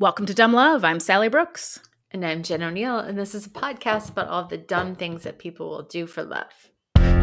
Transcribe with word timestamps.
Welcome 0.00 0.26
to 0.26 0.34
Dumb 0.34 0.52
Love. 0.52 0.84
I'm 0.84 0.98
Sally 0.98 1.28
Brooks. 1.28 1.78
And 2.10 2.26
I'm 2.26 2.42
Jen 2.42 2.64
O'Neill, 2.64 2.98
and 2.98 3.16
this 3.16 3.32
is 3.32 3.46
a 3.46 3.50
podcast 3.50 4.08
about 4.08 4.26
all 4.26 4.44
the 4.44 4.56
dumb 4.56 4.96
things 4.96 5.22
that 5.22 5.38
people 5.38 5.70
will 5.70 5.84
do 5.84 6.08
for 6.08 6.24
love. 6.24 6.50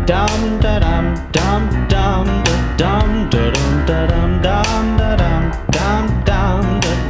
Dum 0.06 0.60
da 0.62 0.80
dum 0.80 1.14
dum 1.34 1.88
dum 1.90 2.44
da 2.46 2.64
dum 2.78 3.30
da 3.30 3.52
dum 3.52 3.86
da 3.86 4.08
dum 4.08 4.42
dum 4.42 4.98
da 4.98 5.16
dum 5.18 5.52
dum 5.74 6.22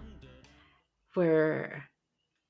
We're 1.15 1.83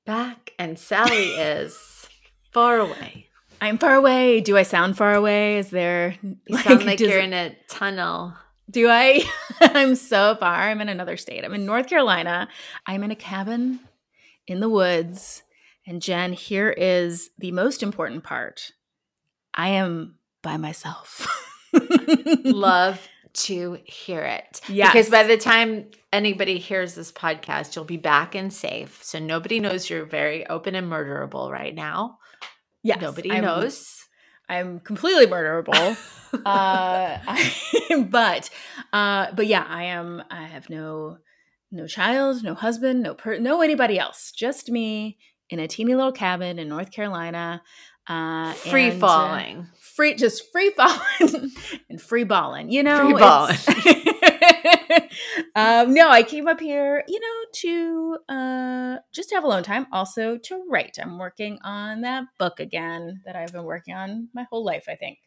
back, 0.05 0.53
and 0.59 0.77
Sally 0.79 1.29
is 1.31 2.07
far 2.51 2.77
away. 2.77 3.27
I'm 3.61 3.77
far 3.77 3.95
away. 3.95 4.41
Do 4.41 4.57
I 4.57 4.63
sound 4.63 4.97
far 4.97 5.13
away? 5.13 5.57
Is 5.57 5.69
there. 5.69 6.15
You 6.47 6.57
sound 6.57 6.85
like 6.85 6.99
you're 6.99 7.17
it- 7.19 7.23
in 7.25 7.33
a 7.33 7.55
tunnel. 7.69 8.33
Do 8.69 8.89
I? 8.89 9.23
I'm 9.61 9.95
so 9.95 10.35
far. 10.39 10.53
I'm 10.69 10.81
in 10.81 10.89
another 10.89 11.17
state. 11.17 11.45
I'm 11.45 11.53
in 11.53 11.65
North 11.65 11.87
Carolina. 11.87 12.47
I'm 12.87 13.03
in 13.03 13.11
a 13.11 13.15
cabin 13.15 13.79
in 14.47 14.59
the 14.59 14.69
woods. 14.69 15.43
And 15.87 16.01
Jen, 16.01 16.33
here 16.33 16.69
is 16.71 17.29
the 17.37 17.51
most 17.51 17.83
important 17.83 18.23
part 18.23 18.71
I 19.53 19.69
am 19.69 20.15
by 20.41 20.57
myself. 20.57 21.27
Love 22.43 23.07
to 23.35 23.79
hear 23.85 24.21
it. 24.21 24.61
Yes. 24.67 24.91
Because 24.91 25.09
by 25.09 25.23
the 25.23 25.37
time 25.37 25.89
anybody 26.11 26.57
hears 26.57 26.95
this 26.95 27.11
podcast, 27.11 27.75
you'll 27.75 27.85
be 27.85 27.97
back 27.97 28.35
and 28.35 28.51
safe. 28.51 29.03
So 29.03 29.19
nobody 29.19 29.59
knows 29.59 29.89
you're 29.89 30.05
very 30.05 30.47
open 30.47 30.75
and 30.75 30.89
murderable 30.91 31.51
right 31.51 31.73
now. 31.75 32.17
yes, 32.83 33.01
Nobody 33.01 33.31
I'm- 33.31 33.43
knows. 33.43 34.01
I'm 34.47 34.79
completely 34.79 35.25
murderable. 35.25 35.73
uh, 36.33 36.37
I, 36.45 38.05
but 38.09 38.49
uh, 38.93 39.31
but 39.33 39.47
yeah, 39.47 39.65
I 39.67 39.85
am. 39.85 40.21
I 40.29 40.43
have 40.45 40.69
no 40.69 41.17
no 41.71 41.87
child, 41.87 42.43
no 42.43 42.53
husband, 42.53 43.01
no 43.01 43.15
per, 43.15 43.39
no 43.39 43.61
anybody 43.61 43.97
else. 43.97 44.31
Just 44.31 44.69
me 44.69 45.17
in 45.49 45.57
a 45.59 45.67
teeny 45.67 45.95
little 45.95 46.11
cabin 46.11 46.59
in 46.59 46.69
North 46.69 46.91
Carolina. 46.91 47.63
Uh, 48.07 48.53
Free 48.53 48.89
and, 48.89 49.03
uh, 49.03 49.07
falling. 49.07 49.67
free, 49.79 50.13
just 50.13 50.51
free 50.51 50.69
falling 50.71 51.51
and 51.89 51.99
free 52.01 52.23
balling. 52.23 52.69
You 52.71 52.83
know, 52.83 52.99
Free 53.05 53.13
balling. 53.13 53.57
um, 55.55 55.93
no, 55.93 56.09
I 56.09 56.23
came 56.23 56.47
up 56.47 56.59
here, 56.59 57.03
you 57.07 57.19
know, 57.19 57.45
to 57.53 58.17
uh, 58.29 58.97
just 59.13 59.31
have 59.33 59.43
alone 59.43 59.63
time. 59.63 59.87
Also 59.91 60.37
to 60.37 60.63
write. 60.69 60.97
I'm 61.01 61.17
working 61.17 61.59
on 61.63 62.01
that 62.01 62.25
book 62.37 62.59
again 62.59 63.21
that 63.25 63.35
I've 63.35 63.51
been 63.53 63.63
working 63.63 63.95
on 63.95 64.29
my 64.33 64.45
whole 64.51 64.63
life. 64.63 64.85
I 64.87 64.95
think. 64.95 65.17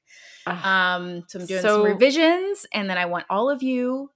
Ugh. 0.46 0.64
Um, 0.64 1.24
so 1.28 1.40
I'm 1.40 1.46
doing 1.46 1.62
So- 1.62 1.82
some 1.82 1.92
revisions, 1.92 2.66
and 2.72 2.88
then 2.88 2.98
I 2.98 3.06
want 3.06 3.24
all 3.28 3.50
of 3.50 3.62
you 3.62 4.10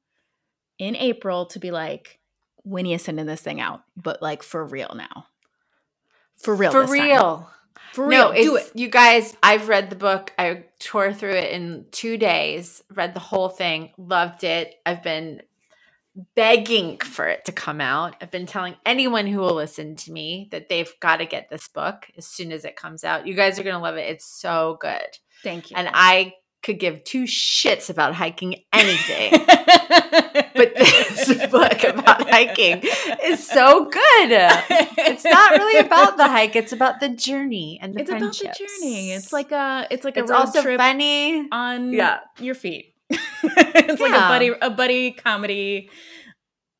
in 0.78 0.96
April 0.96 1.46
to 1.46 1.58
be 1.58 1.70
like, 1.70 2.18
when 2.64 2.86
are 2.86 2.90
you 2.90 2.98
sending 2.98 3.26
this 3.26 3.40
thing 3.40 3.60
out? 3.60 3.82
But 3.96 4.22
like 4.22 4.42
for 4.42 4.64
real 4.64 4.92
now. 4.94 5.26
For 6.42 6.54
real. 6.54 6.70
For 6.72 6.82
this 6.82 6.90
time. 6.90 7.46
For 7.92 8.06
real. 8.06 8.32
No, 8.32 8.34
Do 8.34 8.56
it. 8.56 8.70
You 8.74 8.88
guys, 8.88 9.36
I've 9.42 9.68
read 9.68 9.90
the 9.90 9.96
book. 9.96 10.32
I 10.38 10.64
tore 10.78 11.12
through 11.12 11.34
it 11.34 11.52
in 11.52 11.86
two 11.90 12.16
days, 12.16 12.82
read 12.94 13.14
the 13.14 13.20
whole 13.20 13.48
thing, 13.48 13.90
loved 13.96 14.44
it. 14.44 14.74
I've 14.86 15.02
been 15.02 15.42
begging 16.34 16.98
for 16.98 17.26
it 17.26 17.44
to 17.46 17.52
come 17.52 17.80
out. 17.80 18.16
I've 18.20 18.30
been 18.30 18.46
telling 18.46 18.76
anyone 18.84 19.26
who 19.26 19.40
will 19.40 19.54
listen 19.54 19.96
to 19.96 20.12
me 20.12 20.48
that 20.50 20.68
they've 20.68 20.92
got 21.00 21.16
to 21.16 21.26
get 21.26 21.48
this 21.48 21.68
book 21.68 22.06
as 22.16 22.26
soon 22.26 22.52
as 22.52 22.64
it 22.64 22.76
comes 22.76 23.04
out. 23.04 23.26
You 23.26 23.34
guys 23.34 23.58
are 23.58 23.62
going 23.62 23.76
to 23.76 23.80
love 23.80 23.96
it. 23.96 24.10
It's 24.10 24.26
so 24.26 24.76
good. 24.80 25.18
Thank 25.42 25.70
you. 25.70 25.76
And 25.76 25.88
I 25.92 26.34
could 26.62 26.78
give 26.78 27.04
two 27.04 27.24
shits 27.24 27.90
about 27.90 28.14
hiking 28.14 28.62
anything. 28.72 29.46
but 30.54 30.74
this 30.76 31.46
book 31.50 31.84
about 31.84 32.28
hiking 32.30 32.82
is 33.24 33.46
so 33.46 33.84
good. 33.86 34.30
It's 34.32 35.24
not 35.24 35.52
really 35.52 35.78
about 35.86 36.16
the 36.16 36.28
hike, 36.28 36.56
it's 36.56 36.72
about 36.72 37.00
the 37.00 37.08
journey 37.08 37.78
and 37.82 37.94
the 37.94 38.00
it's 38.00 38.10
about 38.10 38.32
the 38.32 38.54
journey. 38.56 39.12
It's 39.12 39.32
like 39.32 39.52
a 39.52 39.86
it's 39.90 40.04
like 40.04 40.16
a 40.16 40.20
it's 40.20 40.30
road 40.30 40.38
also 40.38 40.62
trip 40.62 40.78
funny. 40.78 41.48
on 41.50 41.92
Yeah. 41.92 42.20
your 42.38 42.54
feet. 42.54 42.94
it's 43.10 44.00
like 44.00 44.12
a 44.12 44.20
buddy 44.28 44.52
a 44.62 44.70
buddy 44.70 45.12
comedy 45.12 45.90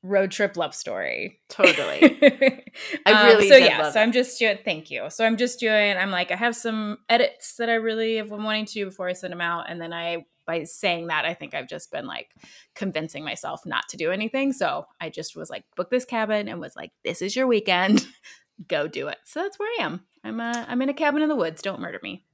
road 0.03 0.31
trip 0.31 0.57
love 0.57 0.75
story. 0.75 1.41
Totally. 1.49 2.03
I 3.07 3.13
Um, 3.13 3.27
really 3.27 3.49
so 3.49 3.59
did 3.59 3.67
yeah. 3.67 3.91
So 3.91 4.01
it. 4.01 4.03
I'm 4.03 4.13
just 4.13 4.39
doing. 4.39 4.59
Thank 4.65 4.91
you. 4.91 5.07
So 5.11 5.25
I'm 5.25 5.37
just 5.37 5.61
doing. 5.61 5.97
I'm 5.97 6.11
like 6.11 6.31
I 6.31 6.37
have 6.37 6.57
some 6.57 6.99
edits 7.09 7.57
that 7.57 7.69
I 7.69 7.75
really 7.75 8.17
have 8.17 8.29
been 8.29 8.43
wanting 8.43 8.67
to 8.67 8.73
do 8.73 8.85
before 8.87 9.09
I 9.09 9.13
send 9.13 9.33
them 9.33 9.41
out, 9.41 9.71
and 9.71 9.81
then 9.81 9.93
I 9.93 10.27
by 10.45 10.65
saying 10.65 11.07
that 11.07 11.25
I 11.25 11.35
think 11.35 11.55
I've 11.55 11.69
just 11.69 11.93
been 11.93 12.07
like 12.07 12.31
convincing 12.75 13.25
myself 13.25 13.65
not 13.65 13.89
to 13.91 13.97
do 13.97 14.11
anything. 14.11 14.53
So 14.53 14.87
I 15.01 15.09
just 15.09 15.37
was 15.37 15.49
like 15.51 15.65
book 15.77 15.89
this 15.91 16.05
cabin 16.05 16.49
and 16.49 16.61
was 16.61 16.75
like 16.75 16.91
this 17.05 17.23
is 17.23 17.37
your 17.37 17.47
weekend, 17.47 18.07
go 18.69 18.89
do 18.89 19.07
it. 19.09 19.19
So 19.25 19.41
that's 19.43 19.59
where 19.59 19.71
I 19.81 19.85
am. 19.85 20.01
I'm 20.25 20.41
uh, 20.41 20.65
I'm 20.69 20.83
in 20.83 20.89
a 20.89 20.95
cabin 20.95 21.23
in 21.23 21.29
the 21.29 21.37
woods. 21.37 21.63
Don't 21.63 21.81
murder 21.81 22.01
me. 22.03 22.25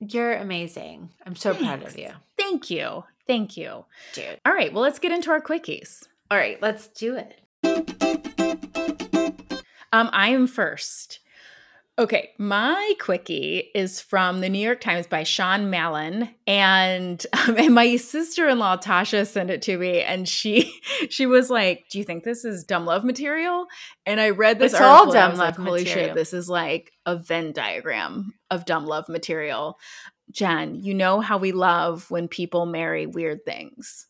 You're 0.00 0.32
amazing. 0.34 1.10
I'm 1.24 1.36
so 1.36 1.54
proud 1.54 1.84
of 1.84 1.96
you, 1.96 2.10
Thank 2.36 2.70
you. 2.70 3.04
Thank 3.28 3.56
you. 3.56 3.84
dude. 4.14 4.40
All 4.44 4.52
right. 4.52 4.72
Well, 4.72 4.82
let's 4.82 4.98
get 4.98 5.12
into 5.12 5.30
our 5.30 5.40
quickies. 5.40 6.08
All 6.32 6.38
right, 6.38 6.56
let's 6.62 6.86
do 6.86 7.14
it. 7.14 7.38
Um, 9.92 10.08
I 10.14 10.28
am 10.28 10.46
first. 10.46 11.20
Okay, 11.98 12.30
my 12.38 12.94
quickie 12.98 13.70
is 13.74 14.00
from 14.00 14.40
the 14.40 14.48
New 14.48 14.58
York 14.58 14.80
Times 14.80 15.06
by 15.06 15.24
Sean 15.24 15.68
Mallon, 15.68 16.30
and 16.46 17.22
um, 17.46 17.58
and 17.58 17.74
my 17.74 17.96
sister 17.96 18.48
in 18.48 18.58
law 18.58 18.78
Tasha 18.78 19.26
sent 19.26 19.50
it 19.50 19.60
to 19.60 19.76
me, 19.76 20.00
and 20.00 20.26
she 20.26 20.72
she 21.10 21.26
was 21.26 21.50
like, 21.50 21.84
"Do 21.90 21.98
you 21.98 22.04
think 22.04 22.24
this 22.24 22.46
is 22.46 22.64
dumb 22.64 22.86
love 22.86 23.04
material?" 23.04 23.66
And 24.06 24.18
I 24.18 24.30
read 24.30 24.58
this 24.58 24.72
It's 24.72 24.80
all 24.80 25.10
article, 25.10 25.12
and 25.12 25.18
I 25.18 25.20
dumb 25.20 25.30
was 25.32 25.38
love 25.38 25.58
like, 25.58 25.66
Holy 25.66 25.84
material. 25.84 26.06
shit, 26.08 26.14
this 26.14 26.32
is 26.32 26.48
like 26.48 26.92
a 27.04 27.14
Venn 27.14 27.52
diagram 27.52 28.32
of 28.50 28.64
dumb 28.64 28.86
love 28.86 29.06
material. 29.10 29.78
Jen, 30.30 30.76
you 30.76 30.94
know 30.94 31.20
how 31.20 31.36
we 31.36 31.52
love 31.52 32.10
when 32.10 32.26
people 32.26 32.64
marry 32.64 33.04
weird 33.04 33.44
things, 33.44 34.06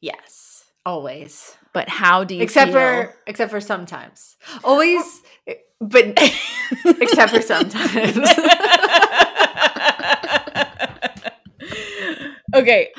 Yes, 0.00 0.55
always. 0.86 1.54
but 1.74 1.88
how 1.90 2.24
do 2.24 2.34
you 2.34 2.42
Except 2.42 2.72
feel- 2.72 2.80
for 2.80 3.14
except 3.26 3.50
for 3.50 3.60
sometimes. 3.60 4.36
Always 4.64 5.20
but 5.80 6.14
except 6.84 7.32
for 7.32 7.42
sometimes. 7.42 8.16
okay. 12.54 12.92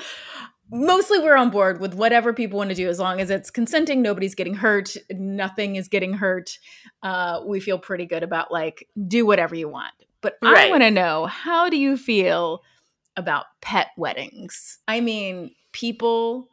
Mostly 0.69 1.19
we're 1.19 1.37
on 1.37 1.49
board 1.49 1.79
with 1.79 1.93
whatever 1.93 2.33
people 2.33 2.57
want 2.57 2.71
to 2.71 2.75
do 2.75 2.89
as 2.89 2.99
long 2.99 3.21
as 3.21 3.29
it's 3.29 3.49
consenting, 3.49 4.01
nobody's 4.01 4.35
getting 4.35 4.55
hurt, 4.55 4.97
nothing 5.09 5.77
is 5.77 5.87
getting 5.87 6.13
hurt. 6.13 6.59
Uh, 7.01 7.39
we 7.47 7.61
feel 7.61 7.79
pretty 7.79 8.05
good 8.05 8.21
about 8.21 8.51
like 8.51 8.85
do 9.07 9.25
whatever 9.25 9.55
you 9.55 9.69
want. 9.69 9.93
But 10.19 10.37
I 10.43 10.69
want 10.69 10.83
to 10.83 10.91
know 10.91 11.25
how 11.25 11.69
do 11.69 11.77
you 11.77 11.95
feel 11.95 12.63
about 13.15 13.45
pet 13.61 13.87
weddings? 13.97 14.79
I 14.89 14.99
mean, 14.99 15.51
people 15.71 16.49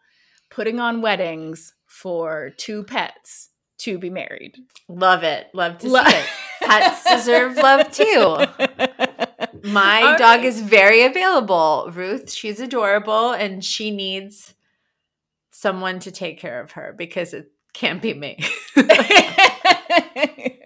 putting 0.54 0.78
on 0.78 1.03
weddings 1.03 1.75
for 1.84 2.50
two 2.56 2.84
pets 2.84 3.50
to 3.78 3.98
be 3.98 4.09
married. 4.09 4.56
Love 4.88 5.25
it. 5.25 5.48
Love 5.53 5.78
to 5.78 5.88
Lo- 5.88 6.04
see 6.04 6.16
it. 6.16 6.26
Pets 6.62 7.04
deserve 7.10 7.56
love 7.56 7.91
too. 7.91 8.37
My 9.69 10.03
All 10.03 10.16
dog 10.16 10.20
right. 10.20 10.44
is 10.44 10.60
very 10.60 11.04
available. 11.04 11.91
Ruth, 11.92 12.31
she's 12.31 12.60
adorable 12.60 13.32
and 13.32 13.65
she 13.65 13.91
needs 13.91 14.54
someone 15.50 15.98
to 16.00 16.12
take 16.12 16.38
care 16.38 16.60
of 16.60 16.72
her 16.72 16.94
because 16.97 17.34
it 17.34 17.50
can't 17.72 18.00
be 18.00 18.15
me. 18.15 18.38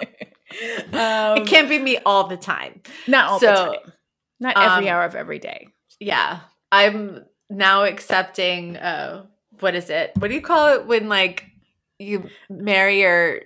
Um, 0.91 1.39
it 1.39 1.47
can't 1.47 1.69
be 1.69 1.79
me 1.79 1.99
all 1.99 2.27
the 2.27 2.37
time. 2.37 2.81
not 3.07 3.29
all 3.29 3.39
the 3.39 3.57
so, 3.57 3.67
time. 3.67 3.93
Not 4.41 4.57
every 4.57 4.89
um, 4.89 4.95
hour 4.97 5.05
of 5.05 5.15
every 5.15 5.39
day. 5.39 5.69
Yeah. 6.01 6.41
I'm 6.73 7.25
now 7.49 7.85
accepting 7.85 8.77
uh 8.77 9.27
what 9.61 9.75
is 9.75 9.91
it? 9.91 10.13
What 10.19 10.29
do 10.29 10.35
you 10.35 10.41
call 10.43 10.75
it 10.75 10.87
when 10.87 11.09
like 11.09 11.47
you 11.99 12.29
marry 12.49 13.01
your 13.01 13.41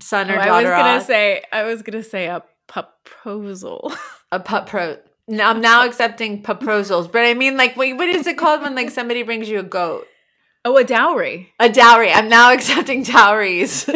son 0.00 0.30
or 0.30 0.34
Oh, 0.34 0.38
I 0.38 0.38
was 0.38 0.46
daughter 0.46 0.68
gonna 0.70 0.96
off? 0.98 1.02
say 1.04 1.42
I 1.52 1.64
was 1.64 1.82
gonna 1.82 2.02
say 2.02 2.26
a 2.26 2.42
proposal. 2.66 3.92
a 4.32 4.40
pup 4.40 4.66
pro 4.68 4.98
now 5.28 5.50
I'm 5.50 5.60
now 5.60 5.84
accepting 5.86 6.42
proposals, 6.42 7.06
but 7.08 7.22
I 7.24 7.34
mean 7.34 7.56
like 7.56 7.76
wait, 7.76 7.94
what 7.94 8.08
is 8.08 8.26
it 8.26 8.36
called 8.38 8.62
when 8.62 8.74
like 8.74 8.90
somebody 8.98 9.22
brings 9.22 9.48
you 9.48 9.58
a 9.60 9.62
goat? 9.64 10.06
oh, 10.64 10.76
a 10.76 10.84
dowry. 10.84 11.52
A 11.58 11.68
dowry. 11.68 12.12
I'm 12.12 12.28
now 12.28 12.52
accepting 12.52 13.02
dowries. 13.02 13.82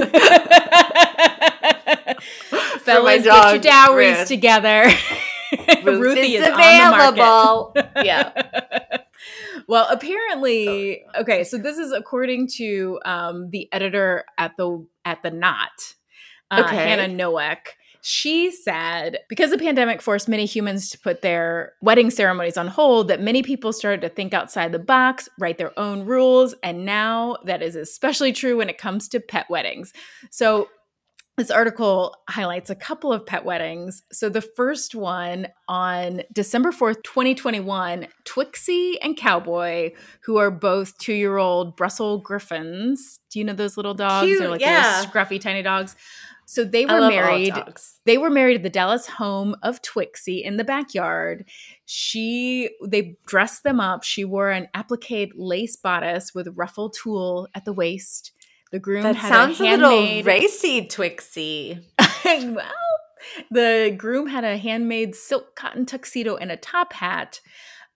Fellas, 2.80 3.22
get 3.24 3.50
your 3.52 3.58
dowries 3.60 4.18
Ruth. 4.18 4.28
together. 4.28 4.84
Ruth 5.84 6.00
Ruthie 6.00 6.34
is 6.36 6.42
is, 6.42 6.48
available. 6.48 7.72
yeah. 8.02 8.98
Well, 9.68 9.86
apparently, 9.90 11.04
okay. 11.16 11.44
So 11.44 11.58
this 11.58 11.78
is 11.78 11.92
according 11.92 12.48
to 12.56 13.00
um, 13.04 13.50
the 13.50 13.68
editor 13.72 14.24
at 14.38 14.56
the 14.56 14.86
at 15.04 15.22
the 15.22 15.30
Knot. 15.30 15.94
uh, 16.50 16.62
Okay. 16.64 16.76
Hannah 16.76 17.08
Nowak. 17.08 17.76
She 18.08 18.52
said 18.52 19.18
because 19.28 19.50
the 19.50 19.58
pandemic 19.58 20.00
forced 20.00 20.28
many 20.28 20.44
humans 20.46 20.90
to 20.90 20.98
put 21.00 21.22
their 21.22 21.72
wedding 21.82 22.10
ceremonies 22.10 22.56
on 22.56 22.68
hold, 22.68 23.08
that 23.08 23.20
many 23.20 23.42
people 23.42 23.72
started 23.72 24.00
to 24.02 24.08
think 24.08 24.32
outside 24.32 24.70
the 24.70 24.78
box, 24.78 25.28
write 25.40 25.58
their 25.58 25.76
own 25.76 26.04
rules, 26.04 26.54
and 26.62 26.84
now 26.84 27.36
that 27.46 27.62
is 27.62 27.74
especially 27.74 28.32
true 28.32 28.58
when 28.58 28.68
it 28.68 28.78
comes 28.78 29.08
to 29.08 29.18
pet 29.18 29.46
weddings. 29.50 29.92
So 30.30 30.68
this 31.36 31.50
article 31.50 32.16
highlights 32.28 32.70
a 32.70 32.74
couple 32.74 33.12
of 33.12 33.26
pet 33.26 33.44
weddings. 33.44 34.02
So 34.10 34.28
the 34.28 34.40
first 34.40 34.94
one 34.94 35.48
on 35.68 36.22
December 36.32 36.72
4th, 36.72 37.02
2021, 37.02 38.08
Twixie 38.24 38.94
and 39.02 39.16
Cowboy, 39.16 39.92
who 40.22 40.38
are 40.38 40.50
both 40.50 40.96
two-year-old 40.98 41.76
Brussels 41.76 42.22
Griffons. 42.24 43.20
Do 43.30 43.38
you 43.38 43.44
know 43.44 43.52
those 43.52 43.76
little 43.76 43.94
dogs? 43.94 44.26
Cute, 44.26 44.38
They're 44.38 44.48
like 44.48 44.60
yeah. 44.62 45.00
little 45.00 45.12
scruffy 45.12 45.40
tiny 45.40 45.62
dogs. 45.62 45.94
So 46.48 46.64
they 46.64 46.86
were 46.86 47.08
married 47.08 47.54
they 48.04 48.18
were 48.18 48.30
married 48.30 48.54
at 48.54 48.62
the 48.62 48.70
Dallas 48.70 49.06
home 49.08 49.56
of 49.64 49.82
Twixie 49.82 50.44
in 50.44 50.56
the 50.56 50.64
backyard. 50.64 51.44
She 51.86 52.70
they 52.84 53.18
dressed 53.26 53.64
them 53.64 53.80
up. 53.80 54.04
She 54.04 54.24
wore 54.24 54.50
an 54.50 54.68
applique 54.72 55.32
lace 55.34 55.74
bodice 55.74 56.34
with 56.34 56.48
ruffle 56.54 56.88
tulle 56.88 57.48
at 57.52 57.64
the 57.64 57.72
waist. 57.72 58.30
The 58.76 58.80
groom 58.80 59.04
That 59.04 59.16
sounds 59.16 59.58
a 59.58 59.64
a, 59.64 59.76
little 59.78 60.22
racy, 60.22 60.82
Twixie. 60.82 61.82
well, 62.26 62.74
the 63.50 63.94
groom 63.96 64.26
had 64.26 64.44
a 64.44 64.58
handmade 64.58 65.14
silk 65.14 65.56
cotton 65.56 65.86
tuxedo 65.86 66.36
and 66.36 66.52
a 66.52 66.58
top 66.58 66.92
hat. 66.92 67.40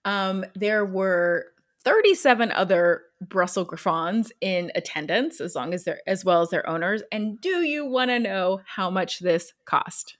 Um, 0.06 0.42
there 0.54 0.86
were 0.86 1.48
37 1.84 2.50
other 2.52 3.02
Brussels 3.20 3.66
Griffons 3.68 4.32
in 4.40 4.72
attendance, 4.74 5.38
as 5.38 5.54
long 5.54 5.74
as 5.74 5.84
they're 5.84 6.00
as 6.06 6.24
well 6.24 6.40
as 6.40 6.48
their 6.48 6.66
owners. 6.66 7.02
And 7.12 7.38
do 7.38 7.60
you 7.60 7.84
want 7.84 8.10
to 8.10 8.18
know 8.18 8.62
how 8.64 8.88
much 8.88 9.18
this 9.18 9.52
cost? 9.66 10.16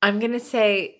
I'm 0.00 0.20
gonna 0.20 0.40
say 0.40 0.99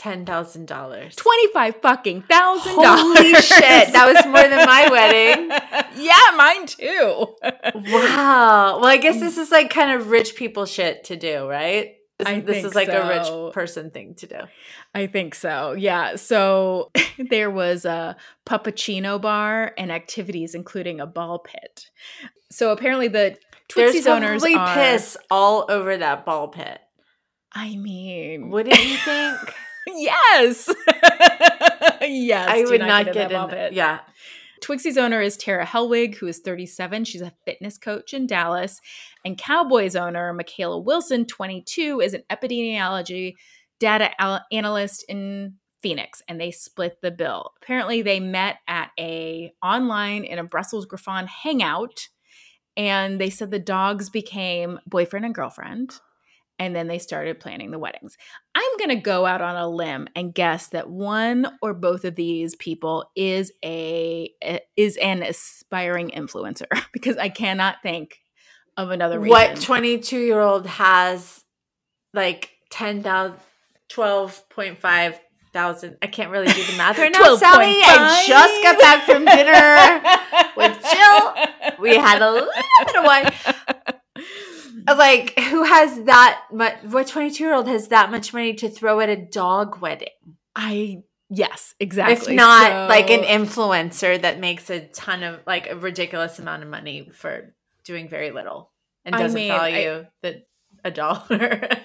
ten 0.00 0.24
thousand 0.24 0.66
dollars. 0.66 1.14
25 1.16 1.76
fucking 1.82 2.22
thousand 2.22 2.72
Holy 2.72 2.84
dollars. 2.84 3.44
shit, 3.46 3.92
that 3.92 4.10
was 4.14 4.24
more 4.24 4.42
than 4.48 4.64
my 4.64 4.88
wedding. 4.90 5.50
yeah, 6.02 6.36
mine 6.36 6.64
too. 6.66 7.36
Wow. 7.92 8.78
Well, 8.80 8.86
I 8.86 8.96
guess 8.96 9.20
this 9.20 9.36
is 9.36 9.50
like 9.50 9.68
kind 9.68 9.92
of 9.92 10.08
rich 10.08 10.36
people 10.36 10.64
shit 10.64 11.04
to 11.04 11.16
do, 11.16 11.46
right? 11.46 11.96
This, 12.18 12.28
I 12.28 12.40
this 12.40 12.64
is 12.64 12.74
like 12.74 12.88
a 12.88 13.08
rich 13.08 13.54
person 13.54 13.90
thing 13.90 14.14
to 14.16 14.26
do. 14.26 14.38
I 14.94 15.06
think 15.06 15.34
so. 15.34 15.72
Yeah. 15.72 16.16
So 16.16 16.90
there 17.30 17.50
was 17.50 17.84
a 17.84 18.16
puppuccino 18.46 19.20
bar 19.20 19.74
and 19.76 19.92
activities, 19.92 20.54
including 20.54 21.00
a 21.00 21.06
ball 21.06 21.40
pit. 21.40 21.90
So 22.50 22.72
apparently 22.72 23.08
the 23.08 23.36
There's 23.76 24.06
owners 24.06 24.40
probably 24.40 24.54
are. 24.56 24.74
piss 24.74 25.18
all 25.30 25.66
over 25.68 25.94
that 25.98 26.24
ball 26.24 26.48
pit. 26.48 26.80
I 27.52 27.76
mean, 27.76 28.48
Wouldn't 28.48 28.78
you 28.82 28.96
think? 28.96 29.38
yes, 29.86 30.68
yes. 32.02 32.48
I 32.48 32.64
would 32.66 32.80
not 32.80 33.12
get 33.12 33.32
in. 33.32 33.48
pit. 33.48 33.72
Yeah. 33.72 34.00
Twixie's 34.60 34.98
owner 34.98 35.22
is 35.22 35.36
Tara 35.36 35.64
Helwig, 35.64 36.16
who 36.16 36.26
is 36.26 36.40
37. 36.40 37.04
She's 37.04 37.22
a 37.22 37.32
fitness 37.46 37.78
coach 37.78 38.12
in 38.12 38.26
Dallas. 38.26 38.80
And 39.24 39.38
Cowboys 39.38 39.96
owner, 39.96 40.32
Michaela 40.34 40.78
Wilson, 40.78 41.24
22, 41.24 42.00
is 42.00 42.12
an 42.14 42.22
epidemiology 42.30 43.34
data 43.78 44.10
al- 44.20 44.44
analyst 44.52 45.04
in 45.08 45.54
Phoenix, 45.82 46.22
and 46.28 46.38
they 46.38 46.50
split 46.50 46.98
the 47.00 47.10
bill. 47.10 47.52
Apparently, 47.62 48.02
they 48.02 48.20
met 48.20 48.58
at 48.68 48.90
a 48.98 49.52
online 49.62 50.24
in 50.24 50.38
a 50.38 50.44
Brussels 50.44 50.84
Griffon 50.84 51.26
hangout, 51.26 52.08
and 52.76 53.18
they 53.18 53.30
said 53.30 53.50
the 53.50 53.58
dogs 53.58 54.10
became 54.10 54.78
boyfriend 54.86 55.24
and 55.24 55.34
girlfriend. 55.34 55.98
And 56.60 56.76
then 56.76 56.88
they 56.88 56.98
started 56.98 57.40
planning 57.40 57.70
the 57.70 57.78
weddings. 57.78 58.18
I'm 58.54 58.76
going 58.78 58.90
to 58.90 58.96
go 58.96 59.24
out 59.24 59.40
on 59.40 59.56
a 59.56 59.66
limb 59.66 60.08
and 60.14 60.34
guess 60.34 60.68
that 60.68 60.90
one 60.90 61.46
or 61.62 61.72
both 61.72 62.04
of 62.04 62.16
these 62.16 62.54
people 62.54 63.10
is 63.16 63.50
a 63.64 64.30
eh, 64.42 64.58
is 64.76 64.98
an 64.98 65.22
aspiring 65.22 66.10
influencer 66.10 66.66
because 66.92 67.16
I 67.16 67.30
cannot 67.30 67.76
think 67.82 68.18
of 68.76 68.90
another 68.90 69.18
reason. 69.18 69.30
What 69.30 69.60
22 69.60 70.18
year 70.18 70.38
old 70.38 70.66
has 70.66 71.42
like 72.12 72.50
10,000, 72.70 73.38
12.5 73.90 75.18
thousand? 75.52 75.96
I 76.02 76.06
can't 76.06 76.30
really 76.30 76.46
do 76.46 76.64
the 76.64 76.76
math 76.76 76.98
right 76.98 77.12
now, 77.12 77.36
Sally. 77.36 77.76
I 77.82 78.24
just 78.26 78.62
got 78.62 78.78
back 78.78 79.04
from 79.04 79.24
dinner 79.24 80.00
with 80.56 80.80
Jill. 80.82 81.80
We 81.80 81.96
had 81.96 82.22
a 82.22 82.30
little 82.30 82.48
bit 82.86 82.96
of 82.96 83.04
wine. 83.04 83.32
Like, 84.98 85.38
who 85.38 85.64
has 85.64 86.04
that 86.04 86.42
much? 86.52 86.76
What 86.84 87.06
22 87.06 87.42
year 87.42 87.54
old 87.54 87.68
has 87.68 87.88
that 87.88 88.10
much 88.10 88.32
money 88.32 88.54
to 88.54 88.68
throw 88.68 89.00
at 89.00 89.08
a 89.08 89.16
dog 89.16 89.80
wedding? 89.80 90.08
I 90.54 91.02
yes, 91.28 91.74
exactly. 91.80 92.32
If 92.34 92.36
not 92.36 92.88
like 92.88 93.10
an 93.10 93.22
influencer 93.22 94.20
that 94.20 94.40
makes 94.40 94.70
a 94.70 94.80
ton 94.88 95.22
of 95.22 95.40
like 95.46 95.70
a 95.70 95.76
ridiculous 95.76 96.38
amount 96.38 96.62
of 96.62 96.68
money 96.68 97.08
for 97.12 97.54
doing 97.84 98.08
very 98.08 98.30
little 98.30 98.70
and 99.04 99.14
doesn't 99.14 99.34
mean, 99.34 99.50
I- 99.50 99.56
value 99.56 100.06
the 100.22 100.42
a 100.84 100.90
dollar. 100.90 101.68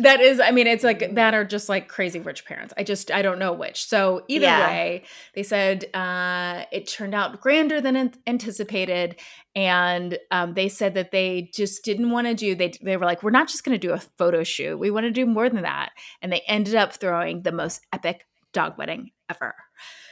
That 0.00 0.20
is, 0.20 0.40
I 0.40 0.50
mean, 0.50 0.66
it's 0.66 0.84
like 0.84 1.14
that 1.14 1.34
are 1.34 1.44
just 1.44 1.68
like 1.68 1.88
crazy 1.88 2.20
rich 2.20 2.44
parents. 2.44 2.72
I 2.76 2.84
just, 2.84 3.10
I 3.10 3.22
don't 3.22 3.38
know 3.38 3.52
which. 3.52 3.84
So 3.86 4.24
either 4.28 4.46
Yeah. 4.46 4.60
way, 4.60 5.04
they 5.34 5.42
said 5.42 5.84
uh, 5.94 6.64
it 6.72 6.86
turned 6.88 7.14
out 7.14 7.40
grander 7.40 7.80
than 7.80 8.12
anticipated, 8.26 9.16
and 9.54 10.18
um, 10.30 10.54
they 10.54 10.68
said 10.68 10.94
that 10.94 11.10
they 11.10 11.50
just 11.54 11.84
didn't 11.84 12.10
want 12.10 12.26
to 12.28 12.34
do. 12.34 12.54
They 12.54 12.72
they 12.82 12.96
were 12.96 13.06
like, 13.06 13.22
we're 13.22 13.30
not 13.30 13.48
just 13.48 13.64
going 13.64 13.78
to 13.78 13.86
do 13.86 13.92
a 13.92 13.98
photo 14.18 14.42
shoot. 14.44 14.78
We 14.78 14.90
want 14.90 15.04
to 15.04 15.10
do 15.10 15.26
more 15.26 15.48
than 15.48 15.62
that, 15.62 15.90
and 16.22 16.32
they 16.32 16.40
ended 16.46 16.74
up 16.76 16.92
throwing 16.94 17.42
the 17.42 17.52
most 17.52 17.82
epic 17.92 18.26
dog 18.52 18.78
wedding 18.78 19.10
ever. 19.28 19.54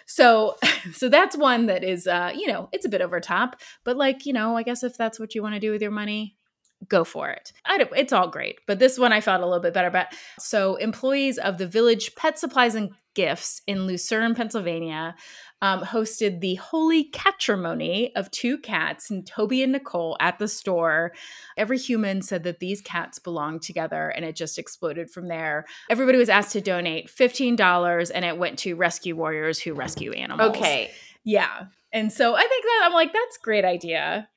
So, 0.06 0.56
so 0.92 1.08
that's 1.08 1.36
one 1.36 1.66
that 1.66 1.84
is, 1.84 2.06
uh, 2.06 2.32
you 2.34 2.46
know, 2.48 2.68
it's 2.72 2.86
a 2.86 2.88
bit 2.88 3.02
over 3.02 3.20
top, 3.20 3.60
but 3.84 3.96
like, 3.96 4.26
you 4.26 4.32
know, 4.32 4.56
I 4.56 4.62
guess 4.62 4.82
if 4.82 4.96
that's 4.96 5.20
what 5.20 5.34
you 5.34 5.42
want 5.42 5.54
to 5.54 5.60
do 5.60 5.70
with 5.70 5.82
your 5.82 5.90
money, 5.90 6.37
go 6.88 7.04
for 7.04 7.28
it. 7.30 7.52
I 7.64 7.78
don't, 7.78 7.90
it's 7.96 8.12
all 8.12 8.28
great, 8.28 8.58
but 8.66 8.78
this 8.78 8.98
one 8.98 9.12
I 9.12 9.20
felt 9.20 9.42
a 9.42 9.46
little 9.46 9.62
bit 9.62 9.74
better 9.74 9.88
about. 9.88 10.06
So, 10.38 10.76
employees 10.76 11.38
of 11.38 11.58
the 11.58 11.66
Village 11.66 12.14
Pet 12.14 12.38
Supplies 12.38 12.74
and 12.74 12.90
Gifts 13.14 13.62
in 13.66 13.86
Luzerne, 13.86 14.34
Pennsylvania, 14.34 15.14
um, 15.60 15.80
hosted 15.80 16.40
the 16.40 16.54
holy 16.54 17.04
catrimony 17.04 18.14
of 18.14 18.30
two 18.30 18.58
cats, 18.58 19.10
and 19.10 19.26
Toby 19.26 19.62
and 19.62 19.72
Nicole, 19.72 20.16
at 20.20 20.38
the 20.38 20.46
store. 20.46 21.12
Every 21.56 21.78
human 21.78 22.22
said 22.22 22.44
that 22.44 22.60
these 22.60 22.80
cats 22.80 23.18
belonged 23.18 23.62
together, 23.62 24.08
and 24.08 24.24
it 24.24 24.36
just 24.36 24.58
exploded 24.58 25.10
from 25.10 25.26
there. 25.26 25.64
Everybody 25.90 26.16
was 26.18 26.28
asked 26.28 26.52
to 26.52 26.60
donate 26.60 27.10
fifteen 27.10 27.56
dollars, 27.56 28.10
and 28.10 28.24
it 28.24 28.38
went 28.38 28.58
to 28.60 28.74
rescue 28.74 29.16
warriors 29.16 29.58
who 29.58 29.74
rescue 29.74 30.12
animals. 30.12 30.56
okay. 30.56 30.92
Yeah. 31.24 31.64
And 31.92 32.12
so 32.12 32.34
I 32.36 32.46
think 32.46 32.64
that 32.64 32.82
I'm 32.84 32.92
like, 32.92 33.12
that's 33.12 33.36
a 33.36 33.44
great 33.44 33.64
idea. 33.64 34.28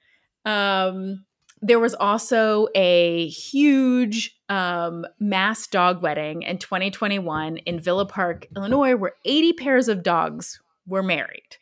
Um, 0.46 1.26
there 1.62 1.80
was 1.80 1.94
also 1.94 2.68
a 2.76 3.28
huge 3.28 4.36
um, 4.50 5.06
mass 5.20 5.68
dog 5.68 6.02
wedding 6.02 6.42
in 6.42 6.58
2021 6.58 7.58
in 7.58 7.80
Villa 7.80 8.06
Park, 8.06 8.48
Illinois, 8.56 8.96
where 8.96 9.14
80 9.26 9.54
pairs 9.54 9.88
of 9.88 10.04
dogs 10.04 10.60
were 10.88 11.04
married. 11.04 11.58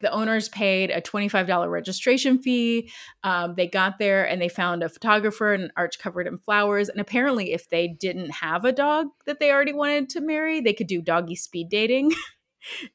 The 0.00 0.10
owners 0.10 0.48
paid 0.48 0.90
a 0.90 1.00
$25 1.00 1.70
registration 1.70 2.38
fee. 2.38 2.90
Um, 3.22 3.54
they 3.56 3.66
got 3.66 3.98
there 3.98 4.28
and 4.28 4.42
they 4.42 4.48
found 4.48 4.82
a 4.82 4.88
photographer 4.88 5.54
and 5.54 5.64
an 5.64 5.72
arch 5.76 5.98
covered 5.98 6.26
in 6.26 6.36
flowers. 6.38 6.88
And 6.88 7.00
apparently, 7.00 7.52
if 7.52 7.70
they 7.70 7.88
didn't 7.88 8.30
have 8.30 8.64
a 8.64 8.72
dog 8.72 9.06
that 9.24 9.40
they 9.40 9.50
already 9.50 9.72
wanted 9.72 10.10
to 10.10 10.20
marry, 10.20 10.60
they 10.60 10.74
could 10.74 10.88
do 10.88 11.00
doggy 11.00 11.36
speed 11.36 11.68
dating. 11.70 12.12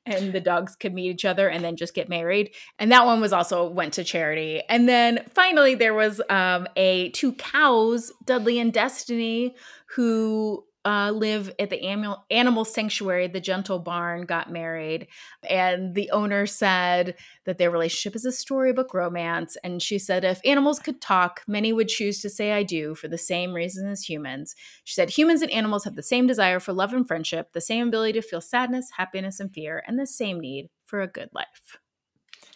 and 0.06 0.34
the 0.34 0.40
dogs 0.40 0.76
could 0.76 0.94
meet 0.94 1.10
each 1.10 1.26
other 1.26 1.48
and 1.48 1.64
then 1.64 1.76
just 1.76 1.94
get 1.94 2.10
married. 2.10 2.52
And 2.78 2.92
that 2.92 3.06
one 3.06 3.22
was 3.22 3.34
also 3.34 3.70
went 3.70 3.94
to 3.96 4.04
charity. 4.04 4.62
And 4.70 4.88
then 4.88 5.26
finally, 5.34 5.76
there 5.76 5.94
was 5.94 6.22
um, 6.30 6.68
a 6.76 7.10
two 7.10 7.34
cows, 7.34 8.12
Dudley 8.26 8.60
and 8.60 8.74
Destiny, 8.74 9.56
who 9.96 10.66
uh, 10.89 11.12
live 11.12 11.53
at 11.60 11.69
the 11.69 11.84
animal 11.84 12.25
animal 12.31 12.65
sanctuary, 12.65 13.27
the 13.27 13.39
Gentle 13.39 13.77
Barn, 13.77 14.24
got 14.24 14.51
married, 14.51 15.08
and 15.48 15.93
the 15.93 16.10
owner 16.10 16.48
said 16.48 17.15
that 17.46 17.60
their 17.60 17.69
relationship 17.69 18.15
is 18.15 18.25
a 18.25 18.31
storybook 18.31 18.96
romance. 18.96 19.55
And 19.63 19.84
she 19.84 20.00
said, 20.00 20.25
if 20.25 20.41
animals 20.43 20.79
could 20.79 21.00
talk, 21.00 21.43
many 21.48 21.72
would 21.72 21.89
choose 21.89 22.22
to 22.22 22.29
say 22.29 22.53
"I 22.53 22.63
do" 22.63 22.96
for 22.96 23.08
the 23.08 23.19
same 23.19 23.53
reason 23.53 23.88
as 23.88 24.10
humans. 24.10 24.55
She 24.84 24.96
said, 24.96 25.12
humans 25.12 25.43
and 25.43 25.51
animals 25.51 25.84
have 25.84 25.96
the 25.96 26.03
same 26.03 26.25
desire 26.25 26.60
for 26.60 26.74
love 26.74 26.93
and 26.93 27.08
friendship, 27.08 27.53
the 27.53 27.62
same 27.62 27.89
ability 27.89 28.13
to 28.13 28.27
feel 28.27 28.41
sadness, 28.41 28.89
happiness, 28.98 29.39
and 29.39 29.53
fear, 29.53 29.84
and 29.88 30.00
the 30.00 30.08
same 30.08 30.39
need 30.39 30.69
for 30.88 31.01
a 31.01 31.08
good 31.08 31.29
life. 31.34 31.77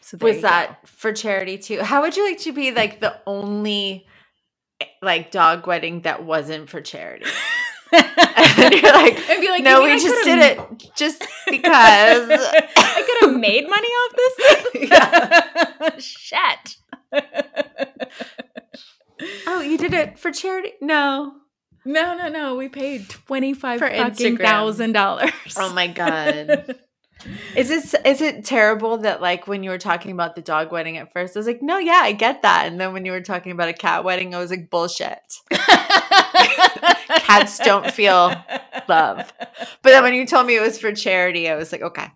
So 0.01 0.17
there 0.17 0.29
Was 0.29 0.37
you 0.37 0.43
go. 0.43 0.49
that 0.49 0.87
for 0.87 1.13
charity 1.13 1.59
too? 1.59 1.81
How 1.83 2.01
would 2.01 2.17
you 2.17 2.25
like 2.25 2.39
to 2.41 2.53
be 2.53 2.71
like 2.71 2.99
the 2.99 3.15
only 3.27 4.07
like 5.01 5.31
dog 5.31 5.67
wedding 5.67 6.01
that 6.01 6.25
wasn't 6.25 6.69
for 6.69 6.81
charity? 6.81 7.25
and 7.93 8.73
you're 8.73 8.81
like, 8.93 9.17
I'd 9.29 9.41
be 9.41 9.49
like, 9.49 9.63
no, 9.63 9.83
we 9.83 9.91
I 9.91 9.99
just 9.99 10.23
did 10.25 10.39
it 10.39 10.93
just 10.95 11.21
because. 11.49 12.29
I 12.29 13.03
could 13.05 13.29
have 13.29 13.39
made 13.39 13.69
money 13.69 13.87
off 13.87 14.15
this 14.15 14.35
thing. 14.71 15.99
Shit. 15.99 16.77
Oh, 19.47 19.61
you 19.61 19.77
did 19.77 19.93
it 19.93 20.19
for 20.19 20.31
charity? 20.31 20.73
No. 20.81 21.33
No, 21.85 22.15
no, 22.15 22.29
no. 22.29 22.55
We 22.55 22.69
paid 22.69 23.09
twenty 23.09 23.53
five 23.53 23.79
fucking 23.79 24.37
thousand 24.37 24.93
dollars. 24.93 25.31
Oh 25.57 25.73
my 25.73 25.87
god. 25.87 26.75
Is 27.55 27.69
it 27.69 28.05
is 28.05 28.21
it 28.21 28.43
terrible 28.45 28.97
that 28.99 29.21
like 29.21 29.47
when 29.47 29.63
you 29.63 29.69
were 29.69 29.77
talking 29.77 30.11
about 30.11 30.35
the 30.35 30.41
dog 30.41 30.71
wedding 30.71 30.97
at 30.97 31.13
first, 31.13 31.35
I 31.35 31.39
was 31.39 31.47
like, 31.47 31.61
no, 31.61 31.77
yeah, 31.77 32.01
I 32.03 32.11
get 32.11 32.41
that, 32.41 32.67
and 32.67 32.79
then 32.79 32.93
when 32.93 33.05
you 33.05 33.11
were 33.11 33.21
talking 33.21 33.51
about 33.51 33.69
a 33.69 33.73
cat 33.73 34.03
wedding, 34.03 34.33
I 34.35 34.39
was 34.39 34.49
like, 34.51 34.69
bullshit. 34.69 35.19
Cats 37.19 37.59
don't 37.59 37.89
feel 37.91 38.33
love. 38.87 39.31
But 39.81 39.83
then 39.83 40.03
when 40.03 40.13
you 40.13 40.25
told 40.25 40.47
me 40.47 40.55
it 40.57 40.61
was 40.61 40.77
for 40.79 40.91
charity, 40.91 41.49
I 41.49 41.55
was 41.55 41.71
like, 41.71 41.81
okay. 41.81 42.07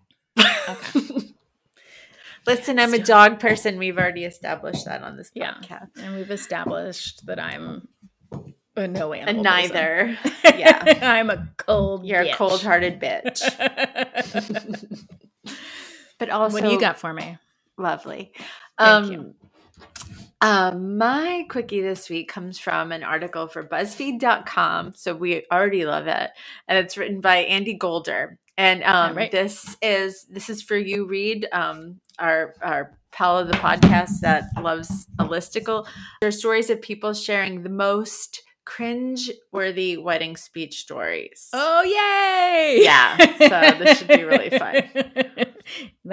Listen, 2.46 2.78
I'm 2.78 2.94
a 2.94 2.98
dog 2.98 3.40
person. 3.40 3.76
We've 3.78 3.98
already 3.98 4.24
established 4.24 4.86
that 4.86 5.02
on 5.02 5.16
this 5.16 5.30
Yeah. 5.34 5.54
podcast. 5.54 5.90
and 6.02 6.16
we've 6.16 6.30
established 6.30 7.26
that 7.26 7.38
I'm 7.38 7.88
a 8.78 8.88
no 8.88 9.12
animal. 9.12 9.42
neither. 9.42 10.16
person. 10.22 10.32
Yeah. 10.58 10.98
I'm 11.02 11.30
a 11.30 11.48
cold. 11.56 12.04
You're 12.04 12.22
a 12.22 12.34
cold-hearted 12.34 13.00
bitch. 13.00 13.42
But 16.18 16.30
also, 16.30 16.54
what 16.54 16.64
do 16.64 16.70
you 16.70 16.80
got 16.80 16.98
for 16.98 17.12
me? 17.14 17.38
Lovely. 17.76 18.32
Thank 18.76 19.04
um, 19.06 19.12
you. 19.12 19.34
Um, 20.40 20.98
my 20.98 21.46
quickie 21.48 21.80
this 21.80 22.10
week 22.10 22.28
comes 22.28 22.58
from 22.58 22.92
an 22.92 23.04
article 23.04 23.46
for 23.46 23.62
BuzzFeed.com. 23.62 24.94
So 24.96 25.14
we 25.14 25.44
already 25.50 25.84
love 25.84 26.06
it. 26.08 26.30
And 26.66 26.78
it's 26.78 26.96
written 26.96 27.20
by 27.20 27.38
Andy 27.38 27.74
Golder. 27.74 28.38
And 28.56 28.82
um, 28.82 29.16
right. 29.16 29.30
this 29.30 29.76
is 29.80 30.24
this 30.24 30.50
is 30.50 30.60
for 30.60 30.76
you, 30.76 31.06
Reed, 31.06 31.46
um, 31.52 32.00
our 32.18 32.54
our 32.60 32.98
pal 33.12 33.38
of 33.38 33.46
the 33.46 33.54
podcast 33.54 34.20
that 34.22 34.44
loves 34.60 35.06
a 35.20 35.24
listicle. 35.24 35.86
There 36.20 36.28
are 36.28 36.32
stories 36.32 36.68
of 36.68 36.82
people 36.82 37.14
sharing 37.14 37.62
the 37.62 37.68
most 37.70 38.42
cringe-worthy 38.68 39.96
wedding 39.96 40.36
speech 40.36 40.80
stories. 40.80 41.48
Oh 41.54 41.82
yay! 41.82 42.84
Yeah, 42.84 43.16
so 43.16 43.78
this 43.78 43.98
should 43.98 44.08
be 44.08 44.24
really 44.24 44.50
fun. 44.50 44.82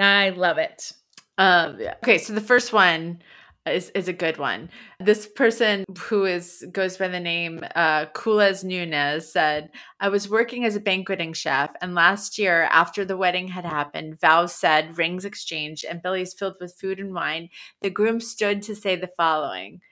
I 0.00 0.30
love 0.30 0.56
it. 0.56 0.92
Um, 1.36 1.76
yeah. 1.78 1.96
Okay, 2.02 2.16
so 2.16 2.32
the 2.32 2.40
first 2.40 2.72
one 2.72 3.20
is, 3.66 3.90
is 3.90 4.08
a 4.08 4.14
good 4.14 4.38
one. 4.38 4.70
This 4.98 5.26
person 5.26 5.84
who 5.98 6.24
is 6.24 6.64
goes 6.72 6.96
by 6.96 7.08
the 7.08 7.20
name 7.20 7.62
uh, 7.74 8.06
Kulas 8.06 8.64
Nunez 8.64 9.30
said, 9.30 9.68
"I 10.00 10.08
was 10.08 10.30
working 10.30 10.64
as 10.64 10.76
a 10.76 10.80
banqueting 10.80 11.34
chef, 11.34 11.74
and 11.82 11.94
last 11.94 12.38
year, 12.38 12.70
after 12.72 13.04
the 13.04 13.18
wedding 13.18 13.48
had 13.48 13.66
happened, 13.66 14.18
vows 14.18 14.54
said, 14.54 14.96
rings 14.96 15.26
exchanged, 15.26 15.84
and 15.84 16.02
bellies 16.02 16.32
filled 16.32 16.56
with 16.58 16.78
food 16.80 17.00
and 17.00 17.12
wine. 17.12 17.50
The 17.82 17.90
groom 17.90 18.18
stood 18.18 18.62
to 18.62 18.74
say 18.74 18.96
the 18.96 19.10
following." 19.14 19.82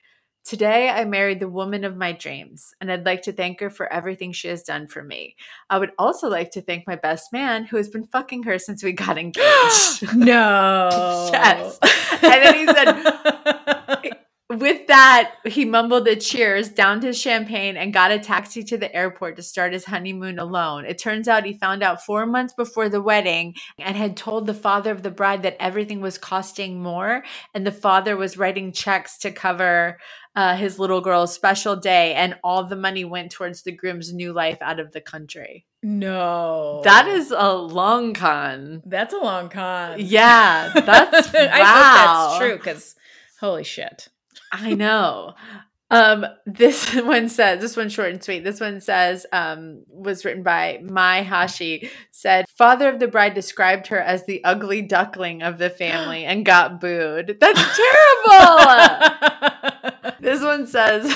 Today, 0.45 0.91
I 0.91 1.07
married 1.07 1.41
the 1.41 1.49
woman 1.49 1.85
of 1.85 1.97
my 1.97 2.13
dreams, 2.13 2.75
and 2.79 2.93
I'd 2.93 3.07
like 3.07 3.23
to 3.23 3.33
thank 3.33 3.61
her 3.61 3.71
for 3.71 3.91
everything 3.91 4.33
she 4.33 4.49
has 4.49 4.63
done 4.63 4.87
for 4.87 5.03
me. 5.03 5.37
I 5.71 5.79
would 5.79 5.93
also 5.99 6.29
like 6.29 6.51
to 6.51 6.61
thank 6.61 6.87
my 6.87 6.97
best 6.97 7.33
man 7.33 7.65
who 7.65 7.79
has 7.79 7.89
been 7.89 8.05
fucking 8.05 8.43
her 8.43 8.59
since 8.59 8.83
we 8.85 8.93
got 8.93 9.17
engaged. 9.27 10.15
no. 10.15 11.31
Yes. 11.33 11.79
And 12.23 12.43
then 12.43 12.55
he 12.57 12.67
said, 12.67 12.93
with 14.51 14.87
that, 14.89 15.37
he 15.47 15.65
mumbled 15.65 16.05
the 16.05 16.17
cheers, 16.17 16.69
downed 16.69 17.03
his 17.03 17.19
champagne, 17.19 17.77
and 17.77 17.95
got 17.95 18.11
a 18.11 18.19
taxi 18.19 18.63
to 18.65 18.77
the 18.77 18.95
airport 18.95 19.37
to 19.37 19.43
start 19.43 19.73
his 19.73 19.87
honeymoon 19.87 20.39
alone. 20.39 20.85
It 20.85 20.99
turns 20.99 21.29
out 21.29 21.47
he 21.47 21.55
found 21.55 21.83
out 21.83 22.05
four 22.05 22.27
months 22.27 22.53
before 22.53 22.91
the 22.91 23.01
wedding 23.01 23.55
and 23.79 23.97
had 23.97 24.17
told 24.19 24.47
the 24.47 24.53
father 24.55 24.91
of 24.91 25.03
the 25.03 25.11
bride 25.11 25.43
that 25.43 25.57
everything 25.59 26.01
was 26.03 26.19
costing 26.19 26.83
more, 26.83 27.25
and 27.55 27.67
the 27.67 27.73
father 27.73 28.17
was 28.17 28.37
writing 28.37 28.73
checks 28.73 29.19
to 29.19 29.31
cover. 29.31 29.99
Uh, 30.37 30.57
his 30.57 30.81
little 30.81 31.01
girl's 31.01 31.33
special 31.33 31.77
day, 31.77 32.13
and 32.15 32.37
all 32.43 32.65
the 32.65 32.75
money 32.75 33.05
went 33.05 33.31
towards 33.31 33.63
the 33.63 33.71
groom's 33.71 34.13
new 34.13 34.33
life 34.33 34.59
out 34.61 34.81
of 34.81 34.91
the 34.91 35.01
country. 35.01 35.65
no. 35.81 36.81
That 36.83 37.07
is 37.07 37.31
a 37.31 37.53
long 37.53 38.15
con. 38.15 38.83
That's 38.85 39.15
a 39.15 39.19
long 39.19 39.49
con. 39.49 40.01
Yeah, 40.01 40.73
that's 40.75 41.33
wow. 41.33 41.41
I 41.53 41.63
hope 41.63 42.35
that's 42.35 42.39
true 42.39 42.57
because 42.57 42.97
holy 43.39 43.63
shit. 43.63 44.09
I 44.55 44.75
know. 44.75 45.35
Um, 45.91 46.25
this 46.47 46.95
one 47.03 47.29
says, 47.29 47.61
this 47.61 47.77
one's 47.77 47.93
short 47.93 48.11
and 48.11 48.23
sweet. 48.23 48.45
This 48.45 48.61
one 48.61 48.81
says, 48.81 49.27
um, 49.33 49.83
was 49.89 50.25
written 50.25 50.43
by 50.43 50.81
Mai 50.83 51.23
Hashi, 51.23 51.91
said, 52.11 52.47
Father 52.49 52.89
of 52.89 53.01
the 53.01 53.09
bride 53.09 53.35
described 53.35 53.89
her 53.89 54.01
as 54.01 54.25
the 54.25 54.43
ugly 54.45 54.81
duckling 54.83 55.43
of 55.43 55.59
the 55.59 55.71
family 55.71 56.25
and 56.25 56.47
got 56.47 56.81
booed. 56.81 57.37
That's 57.41 57.61
terrible. 58.27 60.13
this 60.21 60.41
one 60.43 60.67
says, 60.67 61.13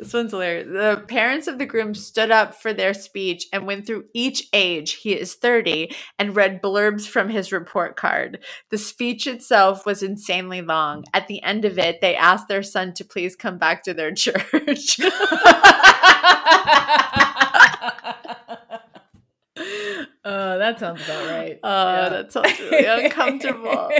this 0.00 0.14
one's 0.14 0.30
hilarious. 0.30 0.66
The 0.66 1.04
parents 1.08 1.46
of 1.46 1.58
the 1.58 1.66
groom 1.66 1.94
stood 1.94 2.30
up 2.30 2.54
for 2.54 2.72
their 2.72 2.94
speech 2.94 3.46
and 3.52 3.66
went 3.66 3.86
through 3.86 4.06
each 4.14 4.48
age, 4.54 4.94
he 4.94 5.12
is 5.12 5.34
30, 5.34 5.94
and 6.18 6.34
read 6.34 6.62
blurbs 6.62 7.06
from 7.06 7.28
his 7.28 7.52
report 7.52 7.96
card. 7.96 8.38
The 8.70 8.78
speech 8.78 9.26
itself 9.26 9.84
was 9.84 10.02
insanely 10.02 10.62
long. 10.62 11.04
At 11.12 11.28
the 11.28 11.42
end 11.42 11.66
of 11.66 11.78
it, 11.78 12.00
they 12.00 12.16
asked 12.16 12.48
their 12.48 12.62
son 12.62 12.94
to 12.94 13.04
please 13.04 13.36
come 13.36 13.58
back 13.58 13.82
to 13.84 13.92
their 13.92 14.12
church. 14.14 14.98
Oh, 20.22 20.58
that 20.58 20.78
sounds 20.78 21.02
about 21.04 21.30
right. 21.30 21.58
Oh, 21.62 22.10
that 22.10 22.32
sounds 22.32 22.58
really 22.60 22.84
uncomfortable. 23.04 23.90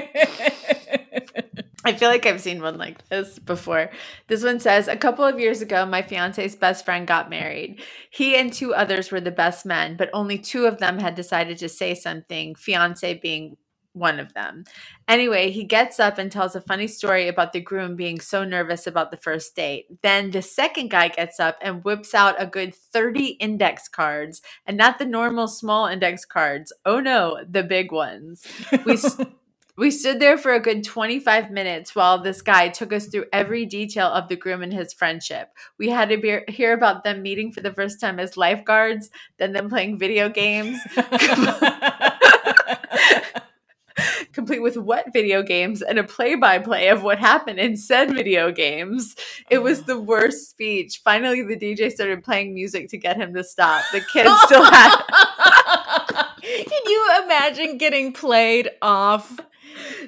I 1.85 1.95
feel 1.95 2.11
like 2.11 2.27
I've 2.27 2.41
seen 2.41 2.61
one 2.61 2.77
like 2.77 3.09
this 3.09 3.39
before. 3.39 3.91
This 4.29 4.45
one 4.45 4.61
says 4.61 4.87
A 4.87 4.97
couple 4.97 5.25
of 5.25 5.41
years 5.41 5.63
ago, 5.63 5.87
my 5.87 6.03
fiance's 6.03 6.55
best 6.55 6.85
friend 6.85 7.07
got 7.07 7.31
married. 7.31 7.83
He 8.11 8.37
and 8.37 8.53
two 8.53 8.75
others 8.75 9.11
were 9.11 9.21
the 9.21 9.31
best 9.31 9.65
men, 9.65 9.97
but 9.97 10.11
only 10.13 10.39
two 10.39 10.67
of 10.67 10.79
them 10.79 10.99
had 10.99 11.15
decided 11.15 11.57
to 11.59 11.69
say 11.69 11.95
something, 11.95 12.55
fiance 12.55 13.15
being 13.15 13.57
one 13.93 14.21
of 14.21 14.35
them. 14.35 14.65
Anyway, 15.09 15.51
he 15.51 15.65
gets 15.65 15.99
up 15.99 16.19
and 16.19 16.31
tells 16.31 16.55
a 16.55 16.61
funny 16.61 16.87
story 16.87 17.27
about 17.27 17.53
the 17.53 17.61
groom 17.61 17.97
being 17.97 18.21
so 18.21 18.45
nervous 18.45 18.87
about 18.87 19.11
the 19.11 19.17
first 19.17 19.57
date. 19.57 19.87
Then 20.03 20.31
the 20.31 20.43
second 20.43 20.91
guy 20.91 21.09
gets 21.09 21.41
up 21.41 21.57
and 21.61 21.83
whips 21.83 22.15
out 22.15 22.41
a 22.41 22.47
good 22.47 22.75
30 22.75 23.31
index 23.41 23.89
cards, 23.89 24.43
and 24.67 24.77
not 24.77 24.99
the 24.99 25.07
normal 25.07 25.49
small 25.49 25.87
index 25.87 26.25
cards. 26.25 26.73
Oh 26.85 27.01
no, 27.01 27.39
the 27.49 27.63
big 27.63 27.91
ones. 27.91 28.47
We 28.85 28.97
we 29.81 29.91
stood 29.91 30.21
there 30.21 30.37
for 30.37 30.53
a 30.53 30.61
good 30.61 30.85
25 30.85 31.51
minutes 31.51 31.95
while 31.95 32.23
this 32.23 32.43
guy 32.43 32.69
took 32.69 32.93
us 32.93 33.07
through 33.07 33.25
every 33.33 33.65
detail 33.65 34.09
of 34.09 34.29
the 34.29 34.37
groom 34.37 34.63
and 34.63 34.75
his 34.75 34.93
friendship. 34.93 35.49
We 35.79 35.89
had 35.89 36.11
to 36.11 36.19
be- 36.19 36.53
hear 36.53 36.75
about 36.75 37.03
them 37.03 37.23
meeting 37.23 37.51
for 37.51 37.63
the 37.63 37.73
first 37.73 37.99
time 37.99 38.21
as 38.21 38.37
lifeguards, 38.37 39.09
then 39.39 39.55
them 39.55 39.71
playing 39.71 39.99
video 39.99 40.29
games, 40.29 40.79
complete 44.35 44.61
with 44.61 44.77
what 44.77 45.15
video 45.15 45.43
games 45.43 45.81
and 45.81 45.99
a 45.99 46.05
play 46.05 46.35
by 46.35 46.59
play 46.59 46.89
of 46.89 47.03
what 47.03 47.19
happened 47.19 47.59
in 47.59 47.79
said 47.79 48.13
video 48.13 48.53
games. 48.53 49.17
It 49.49 49.63
was 49.63 49.81
oh. 49.81 49.85
the 49.85 49.99
worst 49.99 50.51
speech. 50.51 51.01
Finally, 51.03 51.43
the 51.45 51.57
DJ 51.57 51.91
started 51.91 52.23
playing 52.23 52.53
music 52.53 52.91
to 52.91 52.99
get 52.99 53.17
him 53.17 53.33
to 53.33 53.43
stop. 53.43 53.83
The 53.93 54.03
kids 54.03 54.31
still 54.43 54.63
had. 54.63 54.95
Can 56.43 56.83
you 56.85 57.23
imagine 57.25 57.79
getting 57.79 58.13
played 58.13 58.69
off? 58.83 59.41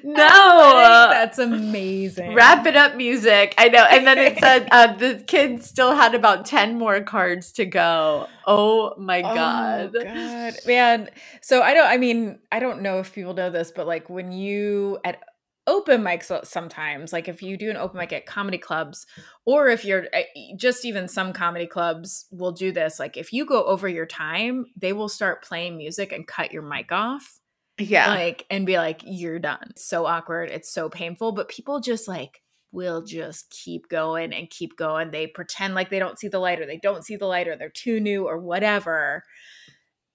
No! 0.03 1.09
that's 1.11 1.39
amazing. 1.39 2.35
Wrap 2.35 2.67
it 2.67 2.77
up 2.77 2.97
music. 2.97 3.55
I 3.59 3.69
know. 3.69 3.85
And 3.85 4.07
then 4.07 4.19
it 4.19 4.39
said 4.41 4.69
uh, 4.71 4.95
the 4.95 5.23
kids 5.27 5.69
still 5.69 5.95
had 5.95 6.15
about 6.15 6.47
10 6.47 6.79
more 6.79 7.01
cards 7.03 7.53
to 7.53 7.67
go. 7.67 8.29
Oh 8.47 8.95
my 8.99 9.23
God. 9.23 9.93
Oh, 9.97 10.05
God. 10.05 10.55
Man. 10.67 11.09
So 11.41 11.63
I 11.63 11.75
don't, 11.75 11.87
I 11.87 11.97
mean, 11.97 12.39
I 12.51 12.59
don't 12.59 12.83
know 12.83 12.99
if 12.99 13.13
people 13.13 13.35
know 13.35 13.51
this, 13.51 13.73
but 13.75 13.87
like 13.87 14.11
when 14.11 14.33
you 14.33 14.99
at 15.05 15.23
open 15.67 16.03
mics 16.03 16.47
sometimes, 16.47 17.13
like 17.13 17.29
if 17.29 17.43
you 17.43 17.57
do 17.57 17.71
an 17.71 17.77
open 17.77 17.99
mic 17.99 18.13
at 18.13 18.27
comedy 18.27 18.59
clubs, 18.59 19.07
or 19.45 19.69
if 19.69 19.85
you're 19.85 20.07
uh, 20.13 20.23
just 20.57 20.85
even 20.85 21.09
some 21.09 21.33
comedy 21.33 21.67
clubs 21.67 22.27
will 22.31 22.53
do 22.53 22.73
this, 22.73 22.99
like 22.99 23.17
if 23.17 23.33
you 23.33 23.47
go 23.47 23.65
over 23.65 23.89
your 23.89 24.07
time, 24.07 24.67
they 24.77 24.93
will 24.93 25.09
start 25.09 25.45
playing 25.45 25.77
music 25.77 26.13
and 26.13 26.27
cut 26.27 26.53
your 26.53 26.63
mic 26.63 26.91
off. 26.91 27.41
Yeah. 27.79 28.09
like 28.15 28.47
and 28.51 28.67
be 28.67 28.77
like 28.77 29.03
you're 29.05 29.39
done 29.39 29.69
It's 29.71 29.85
so 29.87 30.07
awkward 30.07 30.51
it's 30.51 30.73
so 30.73 30.89
painful 30.89 31.33
but 31.33 31.49
people 31.49 31.81
just 31.81 32.07
like 32.07 32.43
will 32.71 33.03
just 33.03 33.51
keep 33.51 33.89
going 33.89 34.33
and 34.33 34.49
keep 34.49 34.77
going 34.77 35.11
they 35.11 35.27
pretend 35.27 35.75
like 35.75 35.91
they 35.91 35.99
don't 35.99 36.19
see 36.19 36.29
the 36.29 36.39
light 36.39 36.61
or 36.61 36.67
they 36.67 36.79
don't 36.79 37.05
see 37.05 37.17
the 37.17 37.27
light 37.27 37.49
or 37.49 37.57
they're 37.57 37.69
too 37.71 38.01
new 38.01 38.27
or 38.27 38.39
whatever 38.39 39.23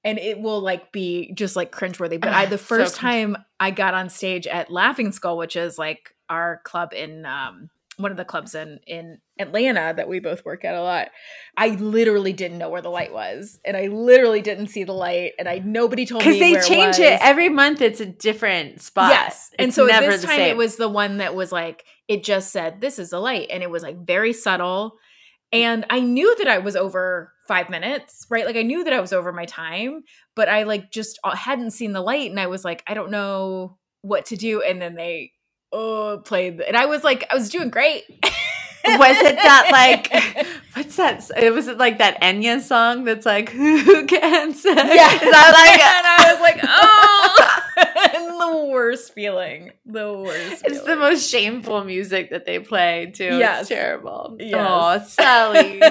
and 0.03 0.17
it 0.19 0.39
will 0.39 0.61
like 0.61 0.91
be 0.91 1.31
just 1.33 1.55
like 1.55 1.71
cringeworthy 1.71 2.19
but 2.19 2.33
i 2.33 2.45
the 2.45 2.57
first 2.57 2.97
cringe. 2.97 3.33
time 3.33 3.37
i 3.59 3.71
got 3.71 3.93
on 3.93 4.09
stage 4.09 4.47
at 4.47 4.71
laughing 4.71 5.11
skull 5.11 5.37
which 5.37 5.55
is 5.55 5.77
like 5.77 6.15
our 6.29 6.61
club 6.63 6.93
in 6.93 7.25
um 7.25 7.69
one 7.97 8.11
of 8.11 8.17
the 8.17 8.25
clubs 8.25 8.55
in 8.55 8.79
in 8.87 9.19
Atlanta 9.39 9.93
that 9.95 10.07
we 10.07 10.19
both 10.19 10.45
work 10.45 10.63
at 10.63 10.75
a 10.75 10.81
lot. 10.81 11.09
I 11.57 11.69
literally 11.69 12.33
didn't 12.33 12.59
know 12.59 12.69
where 12.69 12.81
the 12.81 12.89
light 12.89 13.11
was, 13.11 13.59
and 13.65 13.75
I 13.75 13.87
literally 13.87 14.41
didn't 14.41 14.67
see 14.67 14.83
the 14.83 14.93
light, 14.93 15.33
and 15.37 15.47
I 15.49 15.59
nobody 15.59 16.05
told 16.05 16.23
me 16.23 16.31
Because 16.31 16.39
they 16.39 16.67
change 16.67 16.99
it, 16.99 17.13
it 17.13 17.19
every 17.21 17.49
month. 17.49 17.81
It's 17.81 17.99
a 17.99 18.05
different 18.05 18.81
spot. 18.81 19.11
Yes. 19.11 19.51
And 19.59 19.73
so 19.73 19.85
never 19.85 20.11
this 20.11 20.23
time 20.23 20.37
same. 20.37 20.49
it 20.49 20.57
was 20.57 20.77
the 20.77 20.89
one 20.89 21.17
that 21.17 21.35
was 21.35 21.51
like 21.51 21.83
it 22.07 22.23
just 22.23 22.51
said, 22.51 22.81
This 22.81 22.99
is 22.99 23.09
the 23.09 23.19
light. 23.19 23.49
And 23.51 23.63
it 23.63 23.69
was 23.69 23.83
like 23.83 24.05
very 24.05 24.33
subtle. 24.33 24.97
And 25.51 25.85
I 25.89 25.99
knew 25.99 26.35
that 26.37 26.47
I 26.47 26.57
was 26.57 26.75
over 26.75 27.33
five 27.47 27.69
minutes, 27.69 28.25
right? 28.29 28.45
Like 28.45 28.57
I 28.57 28.63
knew 28.63 28.83
that 28.83 28.93
I 28.93 28.99
was 28.99 29.13
over 29.13 29.31
my 29.31 29.45
time, 29.45 30.03
but 30.35 30.49
I 30.49 30.63
like 30.63 30.91
just 30.91 31.19
uh, 31.23 31.35
hadn't 31.35 31.71
seen 31.71 31.93
the 31.93 32.01
light. 32.01 32.29
And 32.29 32.39
I 32.39 32.47
was 32.47 32.65
like, 32.65 32.83
I 32.87 32.93
don't 32.93 33.11
know 33.11 33.77
what 34.01 34.25
to 34.27 34.35
do. 34.35 34.61
And 34.61 34.81
then 34.81 34.95
they 34.95 35.31
oh 35.71 36.21
played 36.23 36.61
and 36.61 36.77
I 36.77 36.85
was 36.85 37.03
like, 37.03 37.25
I 37.31 37.35
was 37.35 37.49
doing 37.49 37.69
great. 37.69 38.03
was 38.89 39.17
it 39.17 39.35
that 39.35 39.67
like 39.69 40.13
what's 40.73 40.95
that 40.95 41.29
it 41.35 41.51
was 41.51 41.67
it 41.67 41.77
like 41.77 41.97
that 41.97 42.21
Enya 42.21 42.61
song 42.61 43.03
that's 43.03 43.25
like 43.25 43.49
who 43.49 44.05
can 44.05 44.53
say 44.53 44.69
Yeah. 44.69 44.83
that 44.83 45.93
and 45.97 46.07
I 46.07 46.31
was 46.31 46.39
like, 46.41 46.59
oh, 46.63 48.63
the 48.63 48.67
worst 48.71 49.13
feeling. 49.13 49.71
The 49.85 50.13
worst. 50.13 50.63
like 50.63 50.71
it's 50.71 50.83
the 50.83 50.95
most 50.95 51.29
shameful 51.29 51.83
music 51.83 52.29
that 52.29 52.45
they 52.45 52.59
play 52.59 53.11
too 53.13 53.37
Yes. 53.37 53.61
it's 53.61 53.69
terrible 53.69 54.37
Yes. 54.39 54.55
oh 54.57 54.99
Sally 55.05 55.81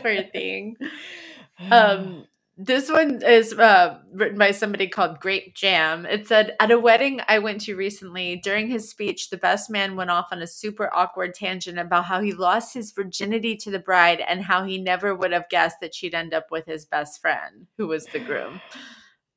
poor 0.00 0.22
thing 0.32 0.76
um 1.70 2.24
this 2.62 2.90
one 2.90 3.22
is 3.22 3.54
uh, 3.54 3.98
written 4.12 4.38
by 4.38 4.50
somebody 4.50 4.86
called 4.86 5.18
Grape 5.18 5.54
Jam. 5.54 6.04
It 6.04 6.28
said, 6.28 6.54
At 6.60 6.70
a 6.70 6.78
wedding 6.78 7.20
I 7.26 7.38
went 7.38 7.62
to 7.62 7.74
recently, 7.74 8.36
during 8.36 8.68
his 8.68 8.88
speech, 8.88 9.30
the 9.30 9.36
best 9.38 9.70
man 9.70 9.96
went 9.96 10.10
off 10.10 10.28
on 10.30 10.42
a 10.42 10.46
super 10.46 10.90
awkward 10.94 11.34
tangent 11.34 11.78
about 11.78 12.04
how 12.04 12.20
he 12.20 12.32
lost 12.32 12.74
his 12.74 12.92
virginity 12.92 13.56
to 13.56 13.70
the 13.70 13.78
bride 13.78 14.20
and 14.20 14.42
how 14.44 14.64
he 14.64 14.76
never 14.78 15.14
would 15.14 15.32
have 15.32 15.48
guessed 15.48 15.78
that 15.80 15.94
she'd 15.94 16.14
end 16.14 16.34
up 16.34 16.50
with 16.50 16.66
his 16.66 16.84
best 16.84 17.20
friend, 17.20 17.66
who 17.78 17.86
was 17.86 18.04
the 18.06 18.20
groom. 18.20 18.60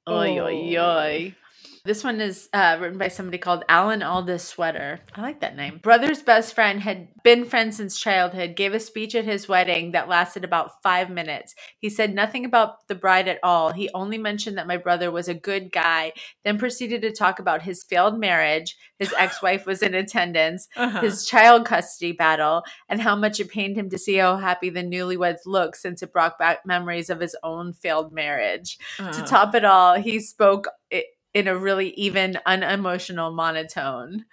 Oy, 0.10 0.38
oy, 0.40 0.76
Oh. 0.78 1.00
oy. 1.00 1.36
This 1.86 2.02
one 2.02 2.22
is 2.22 2.48
uh, 2.54 2.78
written 2.80 2.98
by 2.98 3.10
somebody 3.10 3.38
called 3.38 3.66
Alan 3.68 4.02
Aldous 4.04 4.46
Sweater. 4.48 5.02
I 5.16 5.22
like 5.22 5.42
that 5.42 5.58
name. 5.58 5.82
Brother's 5.84 6.22
best 6.22 6.56
friend 6.56 6.80
had 6.80 7.10
been 7.26 7.44
friends 7.44 7.76
since 7.76 8.00
childhood, 8.00 8.56
gave 8.56 8.74
a 8.74 8.80
speech 8.80 9.16
at 9.16 9.26
his 9.26 9.50
wedding 9.50 9.92
that 9.92 10.08
lasted 10.08 10.46
about 10.46 10.82
five 10.82 11.10
minutes. 11.10 11.54
He 11.80 11.90
said 11.90 12.16
nothing 12.16 12.46
about 12.46 12.88
the 12.88 12.96
bride 12.96 13.28
at 13.28 13.40
all. 13.44 13.74
He 13.74 13.90
only 13.94 14.18
mentioned 14.18 14.58
that 14.58 14.66
my 14.68 14.78
brother 14.78 15.12
was 15.12 15.28
a 15.28 15.34
good 15.34 15.74
guy, 15.74 16.14
then 16.46 16.58
proceeded 16.58 17.02
to 17.02 17.12
talk 17.12 17.40
about 17.40 17.64
his 17.64 17.84
failed 17.84 18.18
marriage, 18.18 18.78
his 18.98 19.14
ex 19.18 19.42
wife 19.42 19.66
was 19.66 19.82
in 19.84 19.94
attendance, 19.94 20.70
Uh-huh. 20.78 21.02
his 21.02 21.26
child 21.26 21.66
custody 21.66 22.14
battle, 22.14 22.64
and 22.88 23.02
how 23.02 23.18
much 23.18 23.42
it 23.42 23.50
pained 23.50 23.76
him 23.76 23.90
to 23.90 23.98
see 23.98 24.16
how 24.16 24.38
happy 24.38 24.70
the 24.70 24.84
newlyweds 24.86 25.40
looked 25.46 25.76
since 25.76 26.02
it 26.02 26.14
brought 26.14 26.40
back 26.40 26.66
memories 26.66 27.10
of 27.10 27.20
his 27.20 27.36
own 27.44 27.74
failed 27.74 28.14
marriage. 28.14 28.78
To 28.96 29.04
Uh-huh. 29.04 29.26
top 29.26 29.54
it 29.54 29.66
all, 29.66 29.96
he 29.96 30.22
spoke 30.22 30.70
i- 30.94 31.04
in 31.34 31.48
a 31.48 31.58
really 31.58 31.90
even, 31.92 32.38
unemotional 32.46 33.32
monotone. 33.32 34.26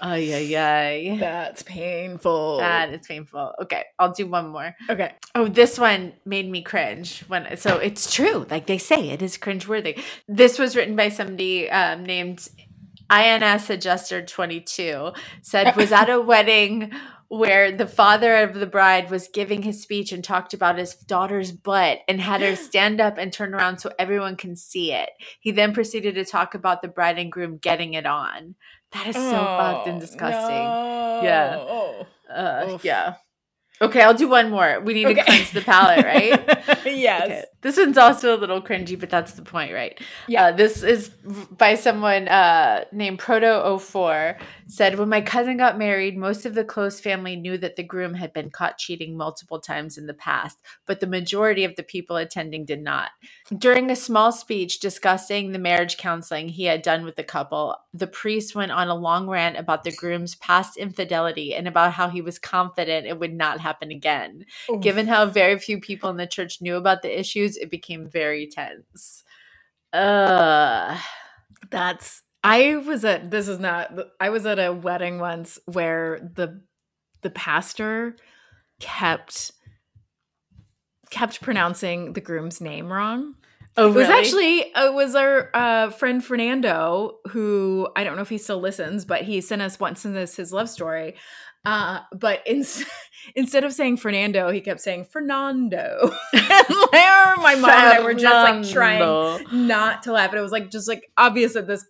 Ay, 0.00 0.34
ay, 0.34 0.56
ay. 0.56 1.16
That's 1.18 1.62
painful. 1.62 2.58
That 2.58 2.92
is 2.92 3.06
painful. 3.06 3.54
Okay, 3.62 3.84
I'll 3.98 4.12
do 4.12 4.26
one 4.26 4.48
more. 4.48 4.76
okay. 4.90 5.14
Oh, 5.34 5.48
this 5.48 5.78
one 5.78 6.12
made 6.24 6.50
me 6.50 6.62
cringe. 6.62 7.20
When 7.28 7.56
so 7.56 7.78
it's 7.78 8.12
true, 8.12 8.46
like 8.50 8.66
they 8.66 8.78
say, 8.78 9.08
it 9.10 9.22
is 9.22 9.38
cringeworthy. 9.38 10.02
This 10.28 10.58
was 10.58 10.76
written 10.76 10.96
by 10.96 11.08
somebody 11.08 11.70
um, 11.70 12.04
named 12.04 12.46
INS 13.08 13.70
Adjuster 13.70 14.22
Twenty 14.22 14.60
Two. 14.60 15.12
Said 15.40 15.74
was 15.76 15.92
at 15.92 16.10
a 16.10 16.20
wedding 16.20 16.92
where 17.28 17.72
the 17.72 17.86
father 17.86 18.36
of 18.36 18.54
the 18.54 18.66
bride 18.66 19.10
was 19.10 19.28
giving 19.28 19.62
his 19.62 19.82
speech 19.82 20.12
and 20.12 20.22
talked 20.22 20.54
about 20.54 20.78
his 20.78 20.94
daughter's 20.94 21.52
butt 21.52 22.00
and 22.08 22.20
had 22.20 22.40
her 22.40 22.54
stand 22.56 23.00
up 23.00 23.18
and 23.18 23.32
turn 23.32 23.54
around 23.54 23.78
so 23.78 23.90
everyone 23.98 24.36
can 24.36 24.56
see 24.56 24.92
it. 24.92 25.10
He 25.40 25.50
then 25.50 25.74
proceeded 25.74 26.14
to 26.14 26.24
talk 26.24 26.54
about 26.54 26.82
the 26.82 26.88
bride 26.88 27.18
and 27.18 27.32
groom 27.32 27.58
getting 27.58 27.94
it 27.94 28.06
on. 28.06 28.54
That 28.92 29.08
is 29.08 29.16
so 29.16 29.30
fucked 29.30 29.88
and 29.88 29.96
Oh, 29.96 30.00
disgusting. 30.00 30.56
no. 30.56 31.20
Yeah. 31.22 31.56
Oh. 31.58 32.06
Uh, 32.32 32.78
yeah. 32.82 33.14
Okay, 33.80 34.00
I'll 34.00 34.14
do 34.14 34.28
one 34.28 34.50
more. 34.50 34.80
We 34.80 34.94
need 34.94 35.14
to 35.14 35.22
cleanse 35.22 35.50
the 35.50 35.60
palate, 35.60 36.04
right? 36.04 36.30
yes. 36.86 37.24
Okay. 37.24 37.44
This 37.60 37.76
one's 37.76 37.98
also 37.98 38.34
a 38.34 38.38
little 38.38 38.62
cringy, 38.62 38.98
but 38.98 39.10
that's 39.10 39.32
the 39.32 39.42
point, 39.42 39.74
right? 39.74 40.00
Yeah. 40.28 40.46
Uh, 40.46 40.52
this 40.52 40.82
is 40.82 41.08
by 41.08 41.74
someone 41.74 42.26
uh, 42.28 42.84
named 42.92 43.18
Proto04. 43.18 44.38
Said, 44.68 44.98
When 44.98 45.08
my 45.08 45.20
cousin 45.20 45.58
got 45.58 45.78
married, 45.78 46.16
most 46.16 46.46
of 46.46 46.54
the 46.54 46.64
close 46.64 47.00
family 47.00 47.36
knew 47.36 47.58
that 47.58 47.76
the 47.76 47.82
groom 47.82 48.14
had 48.14 48.32
been 48.32 48.50
caught 48.50 48.78
cheating 48.78 49.16
multiple 49.16 49.60
times 49.60 49.98
in 49.98 50.06
the 50.06 50.14
past, 50.14 50.60
but 50.86 51.00
the 51.00 51.06
majority 51.06 51.64
of 51.64 51.76
the 51.76 51.82
people 51.82 52.16
attending 52.16 52.64
did 52.64 52.82
not. 52.82 53.10
During 53.56 53.90
a 53.90 53.96
small 53.96 54.32
speech 54.32 54.80
discussing 54.80 55.52
the 55.52 55.58
marriage 55.58 55.98
counseling 55.98 56.48
he 56.48 56.64
had 56.64 56.82
done 56.82 57.04
with 57.04 57.14
the 57.14 57.22
couple, 57.22 57.76
the 57.94 58.08
priest 58.08 58.56
went 58.56 58.72
on 58.72 58.88
a 58.88 58.94
long 58.94 59.28
rant 59.28 59.56
about 59.56 59.84
the 59.84 59.92
groom's 59.92 60.34
past 60.34 60.76
infidelity 60.76 61.54
and 61.54 61.68
about 61.68 61.92
how 61.92 62.08
he 62.08 62.20
was 62.20 62.40
confident 62.40 63.06
it 63.06 63.20
would 63.20 63.32
not 63.32 63.60
happen 63.60 63.92
again. 63.92 64.46
Oof. 64.68 64.80
Given 64.80 65.06
how 65.06 65.26
very 65.26 65.58
few 65.58 65.80
people 65.80 66.10
in 66.10 66.16
the 66.16 66.26
church 66.26 66.60
knew 66.60 66.74
about 66.74 67.02
the 67.02 67.18
issues, 67.18 67.56
it 67.56 67.70
became 67.70 68.08
very 68.08 68.48
tense. 68.48 69.22
Uh, 69.92 70.98
That's 71.70 72.22
I 72.42 72.76
was 72.76 73.04
at 73.04 73.30
this 73.30 73.48
is 73.48 73.58
not 73.58 73.92
I 74.20 74.30
was 74.30 74.46
at 74.46 74.58
a 74.58 74.72
wedding 74.72 75.18
once 75.18 75.58
where 75.66 76.30
the 76.34 76.62
the 77.22 77.30
pastor 77.30 78.16
kept 78.80 79.52
kept 81.10 81.40
pronouncing 81.40 82.12
the 82.12 82.20
groom's 82.20 82.60
name 82.60 82.92
wrong. 82.92 83.34
oh, 83.76 83.88
It 83.88 83.94
was 83.94 84.08
actually 84.08 84.58
it 84.74 84.94
was 84.94 85.14
our 85.14 85.50
uh, 85.54 85.90
friend 85.90 86.24
Fernando 86.24 87.18
who 87.28 87.88
I 87.96 88.04
don't 88.04 88.16
know 88.16 88.22
if 88.22 88.28
he 88.28 88.38
still 88.38 88.60
listens, 88.60 89.04
but 89.04 89.22
he 89.22 89.40
sent 89.40 89.62
us 89.62 89.78
once 89.78 90.04
in 90.04 90.14
this 90.14 90.36
his 90.36 90.52
love 90.52 90.68
story. 90.68 91.14
Uh, 91.64 92.00
but 92.12 92.42
in, 92.46 92.64
instead 93.34 93.64
of 93.64 93.72
saying 93.72 93.96
Fernando, 93.96 94.50
he 94.50 94.60
kept 94.60 94.80
saying 94.80 95.04
Fernando. 95.06 96.12
and 96.32 96.42
there, 96.92 97.36
my 97.38 97.56
mom 97.56 97.70
and 97.70 97.92
I 97.92 98.00
were 98.02 98.14
just 98.14 98.24
like 98.64 98.72
trying 98.72 99.66
not 99.66 100.04
to 100.04 100.12
laugh. 100.12 100.30
And 100.30 100.38
it 100.38 100.42
was 100.42 100.52
like 100.52 100.70
just 100.70 100.88
like 100.88 101.10
obvious 101.16 101.54
that 101.54 101.66
this 101.66 101.84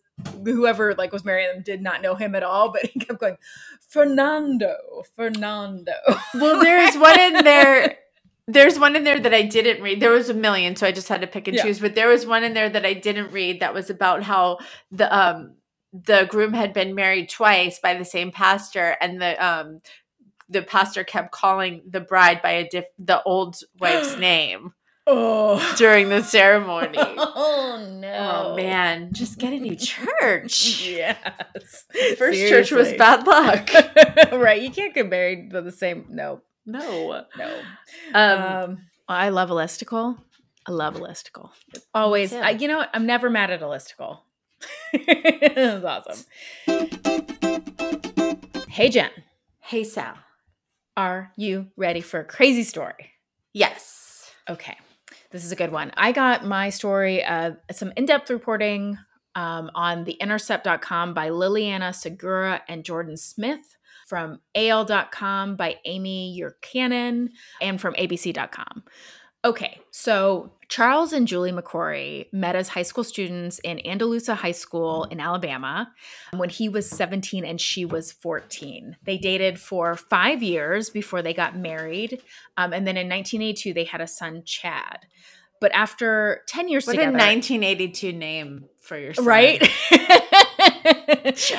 whoever 0.44 0.94
like 0.94 1.12
was 1.12 1.24
marrying 1.26 1.52
them 1.52 1.62
did 1.62 1.82
not 1.82 2.00
know 2.00 2.14
him 2.14 2.34
at 2.34 2.42
all, 2.42 2.72
but 2.72 2.86
he 2.86 2.98
kept 2.98 3.20
going, 3.20 3.36
Fernando, 3.88 4.76
Fernando. 5.14 5.92
Well, 6.34 6.60
there's 6.62 6.96
one 6.96 7.20
in 7.20 7.44
there. 7.44 7.98
There's 8.48 8.78
one 8.78 8.94
in 8.94 9.02
there 9.04 9.18
that 9.18 9.34
I 9.34 9.42
didn't 9.42 9.82
read. 9.82 10.00
There 10.00 10.12
was 10.12 10.28
a 10.28 10.34
million, 10.34 10.76
so 10.76 10.86
I 10.86 10.92
just 10.92 11.08
had 11.08 11.20
to 11.22 11.26
pick 11.26 11.48
and 11.48 11.56
Yeah. 11.56 11.64
choose. 11.64 11.80
But 11.80 11.94
there 11.96 12.08
was 12.08 12.26
one 12.26 12.44
in 12.44 12.54
there 12.54 12.68
that 12.68 12.86
I 12.86 12.92
didn't 12.94 13.32
read 13.32 13.60
that 13.60 13.74
was 13.74 13.90
about 13.90 14.22
how 14.22 14.58
the 14.90 15.12
um 15.14 15.54
the 15.92 16.26
groom 16.30 16.52
had 16.52 16.72
been 16.72 16.94
married 16.94 17.28
twice 17.30 17.78
by 17.80 17.94
the 17.94 18.04
same 18.04 18.30
pastor, 18.30 18.96
and 19.00 19.20
the 19.20 19.34
um 19.44 19.80
the 20.48 20.62
pastor 20.62 21.02
kept 21.02 21.32
calling 21.32 21.82
the 21.88 22.00
bride 22.00 22.40
by 22.40 22.50
a 22.52 22.68
diff 22.68 22.84
the 22.98 23.20
old 23.24 23.56
wife's 23.80 24.16
name 24.18 24.72
Oh. 25.08 25.74
during 25.76 26.08
the 26.08 26.22
ceremony. 26.22 26.98
Oh 27.38 27.98
no. 28.00 28.52
Oh 28.52 28.56
man, 28.56 29.12
just 29.12 29.38
get 29.38 29.52
a 29.52 29.58
new 29.58 29.74
church. 29.76 30.80
Yes. 30.88 31.84
First 32.16 32.38
church 32.48 32.70
was 32.70 32.92
bad 32.94 33.26
luck. 33.26 33.68
right. 34.32 34.62
You 34.62 34.70
can't 34.70 34.94
get 34.94 35.08
married 35.08 35.50
by 35.52 35.60
the 35.62 35.72
same 35.72 36.06
no. 36.10 36.42
No. 36.66 37.24
No. 37.38 37.60
Um, 38.14 38.42
Um, 38.70 38.78
I 39.08 39.28
love 39.28 39.50
a 39.50 39.54
listicle. 39.54 40.18
I 40.66 40.72
love 40.72 40.96
a 40.96 41.00
listicle. 41.00 41.50
Always. 41.94 42.32
I, 42.32 42.50
you 42.50 42.66
know 42.68 42.78
what? 42.78 42.90
I'm 42.92 43.06
never 43.06 43.30
mad 43.30 43.50
at 43.50 43.62
a 43.62 43.66
listicle. 43.66 44.18
That's 45.06 45.84
awesome. 45.84 46.26
Hey 48.68 48.88
Jen, 48.90 49.10
hey 49.60 49.84
Sal. 49.84 50.16
are 50.96 51.32
you 51.36 51.68
ready 51.76 52.00
for 52.02 52.20
a 52.20 52.24
crazy 52.24 52.62
story? 52.62 53.12
Yes. 53.54 54.30
Okay, 54.50 54.76
this 55.30 55.44
is 55.44 55.52
a 55.52 55.56
good 55.56 55.72
one. 55.72 55.92
I 55.96 56.12
got 56.12 56.44
my 56.44 56.68
story, 56.70 57.24
uh, 57.24 57.52
some 57.72 57.92
in 57.96 58.04
depth 58.06 58.28
reporting 58.30 58.98
um, 59.34 59.70
on 59.74 60.04
theintercept.com 60.04 61.14
by 61.14 61.30
Liliana 61.30 61.94
Segura 61.94 62.62
and 62.68 62.84
Jordan 62.84 63.16
Smith, 63.16 63.76
from 64.06 64.40
AL.com 64.54 65.56
by 65.56 65.76
Amy 65.84 66.40
Yurkanin, 66.40 67.28
and 67.60 67.80
from 67.80 67.94
ABC.com. 67.94 68.84
Okay, 69.44 69.78
so 69.92 70.52
Charles 70.68 71.12
and 71.12 71.28
Julie 71.28 71.52
McCrory 71.52 72.26
met 72.32 72.56
as 72.56 72.68
high 72.68 72.82
school 72.82 73.04
students 73.04 73.60
in 73.60 73.86
Andalusia 73.86 74.34
High 74.34 74.50
School 74.52 75.04
in 75.04 75.20
Alabama 75.20 75.92
when 76.34 76.48
he 76.48 76.68
was 76.68 76.90
17 76.90 77.44
and 77.44 77.60
she 77.60 77.84
was 77.84 78.10
14. 78.10 78.96
They 79.04 79.18
dated 79.18 79.60
for 79.60 79.94
five 79.94 80.42
years 80.42 80.90
before 80.90 81.22
they 81.22 81.32
got 81.32 81.56
married. 81.56 82.22
Um, 82.56 82.72
and 82.72 82.86
then 82.86 82.96
in 82.96 83.08
1982, 83.08 83.72
they 83.72 83.84
had 83.84 84.00
a 84.00 84.08
son, 84.08 84.42
Chad. 84.44 85.06
But 85.60 85.72
after 85.72 86.42
10 86.48 86.68
years 86.68 86.86
What 86.86 86.94
together. 86.94 87.10
a 87.10 87.12
1982 87.12 88.12
name 88.12 88.64
for 88.80 88.98
your 88.98 89.14
son. 89.14 89.24
Right? 89.24 89.62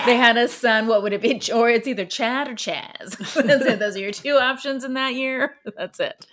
they 0.06 0.16
had 0.16 0.38
a 0.38 0.48
son. 0.48 0.88
What 0.88 1.04
would 1.04 1.13
it 1.13 1.22
be? 1.22 1.42
Or 1.54 1.70
it's 1.70 1.88
either 1.88 2.06
Chad 2.06 2.48
or 2.48 2.56
Chaz. 2.56 3.18
That's 3.34 3.66
it. 3.66 3.80
Those 3.80 3.96
are 3.96 4.00
your 4.00 4.12
two 4.12 4.38
options 4.38 4.84
in 4.84 4.94
that 4.96 5.13
year. 5.13 5.56
That's 5.78 6.00
it. 6.00 6.26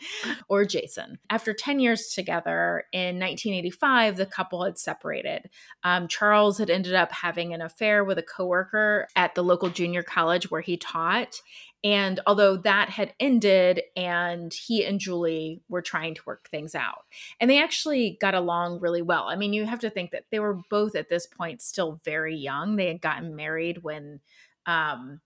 Or 0.48 0.64
Jason. 0.64 1.18
After 1.30 1.52
10 1.52 1.78
years 1.78 2.08
together 2.08 2.84
in 2.92 3.18
1985, 3.18 4.16
the 4.16 4.26
couple 4.26 4.64
had 4.64 4.78
separated. 4.78 5.50
Um, 5.82 6.08
Charles 6.08 6.58
had 6.58 6.70
ended 6.70 6.94
up 6.94 7.12
having 7.12 7.52
an 7.54 7.60
affair 7.60 8.02
with 8.04 8.18
a 8.18 8.22
coworker 8.22 9.08
at 9.14 9.34
the 9.34 9.42
local 9.42 9.68
junior 9.68 10.02
college 10.02 10.50
where 10.50 10.62
he 10.62 10.76
taught. 10.76 11.40
And 11.84 12.18
although 12.26 12.56
that 12.56 12.88
had 12.88 13.12
ended, 13.20 13.82
and 13.94 14.52
he 14.52 14.84
and 14.86 14.98
Julie 14.98 15.60
were 15.68 15.82
trying 15.82 16.14
to 16.14 16.22
work 16.24 16.48
things 16.48 16.74
out, 16.74 17.04
and 17.38 17.50
they 17.50 17.62
actually 17.62 18.16
got 18.22 18.34
along 18.34 18.80
really 18.80 19.02
well. 19.02 19.24
I 19.24 19.36
mean, 19.36 19.52
you 19.52 19.66
have 19.66 19.80
to 19.80 19.90
think 19.90 20.10
that 20.12 20.24
they 20.30 20.40
were 20.40 20.58
both 20.70 20.96
at 20.96 21.10
this 21.10 21.26
point 21.26 21.60
still 21.60 22.00
very 22.02 22.34
young. 22.34 22.76
They 22.76 22.88
had 22.88 23.02
gotten 23.02 23.36
married 23.36 23.82
when 23.82 24.20
um, 24.64 25.20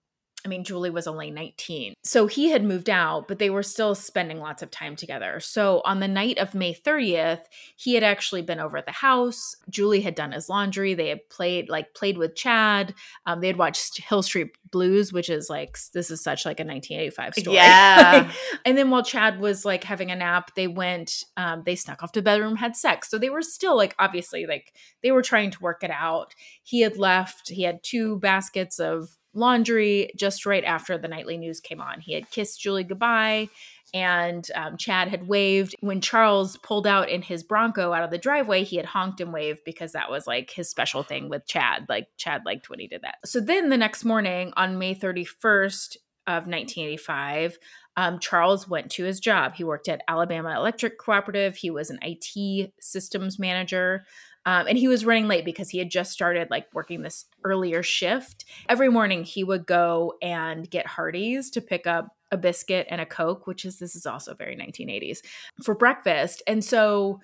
I 0.49 0.51
mean, 0.51 0.65
Julie 0.65 0.89
was 0.89 1.07
only 1.07 1.31
19. 1.31 1.93
So 2.03 2.27
he 2.27 2.49
had 2.49 2.65
moved 2.65 2.89
out, 2.89 3.29
but 3.29 3.39
they 3.39 3.51
were 3.51 3.63
still 3.63 3.95
spending 3.95 4.39
lots 4.39 4.63
of 4.63 4.71
time 4.71 4.97
together. 4.97 5.41
So 5.41 5.83
on 5.85 6.01
the 6.01 6.09
night 6.09 6.39
of 6.39 6.55
May 6.55 6.73
30th, 6.73 7.43
he 7.77 7.93
had 7.93 8.03
actually 8.03 8.41
been 8.41 8.59
over 8.59 8.79
at 8.79 8.87
the 8.87 8.93
house. 8.93 9.55
Julie 9.69 10.01
had 10.01 10.15
done 10.15 10.33
his 10.33 10.49
laundry. 10.49 10.95
They 10.95 11.11
had 11.11 11.29
played, 11.29 11.69
like, 11.69 11.93
played 11.93 12.17
with 12.17 12.35
Chad. 12.35 12.95
Um, 13.27 13.43
they 13.43 13.47
had 13.49 13.59
watched 13.59 14.01
Hill 14.01 14.23
Street 14.23 14.57
Blues, 14.71 15.13
which 15.13 15.29
is 15.29 15.51
like, 15.51 15.77
this 15.93 16.11
is 16.11 16.23
such 16.23 16.47
like 16.47 16.61
a 16.61 16.65
1985 16.65 17.35
story. 17.35 17.57
Yeah. 17.57 18.33
and 18.65 18.79
then 18.79 18.89
while 18.89 19.03
Chad 19.03 19.39
was 19.39 19.67
like 19.67 19.85
having 19.85 20.11
a 20.11 20.17
nap, 20.17 20.53
they 20.57 20.67
went, 20.67 21.25
um, 21.37 21.63
they 21.67 21.77
snuck 21.77 22.03
off 22.03 22.13
to 22.13 22.21
the 22.21 22.25
bedroom, 22.25 22.57
had 22.57 22.75
sex. 22.75 23.11
So 23.11 23.19
they 23.19 23.29
were 23.29 23.43
still 23.43 23.77
like, 23.77 23.95
obviously, 23.99 24.47
like, 24.47 24.73
they 25.03 25.13
were 25.13 25.21
trying 25.21 25.51
to 25.51 25.61
work 25.61 25.85
it 25.85 25.91
out. 25.91 26.35
He 26.63 26.81
had 26.81 26.97
left, 26.97 27.51
he 27.51 27.65
had 27.65 27.83
two 27.83 28.19
baskets 28.19 28.79
of 28.79 29.19
laundry 29.39 30.11
just 30.17 30.45
right 30.45 30.65
after 30.65 30.99
the 30.99 31.09
nightly 31.09 31.39
news 31.39 31.61
came 31.61 31.81
on. 31.81 32.01
He 32.01 32.13
had 32.13 32.31
kissed 32.31 32.61
Julie 32.61 32.85
goodbye, 32.85 33.49
and 33.95 34.47
um, 34.55 34.77
Chad 34.77 35.09
had 35.09 35.29
waved. 35.29 35.75
When 35.81 36.01
Charles 36.01 36.57
pulled 36.59 36.87
out 36.87 37.09
in 37.09 37.23
his 37.23 37.43
Bronco 37.43 37.93
out 37.93 38.05
of 38.05 38.11
the 38.11 38.19
driveway, 38.19 38.65
he 38.65 38.77
had 38.77 38.87
honked 38.87 39.21
and 39.21 39.33
waved 39.33 39.61
because 39.65 39.93
that 39.93 40.11
was 40.11 40.27
like 40.27 40.51
his 40.51 40.69
special 40.69 41.03
thing 41.03 41.29
with 41.29 41.47
Chad. 41.47 41.87
Like 41.89 42.09
Chad 42.17 42.43
liked 42.45 42.69
when 42.69 42.81
he 42.81 42.89
did 42.89 43.03
that. 43.03 43.17
So 43.25 43.41
then 43.41 43.71
the 43.71 43.77
next 43.77 44.05
morning 44.05 44.53
on 44.57 44.79
May 44.79 44.95
31st 44.95 45.97
of 46.27 46.47
1985, 46.47 47.59
um, 47.97 48.19
Charles 48.21 48.69
went 48.69 48.91
to 48.93 49.05
his 49.05 49.19
job. 49.19 49.55
He 49.55 49.65
worked 49.65 49.89
at 49.89 50.03
Alabama 50.07 50.55
Electric 50.57 50.99
Cooperative. 50.99 51.57
He 51.57 51.71
was 51.71 51.91
an 51.91 51.99
IT 52.03 52.73
systems 52.81 53.39
manager. 53.39 54.05
Um, 54.47 54.67
and 54.67 54.79
he 54.79 54.89
was 54.89 55.05
running 55.05 55.29
late 55.29 55.45
because 55.45 55.71
he 55.71 55.79
had 55.79 55.91
just 55.91 56.13
started 56.13 56.49
like 56.51 56.67
working 56.73 57.03
this 57.03 57.27
earlier 57.45 57.83
shift. 57.83 58.45
Every 58.69 58.89
morning 58.89 59.25
he 59.25 59.45
would 59.45 59.67
go 59.67 60.15
and 60.23 60.69
get 60.69 60.87
Hardee's 60.87 61.51
to 61.51 61.61
pick 61.61 61.87
up 61.87 62.17
a 62.31 62.37
biscuit 62.37 62.87
and 62.91 63.01
a 63.01 63.07
Coke, 63.07 63.47
which 63.47 63.65
is 63.65 63.79
this 63.79 63.97
is 63.97 64.07
also 64.07 64.35
very 64.35 64.57
1980s 64.57 65.19
for 65.63 65.75
breakfast. 65.75 66.43
And 66.47 66.65
so 66.65 67.21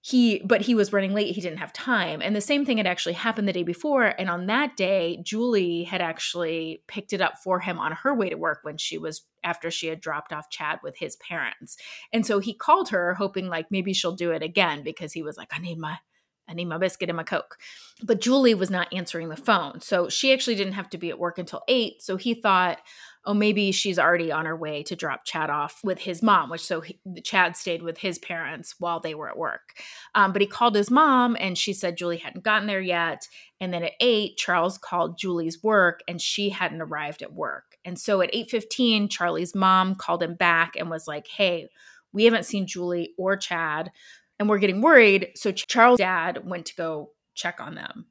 he 0.00 0.40
but 0.44 0.62
he 0.62 0.74
was 0.74 0.92
running 0.92 1.12
late 1.12 1.34
he 1.34 1.40
didn't 1.40 1.58
have 1.58 1.72
time 1.72 2.22
and 2.22 2.34
the 2.34 2.40
same 2.40 2.64
thing 2.64 2.76
had 2.76 2.86
actually 2.86 3.14
happened 3.14 3.48
the 3.48 3.52
day 3.52 3.64
before 3.64 4.14
and 4.18 4.30
on 4.30 4.46
that 4.46 4.76
day 4.76 5.20
julie 5.24 5.82
had 5.82 6.00
actually 6.00 6.82
picked 6.86 7.12
it 7.12 7.20
up 7.20 7.36
for 7.42 7.60
him 7.60 7.78
on 7.78 7.92
her 7.92 8.14
way 8.14 8.28
to 8.28 8.36
work 8.36 8.60
when 8.62 8.76
she 8.76 8.96
was 8.96 9.22
after 9.42 9.70
she 9.70 9.88
had 9.88 10.00
dropped 10.00 10.32
off 10.32 10.50
chad 10.50 10.78
with 10.84 10.96
his 10.98 11.16
parents 11.16 11.76
and 12.12 12.24
so 12.24 12.38
he 12.38 12.54
called 12.54 12.90
her 12.90 13.14
hoping 13.14 13.48
like 13.48 13.66
maybe 13.70 13.92
she'll 13.92 14.14
do 14.14 14.30
it 14.30 14.42
again 14.42 14.82
because 14.84 15.12
he 15.12 15.22
was 15.22 15.36
like 15.36 15.50
i 15.52 15.58
need 15.58 15.78
my 15.78 15.98
I 16.48 16.54
need 16.54 16.66
my 16.66 16.78
biscuit 16.78 17.08
and 17.08 17.16
my 17.16 17.22
Coke. 17.22 17.58
But 18.02 18.20
Julie 18.20 18.54
was 18.54 18.70
not 18.70 18.92
answering 18.92 19.28
the 19.28 19.36
phone. 19.36 19.80
So 19.80 20.08
she 20.08 20.32
actually 20.32 20.56
didn't 20.56 20.74
have 20.74 20.90
to 20.90 20.98
be 20.98 21.10
at 21.10 21.18
work 21.18 21.38
until 21.38 21.62
eight. 21.68 22.02
So 22.02 22.16
he 22.16 22.34
thought, 22.34 22.78
oh, 23.24 23.34
maybe 23.34 23.72
she's 23.72 23.98
already 23.98 24.32
on 24.32 24.46
her 24.46 24.56
way 24.56 24.82
to 24.82 24.96
drop 24.96 25.24
Chad 25.24 25.50
off 25.50 25.80
with 25.84 25.98
his 25.98 26.22
mom, 26.22 26.48
which 26.48 26.64
so 26.64 26.80
he, 26.80 26.98
Chad 27.22 27.56
stayed 27.56 27.82
with 27.82 27.98
his 27.98 28.18
parents 28.18 28.76
while 28.78 29.00
they 29.00 29.14
were 29.14 29.28
at 29.28 29.36
work. 29.36 29.74
Um, 30.14 30.32
but 30.32 30.40
he 30.40 30.46
called 30.46 30.74
his 30.74 30.90
mom 30.90 31.36
and 31.38 31.58
she 31.58 31.74
said 31.74 31.98
Julie 31.98 32.16
hadn't 32.16 32.44
gotten 32.44 32.66
there 32.66 32.80
yet. 32.80 33.28
And 33.60 33.72
then 33.72 33.82
at 33.82 33.92
eight, 34.00 34.38
Charles 34.38 34.78
called 34.78 35.18
Julie's 35.18 35.62
work 35.62 36.00
and 36.08 36.22
she 36.22 36.48
hadn't 36.48 36.80
arrived 36.80 37.22
at 37.22 37.34
work. 37.34 37.76
And 37.84 37.98
so 37.98 38.22
at 38.22 38.32
8:15, 38.32 39.10
Charlie's 39.10 39.54
mom 39.54 39.94
called 39.94 40.22
him 40.22 40.34
back 40.34 40.74
and 40.76 40.88
was 40.88 41.06
like, 41.06 41.26
hey, 41.26 41.68
we 42.12 42.24
haven't 42.24 42.46
seen 42.46 42.66
Julie 42.66 43.14
or 43.18 43.36
Chad 43.36 43.92
and 44.38 44.48
we're 44.48 44.58
getting 44.58 44.80
worried. 44.80 45.30
So 45.34 45.52
Charles' 45.52 45.98
dad 45.98 46.48
went 46.48 46.66
to 46.66 46.76
go 46.76 47.10
check 47.34 47.60
on 47.60 47.74
them. 47.74 48.06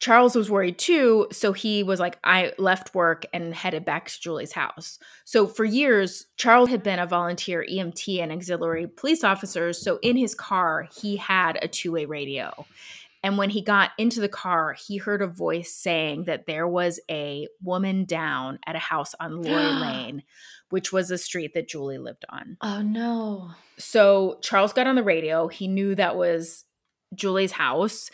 Charles 0.00 0.34
was 0.34 0.50
worried 0.50 0.78
too, 0.78 1.28
so 1.30 1.52
he 1.52 1.82
was 1.82 2.00
like, 2.00 2.18
I 2.24 2.54
left 2.56 2.94
work 2.94 3.26
and 3.34 3.54
headed 3.54 3.84
back 3.84 4.08
to 4.08 4.20
Julie's 4.20 4.52
house. 4.52 4.98
So 5.26 5.46
for 5.46 5.66
years, 5.66 6.26
Charles 6.38 6.70
had 6.70 6.82
been 6.82 6.98
a 6.98 7.06
volunteer 7.06 7.66
EMT 7.70 8.18
and 8.22 8.32
auxiliary 8.32 8.86
police 8.86 9.22
officer. 9.22 9.74
So 9.74 9.98
in 10.00 10.16
his 10.16 10.34
car, 10.34 10.88
he 10.98 11.16
had 11.16 11.58
a 11.60 11.68
two 11.68 11.92
way 11.92 12.06
radio. 12.06 12.64
And 13.22 13.36
when 13.36 13.50
he 13.50 13.62
got 13.62 13.90
into 13.98 14.20
the 14.20 14.28
car, 14.28 14.74
he 14.86 14.96
heard 14.96 15.20
a 15.20 15.26
voice 15.26 15.72
saying 15.74 16.24
that 16.24 16.46
there 16.46 16.66
was 16.66 17.00
a 17.10 17.48
woman 17.62 18.04
down 18.04 18.58
at 18.66 18.76
a 18.76 18.80
house 18.80 19.14
on 19.20 19.42
Lori 19.42 19.62
Lane, 19.80 20.22
which 20.70 20.92
was 20.92 21.10
a 21.10 21.18
street 21.18 21.52
that 21.54 21.68
Julie 21.68 21.98
lived 21.98 22.24
on. 22.30 22.56
Oh 22.62 22.82
no. 22.82 23.50
So 23.78 24.38
Charles 24.42 24.72
got 24.72 24.86
on 24.86 24.94
the 24.94 25.02
radio. 25.02 25.48
He 25.48 25.68
knew 25.68 25.94
that 25.94 26.16
was 26.16 26.64
Julie's 27.14 27.52
house. 27.52 28.10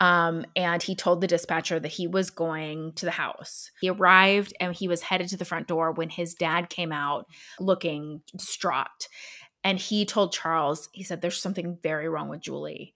Um, 0.00 0.46
and 0.56 0.82
he 0.82 0.94
told 0.94 1.20
the 1.20 1.26
dispatcher 1.26 1.78
that 1.78 1.88
he 1.88 2.06
was 2.06 2.30
going 2.30 2.92
to 2.94 3.04
the 3.04 3.10
house. 3.12 3.70
He 3.80 3.90
arrived 3.90 4.54
and 4.58 4.74
he 4.74 4.88
was 4.88 5.02
headed 5.02 5.28
to 5.28 5.36
the 5.36 5.44
front 5.44 5.68
door 5.68 5.92
when 5.92 6.08
his 6.08 6.34
dad 6.34 6.70
came 6.70 6.90
out 6.90 7.26
looking 7.58 8.22
distraught. 8.34 9.08
And 9.62 9.78
he 9.78 10.06
told 10.06 10.32
Charles, 10.32 10.88
he 10.92 11.02
said, 11.02 11.20
There's 11.20 11.40
something 11.40 11.78
very 11.82 12.08
wrong 12.08 12.30
with 12.30 12.40
Julie. 12.40 12.94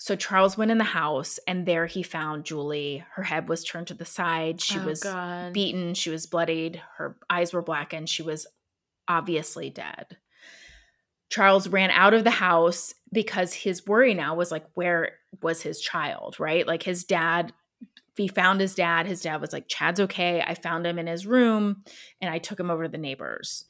So 0.00 0.14
Charles 0.14 0.56
went 0.56 0.70
in 0.70 0.78
the 0.78 0.84
house 0.84 1.40
and 1.48 1.66
there 1.66 1.86
he 1.86 2.04
found 2.04 2.44
Julie. 2.44 3.04
Her 3.14 3.24
head 3.24 3.48
was 3.48 3.64
turned 3.64 3.88
to 3.88 3.94
the 3.94 4.04
side. 4.04 4.60
She 4.60 4.78
Oh, 4.78 4.84
was 4.84 5.02
God. 5.02 5.52
beaten. 5.52 5.94
She 5.94 6.08
was 6.08 6.24
bloodied. 6.26 6.80
Her 6.98 7.16
eyes 7.28 7.52
were 7.52 7.62
blackened. 7.62 8.08
She 8.08 8.22
was 8.22 8.46
obviously 9.08 9.70
dead. 9.70 10.16
Charles 11.30 11.68
ran 11.68 11.90
out 11.90 12.14
of 12.14 12.24
the 12.24 12.30
house 12.30 12.94
because 13.12 13.52
his 13.52 13.86
worry 13.86 14.14
now 14.14 14.34
was 14.34 14.50
like, 14.52 14.64
where 14.74 15.12
was 15.42 15.62
his 15.62 15.80
child, 15.80 16.38
right? 16.38 16.66
Like 16.66 16.84
his 16.84 17.04
dad, 17.04 17.52
he 18.16 18.28
found 18.28 18.60
his 18.60 18.74
dad. 18.74 19.06
His 19.06 19.20
dad 19.20 19.40
was 19.40 19.52
like, 19.52 19.68
Chad's 19.68 20.00
okay. 20.00 20.42
I 20.46 20.54
found 20.54 20.86
him 20.86 20.98
in 20.98 21.06
his 21.08 21.26
room 21.26 21.82
and 22.20 22.30
I 22.32 22.38
took 22.38 22.58
him 22.58 22.70
over 22.70 22.84
to 22.84 22.88
the 22.88 22.98
neighbors. 22.98 23.64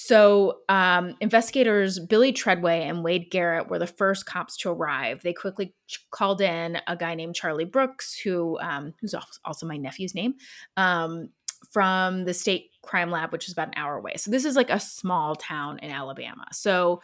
So, 0.00 0.60
um, 0.68 1.16
investigators 1.20 1.98
Billy 1.98 2.32
Treadway 2.32 2.82
and 2.82 3.02
Wade 3.02 3.32
Garrett 3.32 3.68
were 3.68 3.80
the 3.80 3.86
first 3.88 4.26
cops 4.26 4.56
to 4.58 4.70
arrive. 4.70 5.22
They 5.24 5.32
quickly 5.32 5.74
ch- 5.88 6.06
called 6.12 6.40
in 6.40 6.78
a 6.86 6.96
guy 6.96 7.16
named 7.16 7.34
Charlie 7.34 7.64
Brooks, 7.64 8.16
who 8.16 8.60
um, 8.60 8.94
who's 9.00 9.12
also 9.44 9.66
my 9.66 9.76
nephew's 9.76 10.14
name, 10.14 10.34
um, 10.76 11.30
from 11.72 12.26
the 12.26 12.32
state 12.32 12.70
crime 12.82 13.10
lab, 13.10 13.32
which 13.32 13.48
is 13.48 13.52
about 13.54 13.68
an 13.68 13.74
hour 13.76 13.96
away. 13.96 14.14
So 14.18 14.30
this 14.30 14.44
is 14.44 14.54
like 14.54 14.70
a 14.70 14.78
small 14.78 15.34
town 15.34 15.80
in 15.80 15.90
Alabama. 15.90 16.46
So 16.52 17.02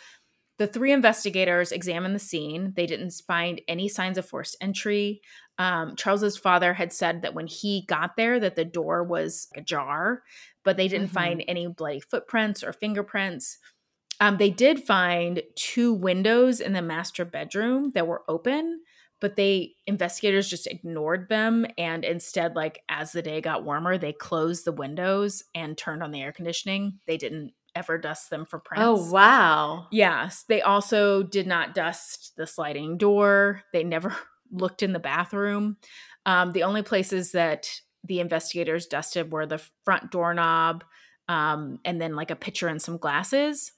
the 0.59 0.69
three 0.69 0.93
investigators 0.93 1.73
examined 1.73 2.15
the 2.15 2.21
scene. 2.21 2.75
They 2.77 2.87
didn't 2.87 3.13
find 3.27 3.61
any 3.67 3.89
signs 3.89 4.19
of 4.19 4.25
forced 4.25 4.57
entry. 4.61 5.21
Um, 5.59 5.97
Charles's 5.97 6.37
father 6.37 6.75
had 6.75 6.93
said 6.93 7.23
that 7.23 7.35
when 7.35 7.49
he 7.49 7.85
got 7.89 8.17
there, 8.17 8.39
that 8.39 8.55
the 8.55 8.65
door 8.65 9.03
was 9.03 9.49
ajar, 9.57 10.23
but 10.65 10.77
they 10.77 10.89
didn't 10.89 11.09
Mhm. 11.11 11.15
find 11.15 11.45
any 11.47 11.67
bloody 11.67 12.01
footprints 12.01 12.63
or 12.65 12.73
fingerprints. 12.73 13.59
Um, 14.21 14.37
they 14.39 14.51
did 14.51 14.85
find 14.85 15.43
two 15.57 15.93
windows 15.93 16.61
in 16.61 16.73
the 16.73 16.83
master 16.83 17.25
bedroom 17.25 17.91
that 17.95 18.07
were 18.07 18.23
open, 18.29 18.81
but 19.21 19.37
they 19.37 19.75
investigators 19.87 20.49
just 20.49 20.67
ignored 20.67 21.29
them 21.29 21.67
and 21.79 22.05
instead, 22.05 22.55
like 22.55 22.83
as 22.89 23.13
the 23.13 23.23
day 23.23 23.41
got 23.41 23.65
warmer, 23.65 23.99
they 23.99 24.13
closed 24.13 24.65
the 24.65 24.73
windows 24.73 25.43
and 25.55 25.77
turned 25.77 26.03
on 26.03 26.11
the 26.13 26.23
air 26.23 26.33
conditioning. 26.33 27.01
They 27.07 27.17
didn't 27.17 27.53
ever 27.75 27.99
dust 27.99 28.31
them 28.31 28.47
for 28.47 28.61
prints. 28.61 28.85
Oh 28.87 29.11
wow. 29.11 29.89
Yes. 29.91 30.45
They 30.49 30.63
also 30.63 31.25
did 31.25 31.47
not 31.49 31.75
dust 31.75 32.35
the 32.37 32.47
sliding 32.47 32.99
door. 32.99 33.63
They 33.73 33.83
never 33.83 34.15
looked 34.53 34.83
in 34.85 34.93
the 34.93 35.01
bathroom. 35.01 35.77
Um, 36.25 36.53
the 36.53 36.63
only 36.63 36.83
places 36.83 37.33
that 37.33 37.69
the 38.05 38.21
investigators 38.21 38.87
dusted 38.87 39.33
were 39.33 39.47
the 39.47 39.63
front 39.85 40.11
doorknob 40.11 40.85
um, 41.29 41.79
and 41.85 42.01
then 42.01 42.15
like 42.17 42.31
a 42.31 42.37
pitcher 42.37 42.69
and 42.69 42.81
some 42.81 42.99
glasses. 42.99 43.73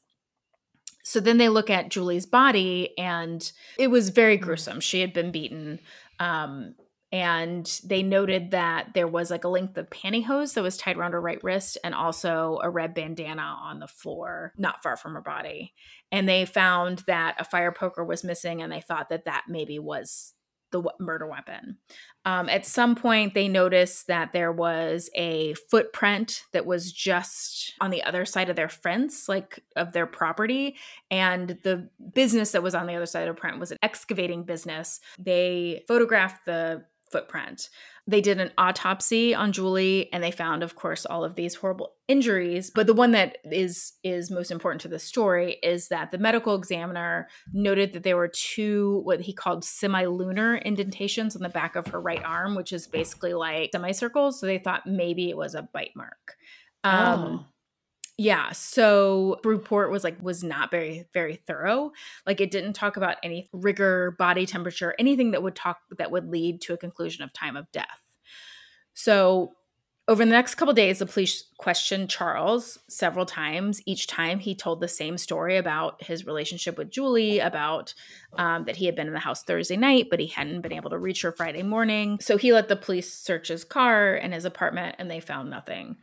So 1.03 1.21
then 1.21 1.39
they 1.39 1.49
look 1.49 1.71
at 1.71 1.89
Julie's 1.89 2.27
body 2.27 2.91
and 2.99 3.51
it 3.79 3.89
was 3.89 4.09
very 4.09 4.37
gruesome. 4.37 4.81
She 4.81 5.01
had 5.01 5.13
been 5.13 5.31
beaten. 5.31 5.79
Um, 6.19 6.75
and 7.13 7.81
they 7.85 8.03
noted 8.03 8.51
that 8.51 8.93
there 8.95 9.07
was 9.07 9.31
like 9.31 9.45
a 9.45 9.49
length 9.49 9.79
of 9.79 9.89
pantyhose 9.89 10.55
that 10.55 10.63
was 10.63 10.77
tied 10.77 10.97
around 10.97 11.13
her 11.13 11.21
right 11.21 11.43
wrist 11.45 11.79
and 11.85 11.95
also 11.95 12.59
a 12.63 12.69
red 12.69 12.95
bandana 12.95 13.57
on 13.63 13.79
the 13.79 13.87
floor 13.87 14.53
not 14.59 14.83
far 14.83 14.97
from 14.97 15.15
her 15.15 15.21
body 15.21 15.73
and 16.11 16.29
they 16.29 16.45
found 16.45 17.05
that 17.07 17.37
a 17.39 17.45
fire 17.45 17.73
poker 17.73 18.05
was 18.05 18.25
missing 18.25 18.61
and 18.61 18.73
they 18.73 18.81
thought 18.81 19.09
that 19.09 19.25
that 19.25 19.45
maybe 19.49 19.79
was 19.79 20.35
the 20.83 20.93
murder 21.05 21.27
weapon. 21.27 21.79
Um, 22.25 22.49
at 22.49 22.67
some 22.67 22.97
point, 22.97 23.35
they 23.35 23.47
noticed 23.47 24.09
that 24.09 24.33
there 24.33 24.51
was 24.51 25.09
a 25.15 25.55
footprint 25.71 26.43
that 26.53 26.67
was 26.67 26.93
just 26.93 27.73
on 27.81 27.91
the 27.91 28.03
other 28.03 28.25
side 28.25 28.51
of 28.51 28.57
their 28.57 28.69
fence, 28.69 29.29
like 29.29 29.63
of 29.77 29.93
their 29.93 30.07
property. 30.07 30.77
And 31.11 31.59
the 31.63 31.89
business 32.15 32.53
that 32.53 32.63
was 32.63 32.75
on 32.75 32.87
the 32.87 32.95
other 32.95 33.07
side 33.07 33.29
of 33.29 33.37
the 33.37 33.41
print 33.41 33.61
was 33.61 33.71
an 33.71 33.79
excavating 33.83 34.43
business. 34.43 35.01
They 35.19 35.85
photographed 35.87 36.47
the 36.47 36.85
footprint. 37.11 37.71
They 38.09 38.21
did 38.21 38.41
an 38.41 38.53
autopsy 38.57 39.35
on 39.35 39.53
Julie 39.53 40.13
and 40.13 40.23
they 40.23 40.31
found 40.31 40.63
of 40.63 40.77
course 40.77 41.05
all 41.05 41.25
of 41.25 41.35
these 41.35 41.57
horrible 41.57 41.93
injuries, 42.07 42.71
but 42.71 42.87
the 42.87 42.95
one 42.95 43.11
that 43.13 43.39
is 43.45 43.95
is 44.05 44.31
most 44.31 44.51
important 44.51 44.81
to 44.83 44.89
the 44.89 44.99
story 44.99 45.57
is 45.63 45.89
that 45.89 46.13
the 46.13 46.19
medical 46.19 46.55
examiner 46.55 47.29
noted 47.53 47.93
that 47.93 48.05
there 48.05 48.17
were 48.17 48.29
two 48.29 49.01
what 49.05 49.21
he 49.23 49.33
called 49.33 49.65
semilunar 49.65 50.63
indentations 50.65 51.35
on 51.35 51.43
the 51.43 51.49
back 51.49 51.75
of 51.75 51.89
her 51.89 52.01
right 52.01 52.23
arm, 52.25 52.55
which 52.55 52.73
is 52.73 52.87
basically 52.87 53.35
like 53.35 53.71
semicircles, 53.73 54.39
so 54.39 54.47
they 54.47 54.59
thought 54.59 54.87
maybe 54.87 55.29
it 55.29 55.37
was 55.37 55.55
a 55.55 55.63
bite 55.63 55.97
mark. 55.97 56.37
Um 56.85 57.41
Oh. 57.41 57.56
Yeah, 58.19 58.53
so 58.53 59.39
the 59.43 59.51
report 59.51 59.91
was 59.91 60.03
like 60.03 60.23
was 60.23 60.43
not 60.43 60.71
very 60.71 61.07
very 61.13 61.37
thorough. 61.37 61.93
Like 62.27 62.41
it 62.41 62.51
didn't 62.51 62.73
talk 62.73 62.97
about 62.97 63.17
any 63.23 63.49
rigor, 63.53 64.17
body 64.19 64.47
temperature, 64.47 64.95
anything 64.99 65.33
that 65.33 65.43
would 65.43 65.55
talk 65.55 65.81
that 65.99 66.11
would 66.11 66.29
lead 66.29 66.63
to 66.63 66.73
a 66.73 66.79
conclusion 66.79 67.23
of 67.23 67.33
time 67.33 67.57
of 67.57 67.71
death. 67.73 68.01
So 68.95 69.53
over 70.09 70.25
the 70.25 70.31
next 70.31 70.55
couple 70.55 70.73
days, 70.73 71.01
the 71.01 71.07
police 71.07 71.45
questioned 71.59 72.09
Charles 72.09 72.79
several 72.89 73.27
times. 73.27 73.83
Each 73.87 74.07
time, 74.07 74.39
he 74.39 74.55
told 74.55 74.81
the 74.81 74.87
same 74.87 75.19
story 75.19 75.57
about 75.57 76.03
his 76.03 76.25
relationship 76.25 76.79
with 76.79 76.91
Julie, 76.91 77.41
about 77.41 77.93
um, 78.39 78.65
that 78.67 78.77
he 78.77 78.87
had 78.87 78.95
been 78.95 79.09
in 79.09 79.15
the 79.15 79.19
house 79.19 79.43
Thursday 79.43 79.77
night, 79.77 80.07
but 80.09 80.21
he 80.21 80.29
hadn't 80.29 80.61
been 80.61 80.73
able 80.73 80.91
to 80.91 80.99
reach 80.99 81.23
her 81.23 81.33
Friday 81.33 81.65
morning. 81.65 82.19
So 82.21 82.37
he 82.37 82.53
let 82.53 82.69
the 82.69 82.77
police 82.77 83.13
search 83.13 83.49
his 83.49 83.65
car 83.65 84.15
and 84.15 84.33
his 84.33 84.45
apartment, 84.45 84.95
and 85.01 85.11
they 85.11 85.19
found 85.19 85.51
nothing. 85.51 85.97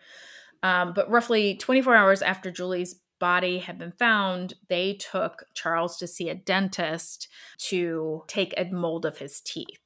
Um, 0.63 0.93
but 0.93 1.09
roughly 1.09 1.55
24 1.55 1.93
hours 1.93 2.21
after 2.21 2.49
Julie's 2.49 2.95
body 3.19 3.59
had 3.59 3.77
been 3.77 3.91
found, 3.91 4.55
they 4.69 4.93
took 4.93 5.45
Charles 5.53 5.97
to 5.97 6.07
see 6.07 6.29
a 6.29 6.35
dentist 6.35 7.27
to 7.57 8.23
take 8.27 8.53
a 8.57 8.65
mold 8.65 9.05
of 9.05 9.19
his 9.19 9.41
teeth. 9.41 9.79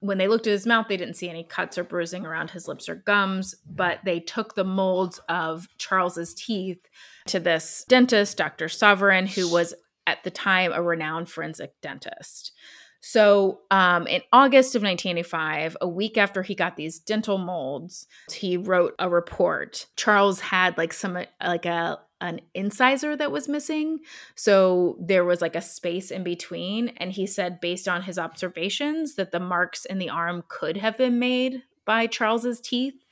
When 0.00 0.18
they 0.18 0.28
looked 0.28 0.46
at 0.46 0.52
his 0.52 0.66
mouth, 0.66 0.86
they 0.88 0.96
didn't 0.96 1.16
see 1.16 1.28
any 1.28 1.42
cuts 1.42 1.76
or 1.76 1.84
bruising 1.84 2.24
around 2.24 2.52
his 2.52 2.68
lips 2.68 2.88
or 2.88 2.94
gums, 2.94 3.54
but 3.68 3.98
they 4.04 4.20
took 4.20 4.54
the 4.54 4.64
molds 4.64 5.18
of 5.28 5.66
Charles's 5.76 6.34
teeth 6.34 6.78
to 7.26 7.40
this 7.40 7.84
dentist, 7.88 8.36
Dr. 8.36 8.68
Souviron, 8.68 9.26
who 9.26 9.50
was 9.50 9.74
at 10.06 10.22
the 10.24 10.30
time 10.30 10.72
a 10.72 10.82
renowned 10.82 11.28
forensic 11.28 11.72
dentist. 11.82 12.52
So, 13.00 13.60
um, 13.70 14.06
in 14.06 14.22
August 14.32 14.74
of 14.74 14.82
1985, 14.82 15.76
a 15.80 15.88
week 15.88 16.18
after 16.18 16.42
he 16.42 16.54
got 16.54 16.76
these 16.76 16.98
dental 16.98 17.38
molds, 17.38 18.06
he 18.32 18.56
wrote 18.56 18.94
a 18.98 19.08
report. 19.08 19.86
Charles 19.96 20.40
had 20.40 20.76
like 20.76 20.92
some 20.92 21.18
like 21.44 21.66
a 21.66 22.00
an 22.20 22.40
incisor 22.52 23.14
that 23.14 23.30
was 23.30 23.48
missing, 23.48 24.00
so 24.34 24.96
there 25.00 25.24
was 25.24 25.40
like 25.40 25.54
a 25.54 25.60
space 25.60 26.10
in 26.10 26.24
between. 26.24 26.88
And 26.96 27.12
he 27.12 27.26
said, 27.26 27.60
based 27.60 27.86
on 27.86 28.02
his 28.02 28.18
observations, 28.18 29.14
that 29.14 29.30
the 29.30 29.38
marks 29.38 29.84
in 29.84 29.98
the 29.98 30.10
arm 30.10 30.42
could 30.48 30.78
have 30.78 30.98
been 30.98 31.20
made 31.20 31.62
by 31.84 32.06
Charles's 32.06 32.60
teeth. 32.60 33.04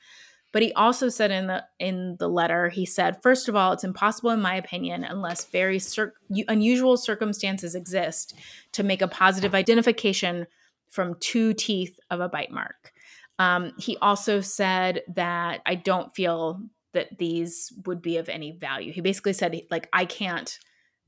But 0.53 0.61
he 0.61 0.73
also 0.73 1.09
said 1.09 1.29
in 1.29 1.47
the 1.47 1.65
in 1.79 2.15
the 2.19 2.29
letter, 2.29 2.69
he 2.69 2.85
said, 2.85 3.21
first 3.21 3.47
of 3.47 3.55
all, 3.55 3.73
it's 3.73 3.83
impossible 3.83 4.31
in 4.31 4.41
my 4.41 4.55
opinion, 4.55 5.03
unless 5.03 5.45
very 5.45 5.77
cir- 5.77 6.13
unusual 6.47 6.97
circumstances 6.97 7.75
exist, 7.75 8.33
to 8.71 8.83
make 8.83 9.01
a 9.01 9.07
positive 9.07 9.53
identification 9.53 10.47
from 10.89 11.15
two 11.19 11.53
teeth 11.53 11.99
of 12.09 12.21
a 12.21 12.29
bite 12.29 12.51
mark. 12.51 12.93
Um, 13.39 13.73
he 13.77 13.97
also 13.97 14.41
said 14.41 15.01
that 15.15 15.61
I 15.65 15.75
don't 15.75 16.15
feel 16.15 16.61
that 16.93 17.17
these 17.17 17.73
would 17.85 18.01
be 18.01 18.17
of 18.17 18.29
any 18.29 18.51
value. 18.51 18.91
He 18.91 19.01
basically 19.01 19.33
said, 19.33 19.61
like, 19.69 19.89
I 19.93 20.05
can't 20.05 20.57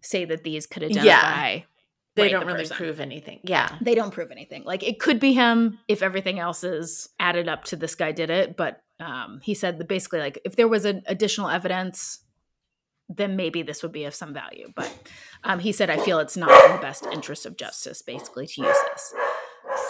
say 0.01 0.25
that 0.25 0.43
these 0.43 0.67
could 0.67 0.83
identify. 0.83 1.05
Yeah. 1.05 1.61
They 2.15 2.23
right, 2.23 2.31
don't 2.31 2.41
the 2.41 2.45
really 2.47 2.63
person. 2.63 2.77
prove 2.77 2.99
anything. 2.99 3.39
Yeah. 3.43 3.77
They 3.81 3.95
don't 3.95 4.11
prove 4.11 4.31
anything. 4.31 4.63
Like 4.65 4.83
it 4.83 4.99
could 4.99 5.19
be 5.19 5.33
him 5.33 5.79
if 5.87 6.01
everything 6.01 6.39
else 6.39 6.63
is 6.63 7.09
added 7.19 7.47
up 7.47 7.63
to 7.65 7.75
this 7.75 7.95
guy 7.95 8.11
did 8.11 8.29
it, 8.29 8.57
but 8.57 8.81
um, 8.99 9.39
he 9.43 9.53
said 9.53 9.77
that 9.77 9.87
basically 9.87 10.19
like 10.19 10.39
if 10.43 10.55
there 10.55 10.67
was 10.67 10.85
an 10.85 11.03
additional 11.07 11.49
evidence, 11.49 12.19
then 13.09 13.35
maybe 13.35 13.61
this 13.61 13.81
would 13.81 13.91
be 13.91 14.03
of 14.05 14.13
some 14.13 14.33
value. 14.33 14.71
But 14.75 14.93
um, 15.43 15.59
he 15.59 15.71
said, 15.71 15.89
I 15.89 15.97
feel 15.97 16.19
it's 16.19 16.37
not 16.37 16.65
in 16.65 16.75
the 16.75 16.81
best 16.81 17.05
interest 17.11 17.45
of 17.45 17.57
justice, 17.57 18.01
basically, 18.01 18.45
to 18.47 18.61
use 18.61 18.77
this. 18.91 19.13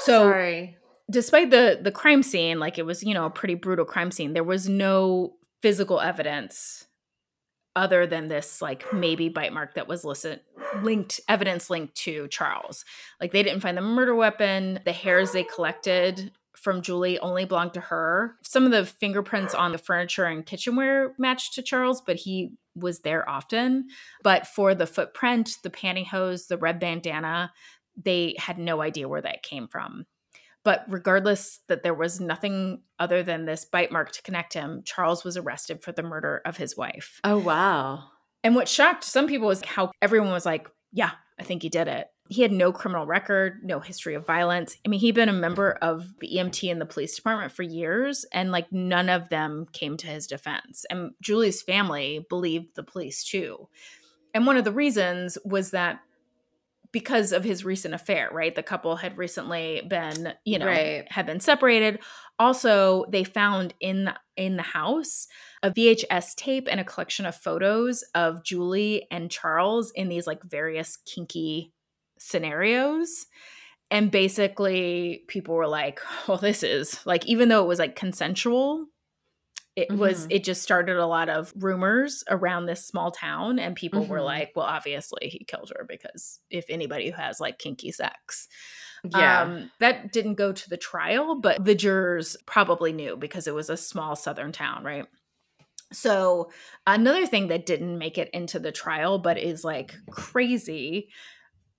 So 0.02 0.30
Sorry. 0.30 0.78
despite 1.10 1.50
the 1.50 1.80
the 1.82 1.92
crime 1.92 2.24
scene, 2.24 2.60
like 2.60 2.78
it 2.78 2.86
was, 2.86 3.04
you 3.04 3.14
know, 3.14 3.26
a 3.26 3.30
pretty 3.30 3.56
brutal 3.56 3.86
crime 3.86 4.12
scene, 4.12 4.34
there 4.34 4.44
was 4.44 4.70
no 4.70 5.34
physical 5.62 6.00
evidence 6.00 6.86
other 7.76 8.08
than 8.08 8.28
this 8.28 8.62
like 8.62 8.92
maybe 8.94 9.30
bite 9.30 9.54
mark 9.54 9.76
that 9.76 9.88
was 9.88 10.04
listed 10.04 10.42
linked 10.82 11.20
evidence 11.28 11.70
linked 11.70 11.96
to 11.96 12.28
Charles. 12.28 12.86
Like 13.22 13.32
they 13.32 13.44
didn't 13.44 13.62
find 13.62 13.78
the 13.78 13.82
murder 13.82 14.16
weapon, 14.16 14.80
the 14.86 14.92
hairs 14.92 15.32
they 15.32 15.44
collected 15.44 16.32
from 16.62 16.82
Julie 16.82 17.20
only 17.20 17.46
belonged 17.46 17.74
to 17.74 17.82
her. 17.82 18.36
Some 18.44 18.66
of 18.66 18.72
the 18.72 18.86
fingerprints 18.86 19.54
on 19.54 19.72
the 19.72 19.78
furniture 19.78 20.26
and 20.26 20.46
kitchenware 20.46 21.14
matched 21.18 21.56
to 21.56 21.62
Charles, 21.62 22.02
but 22.02 22.18
he 22.18 22.54
was 22.76 23.00
there 23.00 23.28
often. 23.28 23.88
But 24.24 24.48
for 24.48 24.76
the 24.76 24.88
footprint, 24.88 25.52
the 25.64 25.70
pantyhose, 25.70 26.48
the 26.48 26.58
red 26.58 26.80
bandana, 26.80 27.52
they 28.02 28.36
had 28.38 28.58
no 28.58 28.82
idea 28.82 29.08
where 29.08 29.22
that 29.22 29.44
came 29.44 29.68
from. 29.68 30.06
But 30.64 30.86
regardless 30.88 31.62
that 31.68 31.84
there 31.84 31.94
was 31.94 32.20
nothing 32.20 32.82
other 33.00 33.24
than 33.24 33.46
this 33.46 33.66
bite 33.66 33.92
mark 33.92 34.12
to 34.12 34.22
connect 34.22 34.54
him, 34.54 34.82
Charles 34.84 35.24
was 35.24 35.38
arrested 35.38 35.82
for 35.82 35.92
the 35.92 36.04
murder 36.04 36.42
of 36.46 36.58
his 36.58 36.76
wife. 36.76 37.20
Oh 37.24 37.38
wow. 37.38 38.04
And 38.44 38.56
what 38.56 38.68
shocked 38.68 39.04
some 39.04 39.28
people 39.28 39.48
was 39.48 39.64
how 39.64 39.92
everyone 40.02 40.32
was 40.32 40.46
like, 40.46 40.70
yeah, 40.92 41.12
I 41.40 41.44
think 41.44 41.62
he 41.62 41.70
did 41.70 41.88
it. 41.88 42.08
He 42.32 42.44
had 42.44 42.52
no 42.52 42.72
criminal 42.72 43.08
record, 43.08 43.62
no 43.64 43.80
history 43.80 44.14
of 44.14 44.26
violence. 44.26 44.78
I 44.86 44.90
mean, 44.90 45.00
he'd 45.00 45.16
been 45.16 45.30
a 45.30 45.34
member 45.34 45.72
of 45.82 46.14
the 46.20 46.38
EMT 46.38 46.72
and 46.72 46.80
the 46.80 46.86
police 46.86 47.16
department 47.16 47.52
for 47.52 47.64
years, 47.64 48.24
and 48.32 48.52
like 48.52 48.72
none 48.72 49.10
of 49.10 49.30
them 49.30 49.66
came 49.74 49.98
to 49.98 50.08
his 50.08 50.28
defense. 50.28 50.86
And 50.92 51.12
Julie's 51.22 51.64
family 51.64 52.26
believed 52.30 52.76
the 52.76 52.84
police 52.84 53.24
too. 53.24 53.68
And 54.36 54.46
one 54.46 54.58
of 54.58 54.64
the 54.64 54.72
reasons 54.72 55.40
was 55.44 55.72
that 55.72 56.02
because 56.92 57.32
of 57.32 57.44
his 57.44 57.64
recent 57.66 57.94
affair, 57.94 58.30
right? 58.32 58.56
The 58.56 58.64
couple 58.64 58.96
had 58.96 59.18
recently 59.18 59.82
been, 59.88 60.34
you 60.46 60.58
know, 60.58 60.66
Right. 60.66 61.12
had 61.12 61.26
been 61.26 61.40
separated. 61.40 62.00
Also, 62.40 63.06
they 63.10 63.24
found 63.24 63.74
in 63.80 64.06
the, 64.06 64.16
in 64.38 64.56
the 64.56 64.64
house 64.64 65.28
a 65.62 65.70
VHS 65.72 66.36
tape 66.36 66.68
and 66.70 66.80
a 66.80 66.84
collection 66.84 67.26
of 67.26 67.36
photos 67.36 68.04
of 68.16 68.44
Julie 68.44 69.08
and 69.12 69.30
Charles 69.30 69.92
in 69.92 70.10
these 70.10 70.26
like 70.26 70.44
various 70.44 70.98
kinky 70.98 71.74
scenarios. 72.20 73.26
And 73.92 74.12
basically, 74.12 75.24
people 75.28 75.56
were 75.56 75.68
like, 75.68 76.00
well, 76.28 76.38
this 76.38 76.62
is 76.62 77.04
like, 77.06 77.26
even 77.26 77.50
though 77.50 77.64
it 77.64 77.68
was 77.68 77.80
like 77.80 77.96
consensual, 77.96 78.86
it 79.76 79.92
was, 79.92 80.28
Mhm. 80.28 80.36
it 80.36 80.44
just 80.44 80.62
started 80.62 80.98
a 80.98 81.06
lot 81.08 81.30
of 81.30 81.54
rumors 81.56 82.24
around 82.30 82.66
this 82.66 82.86
small 82.86 83.12
town. 83.12 83.58
And 83.60 83.76
people 83.76 84.06
were 84.06 84.20
Mhm. 84.20 84.26
like, 84.26 84.52
well, 84.56 84.66
obviously 84.66 85.30
he 85.30 85.44
killed 85.46 85.72
her 85.76 85.86
because 85.88 86.40
if 86.50 86.66
anybody 86.70 87.10
who 87.10 87.16
has 87.16 87.40
like 87.40 87.58
kinky 87.60 87.92
sex. 87.92 88.48
Yeah. 89.10 89.44
Um, 89.44 89.72
that 89.80 90.12
didn't 90.12 90.36
go 90.36 90.52
to 90.52 90.70
the 90.70 90.76
trial, 90.76 91.40
but 91.40 91.64
the 91.64 91.76
jurors 91.76 92.36
probably 92.46 92.92
knew 92.92 93.16
because 93.16 93.48
it 93.48 93.54
was 93.56 93.70
a 93.70 93.78
small 93.78 94.18
southern 94.18 94.52
town, 94.52 94.84
right? 94.84 95.06
So, 95.94 96.52
another 96.86 97.26
thing 97.26 97.48
that 97.48 97.66
didn't 97.66 97.98
make 97.98 98.18
it 98.18 98.30
into 98.34 98.60
the 98.60 98.72
trial, 98.74 99.18
but 99.18 99.38
is 99.38 99.64
like 99.64 99.96
crazy, 100.12 101.10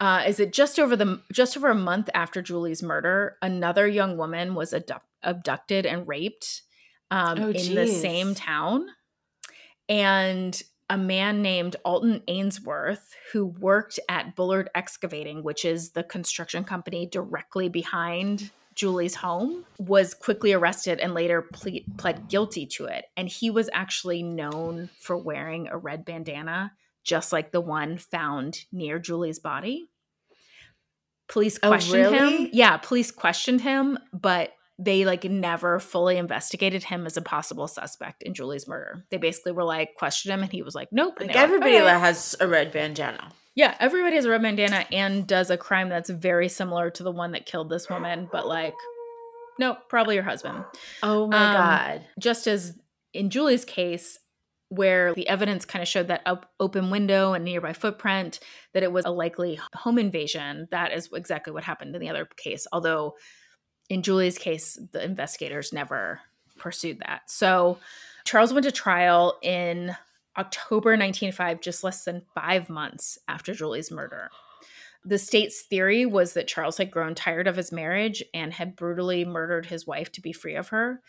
uh, 0.00 0.24
is 0.26 0.38
that 0.38 0.52
just 0.52 0.80
over 0.80 0.96
the 0.96 1.20
just 1.32 1.56
over 1.56 1.68
a 1.68 1.74
month 1.74 2.08
after 2.14 2.40
Julie's 2.40 2.82
murder, 2.82 3.36
another 3.42 3.86
young 3.86 4.16
woman 4.16 4.54
was 4.54 4.72
abduct, 4.72 5.06
abducted 5.22 5.86
and 5.86 6.08
raped 6.08 6.62
um, 7.10 7.38
Oh, 7.38 7.50
in 7.50 7.74
the 7.74 7.86
same 7.86 8.34
town, 8.34 8.86
and 9.88 10.60
a 10.88 10.98
man 10.98 11.42
named 11.42 11.76
Alton 11.84 12.22
Ainsworth, 12.26 13.14
who 13.32 13.46
worked 13.46 14.00
at 14.08 14.34
Bullard 14.34 14.70
Excavating, 14.74 15.44
which 15.44 15.64
is 15.64 15.90
the 15.90 16.02
construction 16.02 16.64
company 16.64 17.06
directly 17.06 17.68
behind 17.68 18.50
Julie's 18.74 19.14
home, 19.14 19.64
was 19.78 20.14
quickly 20.14 20.52
arrested 20.52 20.98
and 20.98 21.14
later 21.14 21.42
ple- 21.42 21.84
pled 21.96 22.28
guilty 22.28 22.66
to 22.66 22.86
it. 22.86 23.04
And 23.16 23.28
he 23.28 23.50
was 23.50 23.70
actually 23.72 24.22
known 24.22 24.90
for 24.98 25.16
wearing 25.16 25.68
a 25.68 25.76
red 25.76 26.04
bandana, 26.04 26.72
just 27.10 27.32
like 27.32 27.50
the 27.50 27.60
one 27.60 27.98
found 27.98 28.60
near 28.72 29.00
Julie's 29.00 29.40
body. 29.40 29.90
Police 31.28 31.58
Oh, 31.62 31.68
questioned 31.68 32.14
him. 32.14 32.48
Yeah, 32.52 32.76
police 32.76 33.10
questioned 33.10 33.60
him, 33.60 33.98
but 34.12 34.52
they 34.78 35.04
like 35.04 35.24
never 35.24 35.78
fully 35.80 36.16
investigated 36.16 36.84
him 36.84 37.04
as 37.06 37.16
a 37.16 37.22
possible 37.22 37.66
suspect 37.68 38.22
in 38.22 38.32
Julie's 38.32 38.66
murder. 38.68 39.04
They 39.10 39.16
basically 39.18 39.52
were 39.52 39.64
like 39.64 39.94
questioned 39.96 40.32
him 40.32 40.42
and 40.42 40.52
he 40.52 40.62
was 40.62 40.74
like, 40.74 40.88
nope. 40.92 41.18
And 41.18 41.28
Like 41.28 41.36
everybody 41.36 41.74
"Okay." 41.76 41.84
that 41.84 42.00
has 42.00 42.34
a 42.40 42.46
red 42.48 42.72
bandana. 42.72 43.32
Yeah, 43.56 43.74
everybody 43.80 44.14
has 44.16 44.24
a 44.24 44.30
red 44.30 44.42
bandana 44.42 44.86
and 44.92 45.26
does 45.26 45.50
a 45.50 45.56
crime 45.58 45.88
that's 45.88 46.08
very 46.10 46.48
similar 46.48 46.90
to 46.92 47.02
the 47.02 47.10
one 47.10 47.32
that 47.32 47.44
killed 47.44 47.68
this 47.68 47.90
woman, 47.90 48.28
but 48.30 48.46
like, 48.46 48.74
nope, 49.58 49.78
probably 49.88 50.14
your 50.14 50.24
husband. 50.24 50.64
Oh 51.02 51.26
my 51.26 51.46
Um, 51.48 51.54
god. 51.54 52.06
Just 52.18 52.46
as 52.46 52.78
in 53.12 53.28
Julie's 53.28 53.64
case, 53.64 54.19
where 54.70 55.12
the 55.14 55.28
evidence 55.28 55.64
kind 55.64 55.82
of 55.82 55.88
showed 55.88 56.08
that 56.08 56.22
op- 56.24 56.50
open 56.58 56.90
window 56.90 57.32
and 57.32 57.44
nearby 57.44 57.72
footprint, 57.72 58.40
that 58.72 58.82
it 58.82 58.92
was 58.92 59.04
a 59.04 59.10
likely 59.10 59.60
home 59.74 59.98
invasion. 59.98 60.68
That 60.70 60.92
is 60.92 61.10
exactly 61.12 61.52
what 61.52 61.64
happened 61.64 61.94
in 61.94 62.00
the 62.00 62.08
other 62.08 62.26
case. 62.36 62.66
Although 62.72 63.16
in 63.88 64.02
Julie's 64.02 64.38
case, 64.38 64.78
the 64.92 65.04
investigators 65.04 65.72
never 65.72 66.20
pursued 66.56 67.00
that. 67.00 67.22
So 67.28 67.78
Charles 68.24 68.52
went 68.52 68.64
to 68.64 68.72
trial 68.72 69.38
in 69.42 69.96
October 70.38 70.90
1905, 70.90 71.60
just 71.60 71.82
less 71.82 72.04
than 72.04 72.22
five 72.34 72.70
months 72.70 73.18
after 73.26 73.52
Julie's 73.52 73.90
murder. 73.90 74.30
The 75.04 75.18
state's 75.18 75.62
theory 75.62 76.06
was 76.06 76.34
that 76.34 76.46
Charles 76.46 76.76
had 76.76 76.90
grown 76.90 77.14
tired 77.14 77.48
of 77.48 77.56
his 77.56 77.72
marriage 77.72 78.22
and 78.32 78.52
had 78.52 78.76
brutally 78.76 79.24
murdered 79.24 79.66
his 79.66 79.86
wife 79.86 80.12
to 80.12 80.20
be 80.20 80.32
free 80.32 80.54
of 80.54 80.68
her. 80.68 81.02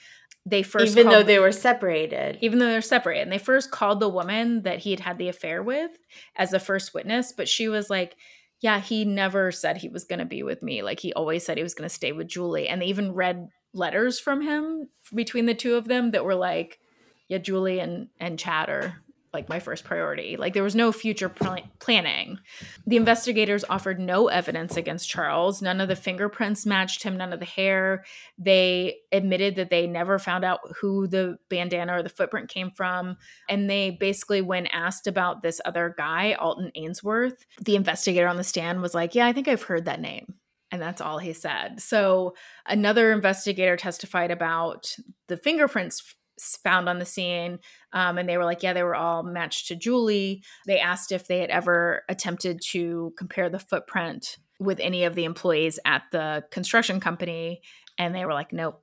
They 0.45 0.63
first 0.63 0.91
Even 0.91 1.10
though 1.10 1.23
they 1.23 1.39
were 1.39 1.51
separated. 1.51 2.39
even 2.41 2.60
though 2.60 2.65
they're 2.67 2.82
separated. 2.82 3.21
And 3.21 3.32
they 3.32 3.38
first 3.38 3.69
called 3.71 3.99
the 3.99 4.10
woman 4.10 4.63
that 4.63 4.80
he 4.80 4.91
had 4.91 4.99
had 4.99 5.17
the 5.17 5.27
affair 5.30 5.62
with 5.62 5.91
as 6.36 6.49
the 6.49 6.60
first 6.60 6.93
witness, 6.93 7.32
but 7.32 7.47
she 7.47 7.67
was 7.67 7.89
like, 7.89 8.15
Yeah, 8.60 8.80
he 8.80 9.06
never 9.06 9.51
said 9.51 9.77
he 9.77 9.89
was 9.89 10.04
going 10.04 10.19
to 10.19 10.25
be 10.25 10.41
with 10.43 10.63
me. 10.63 10.82
Like, 10.82 10.99
he 10.99 11.13
always 11.13 11.45
said 11.45 11.58
he 11.58 11.63
was 11.63 11.75
going 11.75 11.88
to 11.88 11.93
stay 11.93 12.12
with 12.12 12.27
Julie. 12.27 12.67
And 12.67 12.82
they 12.82 12.88
even 12.88 13.13
read 13.13 13.49
letters 13.73 14.19
from 14.19 14.41
him 14.41 14.89
between 15.13 15.45
the 15.45 15.54
two 15.54 15.75
of 15.75 15.88
them 15.88 16.12
that 16.12 16.25
were 16.25 16.36
like, 16.36 16.80
Yeah, 17.27 17.38
Julie 17.38 17.80
and, 17.80 18.08
and 18.19 18.39
Chad 18.39 18.69
are 18.69 18.95
like 19.34 19.48
my 19.48 19.60
first 19.60 19.86
priority. 19.86 20.36
Like, 20.36 20.54
there 20.54 20.63
was 20.63 20.76
no 20.76 20.91
future 20.91 21.30
pl- 21.30 21.70
planning. 21.80 22.39
The 22.86 22.98
investigators 22.98 23.63
offered 23.70 24.00
no 24.00 24.28
evidence 24.28 24.76
against 24.76 25.10
Charles. 25.10 25.62
None 25.62 25.80
of 25.80 25.88
the 25.88 25.96
fingerprints 25.96 26.65
matched 26.65 27.04
him, 27.04 27.17
none 27.17 27.32
of 27.32 27.39
the 27.39 27.46
hair. 27.46 28.04
They 28.38 28.98
admitted 29.12 29.56
that 29.56 29.70
they 29.70 29.88
never 29.88 30.20
found 30.20 30.44
out 30.44 30.60
who 30.82 31.08
the 31.08 31.38
bandana 31.50 31.94
or 31.94 32.04
the 32.04 32.10
footprint 32.10 32.50
came 32.50 32.72
from. 32.72 33.17
And 33.48 33.70
they 33.70 33.91
basically, 33.91 34.41
when 34.41 34.67
asked 34.67 35.08
about 35.08 35.41
this 35.41 35.62
other 35.63 35.96
guy, 35.98 36.34
Alton 36.34 36.72
Ainsworth, 36.76 37.46
the 37.62 37.78
investigator 37.78 38.28
on 38.28 38.38
the 38.38 38.44
stand 38.44 38.82
was 38.82 38.94
like, 38.94 39.15
Yeah, 39.15 39.28
I 39.28 39.34
think 39.34 39.48
I've 39.48 39.63
heard 39.63 39.86
that 39.86 40.02
name. 40.02 40.36
And 40.72 40.82
that's 40.82 41.02
all 41.02 41.17
he 41.20 41.34
said. 41.34 41.82
So 41.82 42.34
another 42.65 43.12
investigator 43.12 43.76
testified 43.76 44.32
about 44.32 44.96
the 45.28 45.36
fingerprints 45.36 46.15
found 46.63 46.89
on 46.89 47.00
the 47.00 47.06
scene. 47.06 47.60
Um, 47.93 48.17
and 48.17 48.27
they 48.27 48.38
were 48.38 48.45
like, 48.45 48.63
Yeah, 48.63 48.73
they 48.73 48.84
were 48.84 48.95
all 48.95 49.23
matched 49.23 49.67
to 49.67 49.75
Julie. 49.75 50.43
They 50.65 50.80
asked 50.80 51.12
if 51.12 51.27
they 51.27 51.39
had 51.39 51.49
ever 51.49 52.04
attempted 52.10 52.62
to 52.71 53.13
compare 53.17 53.49
the 53.49 53.60
footprint 53.60 54.38
with 54.60 54.80
any 54.80 55.04
of 55.04 55.15
the 55.15 55.25
employees 55.25 55.80
at 55.86 56.04
the 56.12 56.43
construction 56.51 56.99
company. 56.99 57.62
And 57.97 58.15
they 58.15 58.25
were 58.25 58.34
like, 58.34 58.54
Nope, 58.54 58.82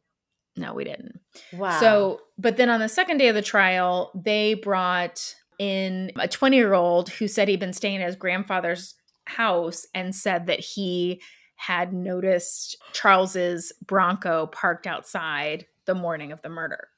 no, 0.57 0.75
we 0.75 0.85
didn't. 0.85 1.21
Wow. 1.53 1.81
So, 1.81 2.21
but 2.37 2.57
then 2.57 2.71
on 2.71 2.81
the 2.81 2.88
second 2.88 3.18
day 3.18 3.29
of 3.29 3.35
the 3.35 3.42
trial, 3.42 4.12
they 4.14 4.55
brought 4.55 5.35
in 5.59 6.12
a 6.16 6.29
20 6.29 6.57
year 6.57 6.75
old 6.75 7.09
who 7.11 7.29
said 7.29 7.49
he'd 7.49 7.61
been 7.61 7.73
staying 7.73 8.01
at 8.01 8.07
his 8.07 8.16
grandfather's 8.16 8.94
house 9.25 9.87
and 9.94 10.14
said 10.14 10.47
that 10.47 10.61
he 10.61 11.21
had 11.57 11.92
noticed 11.92 12.77
Charles's 12.92 13.73
Bronco 13.85 14.47
parked 14.47 14.87
outside 14.87 15.66
the 15.87 15.94
morning 15.94 16.31
of 16.31 16.40
the 16.42 16.49
murder. 16.49 16.88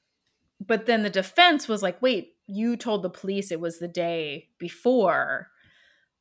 But 0.65 0.85
then 0.85 1.01
the 1.01 1.09
defense 1.09 1.67
was 1.67 1.81
like, 1.81 2.01
wait, 2.01 2.35
you 2.45 2.77
told 2.77 3.01
the 3.01 3.09
police 3.09 3.51
it 3.51 3.59
was 3.59 3.79
the 3.79 3.87
day 3.87 4.49
before. 4.59 5.49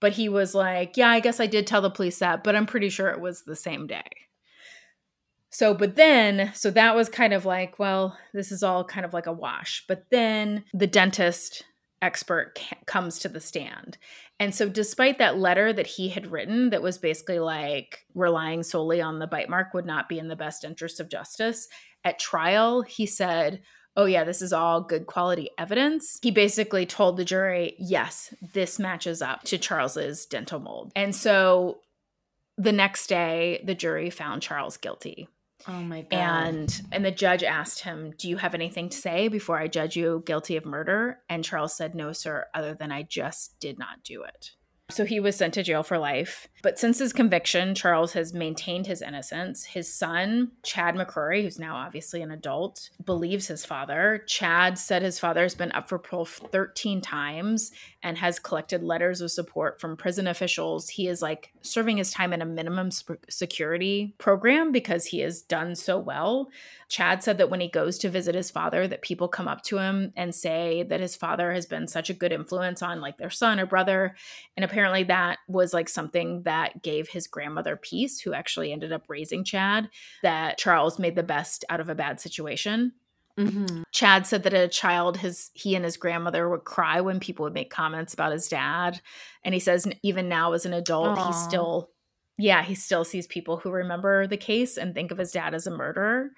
But 0.00 0.12
he 0.12 0.30
was 0.30 0.54
like, 0.54 0.96
yeah, 0.96 1.10
I 1.10 1.20
guess 1.20 1.40
I 1.40 1.46
did 1.46 1.66
tell 1.66 1.82
the 1.82 1.90
police 1.90 2.18
that, 2.20 2.42
but 2.42 2.56
I'm 2.56 2.64
pretty 2.64 2.88
sure 2.88 3.08
it 3.08 3.20
was 3.20 3.42
the 3.42 3.56
same 3.56 3.86
day. 3.86 4.08
So, 5.50 5.74
but 5.74 5.96
then, 5.96 6.52
so 6.54 6.70
that 6.70 6.96
was 6.96 7.08
kind 7.08 7.34
of 7.34 7.44
like, 7.44 7.78
well, 7.78 8.16
this 8.32 8.50
is 8.50 8.62
all 8.62 8.84
kind 8.84 9.04
of 9.04 9.12
like 9.12 9.26
a 9.26 9.32
wash. 9.32 9.84
But 9.86 10.06
then 10.10 10.64
the 10.72 10.86
dentist 10.86 11.64
expert 12.00 12.54
comes 12.86 13.18
to 13.18 13.28
the 13.28 13.40
stand. 13.40 13.98
And 14.38 14.54
so, 14.54 14.70
despite 14.70 15.18
that 15.18 15.38
letter 15.38 15.70
that 15.72 15.86
he 15.86 16.08
had 16.08 16.28
written, 16.28 16.70
that 16.70 16.82
was 16.82 16.96
basically 16.96 17.40
like 17.40 18.06
relying 18.14 18.62
solely 18.62 19.02
on 19.02 19.18
the 19.18 19.26
bite 19.26 19.50
mark 19.50 19.74
would 19.74 19.84
not 19.84 20.08
be 20.08 20.18
in 20.18 20.28
the 20.28 20.36
best 20.36 20.64
interest 20.64 20.98
of 20.98 21.10
justice, 21.10 21.68
at 22.04 22.18
trial, 22.18 22.82
he 22.82 23.04
said, 23.04 23.60
Oh, 24.00 24.06
yeah, 24.06 24.24
this 24.24 24.40
is 24.40 24.52
all 24.52 24.80
good 24.80 25.06
quality 25.06 25.50
evidence. 25.58 26.18
He 26.22 26.30
basically 26.30 26.86
told 26.86 27.18
the 27.18 27.24
jury, 27.24 27.74
Yes, 27.78 28.32
this 28.40 28.78
matches 28.78 29.20
up 29.20 29.42
to 29.44 29.58
Charles's 29.58 30.24
dental 30.24 30.58
mold. 30.58 30.90
And 30.96 31.14
so 31.14 31.80
the 32.56 32.72
next 32.72 33.08
day, 33.08 33.62
the 33.62 33.74
jury 33.74 34.08
found 34.08 34.40
Charles 34.40 34.78
guilty 34.78 35.28
oh 35.68 35.82
my 35.82 36.02
god. 36.02 36.18
and 36.18 36.82
and 36.90 37.04
the 37.04 37.10
judge 37.10 37.42
asked 37.42 37.80
him 37.80 38.14
do 38.16 38.28
you 38.28 38.38
have 38.38 38.54
anything 38.54 38.88
to 38.88 38.96
say 38.96 39.28
before 39.28 39.58
i 39.58 39.68
judge 39.68 39.94
you 39.96 40.22
guilty 40.24 40.56
of 40.56 40.64
murder 40.64 41.18
and 41.28 41.44
charles 41.44 41.76
said 41.76 41.94
no 41.94 42.12
sir 42.12 42.46
other 42.54 42.72
than 42.72 42.90
i 42.90 43.02
just 43.02 43.60
did 43.60 43.78
not 43.78 44.02
do 44.02 44.22
it 44.22 44.52
so 44.88 45.04
he 45.04 45.20
was 45.20 45.36
sent 45.36 45.52
to 45.54 45.62
jail 45.62 45.82
for 45.82 45.98
life 45.98 46.48
but 46.62 46.78
since 46.78 46.98
his 46.98 47.12
conviction 47.12 47.74
charles 47.74 48.12
has 48.12 48.34
maintained 48.34 48.86
his 48.86 49.02
innocence. 49.02 49.64
His 49.64 49.92
son 49.92 50.52
chad 50.62 50.94
mccrory 50.94 51.42
who's 51.42 51.58
now 51.58 51.76
obviously 51.76 52.22
an 52.22 52.30
adult 52.30 52.90
believes 53.04 53.46
his 53.46 53.64
father. 53.64 54.24
Chad 54.26 54.78
said 54.78 55.02
his 55.02 55.18
father 55.18 55.42
has 55.42 55.54
been 55.54 55.72
up 55.72 55.88
for 55.88 55.98
parole 55.98 56.24
13 56.24 57.00
times 57.00 57.72
and 58.02 58.18
has 58.18 58.38
collected 58.38 58.82
letters 58.82 59.20
of 59.20 59.30
support 59.30 59.80
from 59.80 59.96
prison 59.96 60.26
officials. 60.26 60.88
He 60.88 61.06
is 61.06 61.22
like 61.22 61.52
serving 61.62 61.98
his 61.98 62.10
time 62.10 62.32
in 62.32 62.42
a 62.42 62.46
minimum 62.46 62.90
security 63.28 64.14
program 64.18 64.72
because 64.72 65.06
he 65.06 65.20
has 65.20 65.42
done 65.42 65.74
so 65.74 65.98
well. 65.98 66.48
Chad 66.88 67.22
said 67.22 67.38
that 67.38 67.50
when 67.50 67.60
he 67.60 67.68
goes 67.68 67.98
to 67.98 68.10
visit 68.10 68.34
his 68.34 68.50
father 68.50 68.88
that 68.88 69.02
people 69.02 69.28
come 69.28 69.46
up 69.46 69.62
to 69.64 69.78
him 69.78 70.12
and 70.16 70.34
say 70.34 70.82
that 70.82 71.00
his 71.00 71.14
father 71.14 71.52
has 71.52 71.66
been 71.66 71.86
such 71.86 72.10
a 72.10 72.14
good 72.14 72.32
influence 72.32 72.82
on 72.82 73.00
like 73.00 73.18
their 73.18 73.30
son 73.30 73.60
or 73.60 73.66
brother. 73.66 74.16
And 74.56 74.64
apparently 74.64 75.04
that 75.04 75.38
was 75.46 75.72
like 75.72 75.88
something 75.88 76.42
that 76.42 76.49
gave 76.82 77.08
his 77.08 77.26
grandmother 77.26 77.76
peace 77.76 78.20
who 78.20 78.32
actually 78.32 78.72
ended 78.72 78.92
up 78.92 79.04
raising 79.08 79.44
chad 79.44 79.88
that 80.22 80.58
charles 80.58 80.98
made 80.98 81.16
the 81.16 81.22
best 81.22 81.64
out 81.68 81.80
of 81.80 81.88
a 81.88 81.94
bad 81.94 82.20
situation 82.20 82.92
Mhm. 83.38 83.84
Chad 83.92 84.26
said 84.26 84.42
that 84.42 84.52
as 84.52 84.66
a 84.66 84.68
child, 84.68 85.18
his 85.18 85.50
he 85.54 85.74
and 85.74 85.84
his 85.84 85.96
grandmother 85.96 86.48
would 86.48 86.64
cry 86.64 87.00
when 87.00 87.20
people 87.20 87.44
would 87.44 87.54
make 87.54 87.70
comments 87.70 88.12
about 88.12 88.32
his 88.32 88.48
dad, 88.48 89.00
and 89.44 89.54
he 89.54 89.60
says 89.60 89.86
even 90.02 90.28
now 90.28 90.52
as 90.52 90.66
an 90.66 90.72
adult, 90.72 91.18
he 91.18 91.32
still, 91.32 91.90
yeah, 92.36 92.62
he 92.62 92.74
still 92.74 93.04
sees 93.04 93.26
people 93.26 93.58
who 93.58 93.70
remember 93.70 94.26
the 94.26 94.36
case 94.36 94.76
and 94.76 94.94
think 94.94 95.10
of 95.10 95.18
his 95.18 95.32
dad 95.32 95.54
as 95.54 95.66
a 95.66 95.70
murderer. 95.70 96.30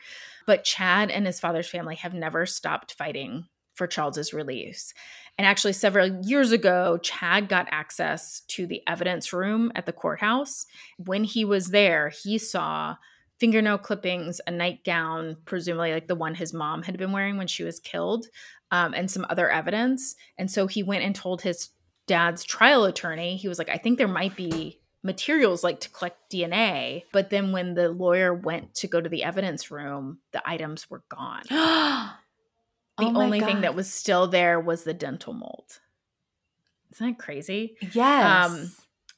But 0.47 0.65
Chad 0.65 1.11
and 1.11 1.27
his 1.27 1.41
father's 1.41 1.69
family 1.69 1.97
have 1.97 2.15
never 2.15 2.47
stopped 2.47 2.95
fighting 2.95 3.47
for 3.75 3.87
Charles's 3.87 4.35
release. 4.35 4.93
And 5.39 5.47
actually, 5.47 5.73
several 5.73 6.25
years 6.25 6.53
ago, 6.53 6.99
Chad 6.99 7.49
got 7.49 7.67
access 7.71 8.41
to 8.49 8.67
the 8.67 8.83
evidence 8.87 9.33
room 9.33 9.73
at 9.75 9.87
the 9.87 9.93
courthouse. 9.93 10.67
When 10.99 11.25
he 11.25 11.45
was 11.45 11.69
there, 11.69 12.11
he 12.11 12.39
saw 12.39 12.97
fingernail 13.41 13.79
clippings, 13.79 14.41
a 14.47 14.51
nightgown, 14.51 15.37
presumably 15.45 15.93
like 15.93 16.07
the 16.07 16.15
one 16.15 16.35
his 16.35 16.53
mom 16.53 16.83
had 16.83 16.97
been 16.99 17.13
wearing 17.13 17.39
when 17.39 17.47
she 17.47 17.65
was 17.65 17.81
killed, 17.81 18.27
um, 18.71 18.95
and 18.95 19.11
some 19.11 19.27
other 19.31 19.51
evidence. 19.51 20.15
And 20.39 20.51
so 20.51 20.67
he 20.67 20.83
went 20.83 21.03
and 21.03 21.15
told 21.15 21.43
his 21.43 21.71
dad's 22.07 22.45
trial 22.45 22.85
attorney, 22.85 23.37
he 23.37 23.49
was 23.49 23.59
like, 23.59 23.69
I 23.69 23.79
think 23.79 23.99
there 23.99 24.07
might 24.07 24.37
be 24.37 24.81
materials 25.03 25.65
like 25.65 25.81
to 25.81 25.89
collect 25.89 26.31
DNA. 26.31 27.03
But 27.11 27.31
then 27.31 27.53
when 27.53 27.75
the 27.75 27.89
lawyer 27.89 28.33
went 28.33 28.75
to 28.77 28.87
go 28.87 29.01
to 29.01 29.09
the 29.09 29.25
evidence 29.25 29.71
room, 29.71 30.19
the 30.33 30.43
items 30.49 30.89
were 30.89 31.03
gone. 31.09 31.43
The 32.99 33.05
Oh 33.07 33.23
only 33.23 33.41
thing 33.41 33.63
that 33.63 33.75
was 33.75 33.93
still 33.93 34.29
there 34.29 34.61
was 34.61 34.85
the 34.85 34.95
dental 34.95 35.33
mold. 35.33 35.81
Isn't 36.93 37.07
that 37.07 37.19
crazy? 37.19 37.77
yes. 37.93 38.51
um, 38.51 38.71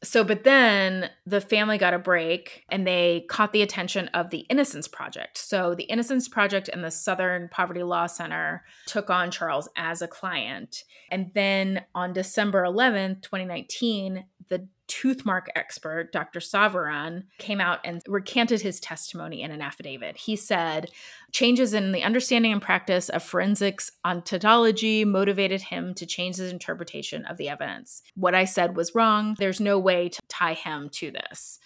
So, 0.02 0.22
but 0.22 0.44
then 0.44 1.10
the 1.24 1.40
family 1.40 1.78
got 1.78 1.94
a 1.94 1.98
break 1.98 2.64
and 2.68 2.86
they 2.86 3.24
caught 3.28 3.52
the 3.52 3.62
attention 3.62 4.08
of 4.08 4.28
the 4.30 4.40
Innocence 4.50 4.86
Project. 4.86 5.38
So, 5.38 5.74
the 5.74 5.84
Innocence 5.84 6.28
Project 6.28 6.68
and 6.68 6.84
the 6.84 6.90
Southern 6.90 7.48
Poverty 7.48 7.82
Law 7.82 8.06
Center 8.06 8.64
took 8.86 9.08
on 9.10 9.30
Charles 9.30 9.68
as 9.76 10.02
a 10.02 10.08
client. 10.08 10.84
And 11.10 11.30
then 11.34 11.84
on 11.94 12.12
December 12.12 12.64
11th, 12.64 13.22
2019, 13.22 14.24
the 14.48 14.68
tooth 14.86 15.24
mark 15.24 15.48
expert, 15.56 16.12
Dr. 16.12 16.40
Souviron, 16.40 17.24
came 17.38 17.60
out 17.60 17.80
and 17.84 18.02
recanted 18.06 18.60
his 18.60 18.80
testimony 18.80 19.42
in 19.42 19.50
an 19.50 19.62
affidavit. 19.62 20.16
He 20.16 20.36
said, 20.36 20.90
Changes 21.32 21.74
in 21.74 21.92
the 21.92 22.02
understanding 22.02 22.52
and 22.52 22.62
practice 22.62 23.08
of 23.08 23.22
forensics 23.22 23.90
odontology 24.04 25.06
motivated 25.06 25.62
him 25.62 25.94
to 25.94 26.06
change 26.06 26.36
his 26.36 26.52
interpretation 26.52 27.24
of 27.24 27.38
the 27.38 27.48
evidence. 27.48 28.02
What 28.14 28.34
I 28.34 28.44
said 28.44 28.76
was 28.76 28.94
wrong. 28.94 29.36
There's 29.38 29.60
no 29.60 29.78
way 29.78 30.10
to 30.10 30.20
tie 30.28 30.54
him 30.54 30.90
to 30.94 31.10
this. 31.10 31.58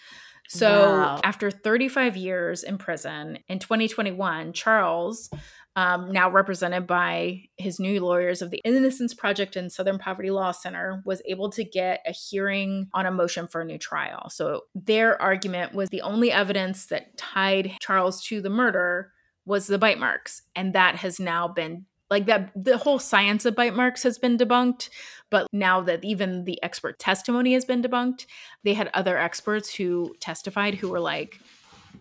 So 0.49 0.93
Wow. 0.93 1.21
after 1.23 1.51
35 1.51 2.17
years 2.17 2.63
in 2.63 2.79
prison, 2.79 3.39
in 3.49 3.59
2021, 3.59 4.53
Charles, 4.55 5.31
um, 5.77 6.11
now 6.11 6.29
represented 6.31 6.87
by 6.87 7.45
his 7.57 7.79
new 7.79 8.01
lawyers 8.05 8.43
of 8.43 8.51
the 8.51 8.61
Innocence 8.65 9.15
Project 9.15 9.55
and 9.55 9.71
Southern 9.71 9.99
Poverty 9.99 10.31
Law 10.31 10.51
Center, 10.51 11.03
was 11.05 11.23
able 11.27 11.51
to 11.51 11.63
get 11.63 12.03
a 12.07 12.13
hearing 12.13 12.89
on 12.95 13.07
a 13.07 13.11
motion 13.13 13.47
for 13.47 13.61
a 13.61 13.65
new 13.65 13.79
trial. 13.79 14.29
So 14.31 14.63
their 14.75 15.21
argument 15.21 15.75
was 15.75 15.91
the 15.91 16.01
only 16.03 16.33
evidence 16.33 16.87
that 16.87 17.17
tied 17.17 17.77
Charles 17.81 18.23
to 18.25 18.41
the 18.41 18.51
murder 18.51 19.13
was 19.45 19.67
the 19.67 19.79
bite 19.79 20.01
marks. 20.01 20.43
And 20.57 20.75
that 20.75 20.97
has 20.97 21.21
now 21.21 21.47
been 21.47 21.87
like 22.11 22.27
that 22.27 22.51
the 22.55 22.79
whole 22.79 22.99
science 22.99 23.45
of 23.45 23.55
bite 23.55 23.75
marks 23.75 24.03
has 24.03 24.19
been 24.19 24.37
debunked 24.39 24.89
but 25.31 25.47
now 25.53 25.81
that 25.81 26.05
even 26.05 26.45
the 26.45 26.63
expert 26.63 26.99
testimony 26.99 27.53
has 27.53 27.65
been 27.65 27.83
debunked 27.83 28.27
they 28.65 28.75
had 28.75 28.91
other 28.95 29.19
experts 29.19 29.75
who 29.75 30.15
testified 30.21 30.75
who 30.75 30.89
were 30.89 31.01
like 31.01 31.41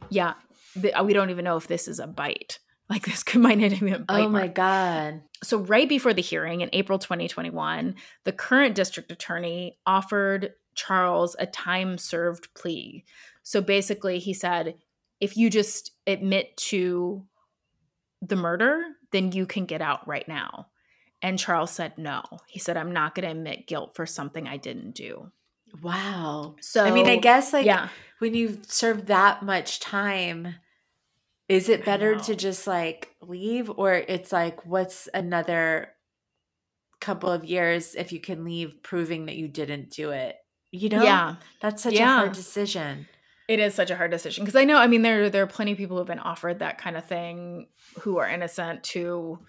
yeah 0.09 0.33
th- 0.81 0.93
we 1.03 1.13
don't 1.13 1.29
even 1.29 1.45
know 1.45 1.57
if 1.57 1.67
this 1.67 1.87
is 1.87 1.99
a 1.99 2.07
bite 2.07 2.59
like 2.89 3.05
this 3.05 3.23
could 3.23 3.41
might 3.47 3.57
not 3.57 3.71
even 3.71 3.87
be 3.87 3.93
a 3.93 3.99
bite 3.99 4.23
Oh 4.25 4.29
my 4.29 4.41
mark. 4.43 4.55
god. 4.55 5.21
so 5.43 5.57
right 5.57 5.89
before 5.89 6.13
the 6.13 6.21
hearing 6.21 6.61
in 6.61 6.69
april 6.73 6.99
2021 6.99 7.95
the 8.23 8.31
current 8.31 8.75
district 8.75 9.11
attorney 9.11 9.77
offered 9.85 10.53
charles 10.75 11.35
a 11.39 11.45
time 11.47 11.97
served 11.97 12.53
plea 12.53 13.03
so 13.43 13.61
basically 13.61 14.19
he 14.19 14.33
said 14.33 14.75
if 15.19 15.35
you 15.35 15.49
just 15.49 15.91
admit 16.05 16.55
to 16.55 17.25
the 18.21 18.35
murder 18.35 18.81
then 19.11 19.31
you 19.31 19.45
can 19.45 19.65
get 19.65 19.81
out 19.81 20.07
right 20.07 20.27
now 20.27 20.67
and 21.21 21.39
charles 21.39 21.71
said 21.71 21.97
no 21.97 22.23
he 22.47 22.59
said 22.59 22.77
i'm 22.77 22.91
not 22.91 23.15
going 23.15 23.25
to 23.25 23.31
admit 23.31 23.67
guilt 23.67 23.95
for 23.95 24.05
something 24.05 24.47
i 24.47 24.57
didn't 24.57 24.91
do 24.91 25.31
Wow. 25.81 26.55
so 26.61 26.83
I 26.83 26.91
mean, 26.91 27.07
I 27.07 27.17
guess 27.17 27.53
like 27.53 27.65
yeah 27.65 27.89
when 28.19 28.33
you've 28.33 28.65
served 28.65 29.07
that 29.07 29.43
much 29.43 29.79
time, 29.79 30.55
is 31.47 31.69
it 31.69 31.85
better 31.85 32.15
to 32.15 32.35
just 32.35 32.67
like 32.67 33.15
leave 33.21 33.69
or 33.69 33.93
it's 33.93 34.31
like 34.31 34.65
what's 34.65 35.07
another 35.13 35.89
couple 36.99 37.29
of 37.29 37.45
years 37.45 37.95
if 37.95 38.11
you 38.11 38.19
can 38.19 38.43
leave 38.43 38.81
proving 38.81 39.27
that 39.27 39.35
you 39.35 39.47
didn't 39.47 39.91
do 39.91 40.11
it? 40.11 40.35
You 40.71 40.89
know? 40.89 41.03
yeah 41.03 41.35
That's 41.61 41.83
such 41.83 41.95
a 41.95 42.05
hard 42.05 42.33
decision. 42.33 43.07
It 43.47 43.59
is 43.59 43.73
such 43.73 43.89
a 43.89 43.95
hard 43.95 44.11
decision 44.11 44.43
because 44.43 44.59
I 44.59 44.65
know. 44.65 44.77
I 44.77 44.87
mean, 44.87 45.01
there 45.01 45.29
there 45.29 45.43
are 45.43 45.47
plenty 45.47 45.71
of 45.71 45.77
people 45.77 45.95
who 45.95 46.01
have 46.01 46.07
been 46.07 46.19
offered 46.19 46.59
that 46.59 46.77
kind 46.77 46.97
of 46.97 47.05
thing 47.05 47.67
who 48.01 48.17
are 48.17 48.27
innocent 48.27 48.83
to 48.85 49.39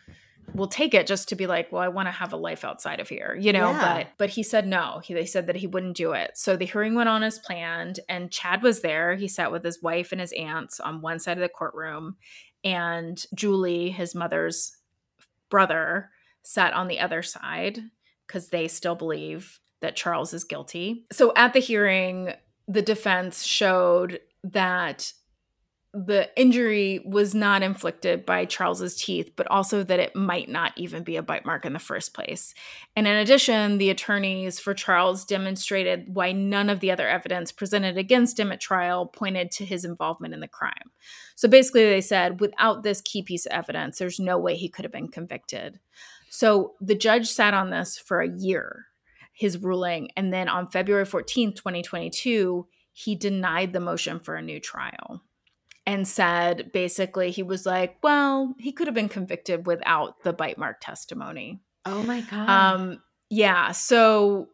will 0.55 0.69
take 0.69 0.95
it 0.95 1.07
just 1.07 1.29
to 1.29 1.37
be 1.37 1.47
like, 1.47 1.71
well, 1.71 1.83
I 1.83 1.89
want 1.89 2.07
to 2.07 2.13
have 2.13 2.33
a 2.33 2.37
life 2.37 2.65
outside 2.65 3.01
of 3.01 3.09
here, 3.09 3.37
you 3.39 3.53
know. 3.53 3.71
Yeah. 3.71 3.95
But 3.95 4.09
but 4.19 4.31
he 4.31 4.43
said 4.43 4.67
no. 4.67 5.01
He 5.05 5.15
they 5.15 5.27
said 5.27 5.47
that 5.47 5.57
he 5.57 5.67
wouldn't 5.67 5.97
do 5.97 6.13
it. 6.13 6.33
So 6.37 6.57
the 6.57 6.65
hearing 6.65 6.95
went 6.95 7.09
on 7.09 7.23
as 7.23 7.39
planned, 7.39 8.01
and 8.09 8.31
Chad 8.31 8.63
was 8.63 8.81
there. 8.81 9.17
He 9.17 9.29
sat 9.29 9.53
with 9.53 9.65
his 9.65 9.83
wife 9.83 10.13
and 10.13 10.21
his 10.21 10.33
aunts 10.33 10.81
on 10.81 11.03
one 11.03 11.19
side 11.19 11.37
of 11.37 11.43
the 11.43 11.49
courtroom, 11.49 12.17
and 12.65 13.23
Julie, 13.35 13.91
his 13.91 14.15
mother's 14.15 14.77
brother, 15.51 16.11
sat 16.43 16.73
on 16.73 16.89
the 16.89 17.01
other 17.01 17.23
side 17.23 17.81
because 18.27 18.49
they 18.49 18.69
still 18.69 18.95
believe 18.95 19.61
that 19.81 19.97
Charles 19.97 20.35
is 20.35 20.45
guilty. 20.45 21.07
So 21.13 21.33
at 21.37 21.53
the 21.53 21.61
hearing, 21.61 22.33
the 22.69 22.83
defense 22.83 23.45
showed 23.45 24.21
that 24.45 25.13
the 25.95 26.29
injury 26.39 27.01
was 27.07 27.35
not 27.35 27.63
inflicted 27.63 28.27
by 28.27 28.45
Charles's 28.45 28.95
teeth, 28.95 29.33
but 29.37 29.47
also 29.51 29.83
that 29.83 29.99
it 29.99 30.15
might 30.15 30.49
not 30.49 30.73
even 30.77 31.03
be 31.03 31.17
a 31.17 31.23
bite 31.23 31.47
mark 31.47 31.65
in 31.65 31.73
the 31.73 31.79
first 31.79 32.13
place. 32.13 32.53
And 32.95 33.09
in 33.09 33.17
addition, 33.17 33.79
the 33.79 33.89
attorneys 33.89 34.61
for 34.61 34.75
Charles 34.75 35.25
demonstrated 35.25 36.15
why 36.15 36.33
none 36.33 36.69
of 36.69 36.81
the 36.81 36.91
other 36.91 37.09
evidence 37.09 37.53
presented 37.53 37.97
against 37.97 38.39
him 38.39 38.53
at 38.53 38.61
trial 38.61 39.07
pointed 39.07 39.51
to 39.53 39.65
his 39.65 39.85
involvement 39.85 40.35
in 40.35 40.41
the 40.41 40.47
crime. 40.47 40.93
So 41.37 41.49
basically, 41.49 41.89
they 41.89 42.03
said 42.03 42.39
without 42.39 42.83
this 42.83 43.01
key 43.01 43.23
piece 43.23 43.47
of 43.47 43.53
evidence, 43.53 43.99
there's 43.99 44.21
no 44.21 44.39
way 44.39 44.57
he 44.57 44.69
could 44.69 44.85
have 44.85 44.93
been 44.93 45.09
convicted. 45.09 45.81
So 46.29 46.75
the 46.83 46.95
judge 46.95 47.29
sat 47.29 47.55
on 47.55 47.71
this 47.71 47.97
for 47.97 48.21
a 48.21 48.29
year, 48.29 48.88
his 49.39 49.57
ruling. 49.59 50.11
And 50.17 50.33
then 50.33 50.49
on 50.49 50.69
February 50.69 51.05
14th, 51.05 51.55
2022, 51.55 52.67
he 52.93 53.15
denied 53.15 53.73
the 53.73 53.79
motion 53.79 54.19
for 54.19 54.35
a 54.35 54.43
new 54.43 54.59
trial 54.59 55.23
and 55.87 56.09
said 56.09 56.73
basically, 56.73 57.31
he 57.31 57.45
was 57.45 57.65
like, 57.65 57.99
well, 58.03 58.57
he 58.59 58.73
could 58.73 58.89
have 58.89 58.97
been 58.97 59.09
convicted 59.09 59.65
without 59.65 60.25
the 60.25 60.33
bite 60.33 60.59
mark 60.59 60.81
testimony. 60.81 61.61
Oh 61.87 62.03
my 62.03 62.23
god. 62.23 62.51
Um, 62.51 63.03
yeah. 63.31 63.71
So 63.71 64.49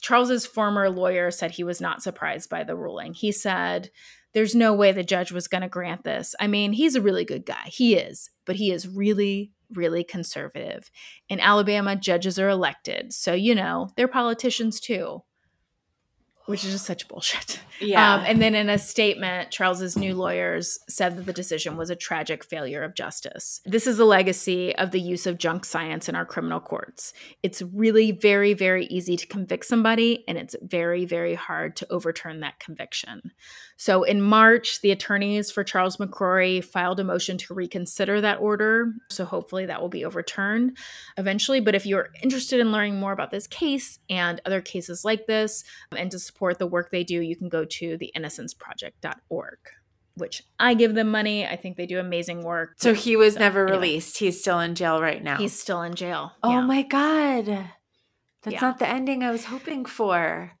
Charles's 0.00 0.44
former 0.44 0.90
lawyer 0.90 1.30
said 1.30 1.52
he 1.52 1.62
was 1.62 1.80
not 1.80 2.02
surprised 2.02 2.50
by 2.50 2.64
the 2.64 2.74
ruling. 2.74 3.14
He 3.14 3.30
said, 3.30 3.90
there's 4.34 4.56
no 4.56 4.74
way 4.74 4.90
the 4.90 5.04
judge 5.04 5.30
was 5.30 5.46
going 5.46 5.62
to 5.62 5.68
grant 5.68 6.02
this. 6.02 6.34
I 6.40 6.48
mean, 6.48 6.72
he's 6.72 6.96
a 6.96 7.00
really 7.00 7.24
good 7.24 7.46
guy. 7.46 7.66
He 7.66 7.94
is, 7.94 8.30
but 8.44 8.56
he 8.56 8.72
is 8.72 8.88
really, 8.88 9.52
really 9.74 10.04
conservative. 10.04 10.90
In 11.28 11.40
Alabama, 11.40 11.96
judges 11.96 12.38
are 12.38 12.48
elected. 12.48 13.12
So, 13.12 13.32
you 13.34 13.54
know, 13.54 13.90
they're 13.96 14.08
politicians 14.08 14.80
too, 14.80 15.22
which 16.46 16.64
is 16.64 16.72
just 16.72 16.86
such 16.86 17.06
bullshit. 17.06 17.60
yeah. 17.80 18.14
Um, 18.14 18.24
and 18.26 18.42
then 18.42 18.54
in 18.54 18.68
a 18.68 18.78
statement, 18.78 19.50
Charles's 19.50 19.96
new 19.96 20.14
lawyers 20.14 20.78
said 20.88 21.16
that 21.16 21.26
the 21.26 21.32
decision 21.32 21.76
was 21.76 21.90
a 21.90 21.96
tragic 21.96 22.44
failure 22.44 22.82
of 22.82 22.94
justice. 22.94 23.60
This 23.64 23.86
is 23.86 23.98
a 23.98 24.04
legacy 24.04 24.74
of 24.74 24.90
the 24.90 25.00
use 25.00 25.26
of 25.26 25.38
junk 25.38 25.64
science 25.64 26.08
in 26.08 26.16
our 26.16 26.24
criminal 26.24 26.58
courts. 26.58 27.12
It's 27.42 27.62
really 27.62 28.10
very, 28.10 28.54
very 28.54 28.86
easy 28.86 29.16
to 29.16 29.26
convict 29.26 29.66
somebody, 29.66 30.24
and 30.26 30.36
it's 30.36 30.56
very, 30.60 31.04
very 31.04 31.34
hard 31.34 31.76
to 31.76 31.92
overturn 31.92 32.40
that 32.40 32.58
conviction. 32.58 33.30
So 33.76 34.02
in 34.02 34.20
March, 34.20 34.80
the 34.82 34.90
attorneys 34.90 35.50
for 35.50 35.64
Charles 35.64 35.98
McCrory 35.98 36.62
filed 36.62 37.00
a 37.00 37.04
motion 37.04 37.38
to 37.38 37.54
reconsider 37.54 38.20
that 38.20 38.40
order. 38.40 38.92
So 39.08 39.24
hopefully 39.24 39.66
that 39.66 39.80
will 39.80 39.88
be 39.88 40.04
overturned 40.04 40.76
eventually. 41.16 41.60
But 41.60 41.74
if 41.74 41.86
you're 41.86 42.08
interested 42.22 42.60
in 42.60 42.72
learning 42.72 42.98
more 42.98 43.12
about 43.12 43.30
this 43.30 43.46
case 43.46 43.98
and 44.10 44.40
other 44.44 44.60
cases 44.60 45.04
like 45.04 45.26
this, 45.26 45.64
and 45.96 46.10
to 46.10 46.18
support 46.18 46.39
the 46.54 46.66
work 46.66 46.90
they 46.90 47.04
do, 47.04 47.20
you 47.20 47.36
can 47.36 47.48
go 47.48 47.64
to 47.64 47.98
theinnocenceproject.org, 47.98 49.58
which 50.14 50.42
I 50.58 50.74
give 50.74 50.94
them 50.94 51.10
money. 51.10 51.46
I 51.46 51.56
think 51.56 51.76
they 51.76 51.86
do 51.86 51.98
amazing 51.98 52.42
work. 52.42 52.74
so 52.78 52.94
he 52.94 53.16
was 53.16 53.36
never 53.36 53.62
anyway. 53.66 53.76
released. 53.78 54.18
He's 54.18 54.40
still 54.40 54.60
in 54.60 54.74
jail 54.74 55.00
right 55.00 55.22
now. 55.22 55.36
He's 55.36 55.58
still 55.58 55.82
in 55.82 55.94
jail. 55.94 56.32
Oh 56.42 56.50
Yeah. 56.50 56.60
my 56.62 56.82
god. 56.82 57.46
That's 58.42 58.54
Yeah. 58.54 58.60
not 58.60 58.78
the 58.78 58.88
ending 58.88 59.22
I 59.22 59.30
was 59.30 59.44
hoping 59.44 59.84
for. 59.84 60.52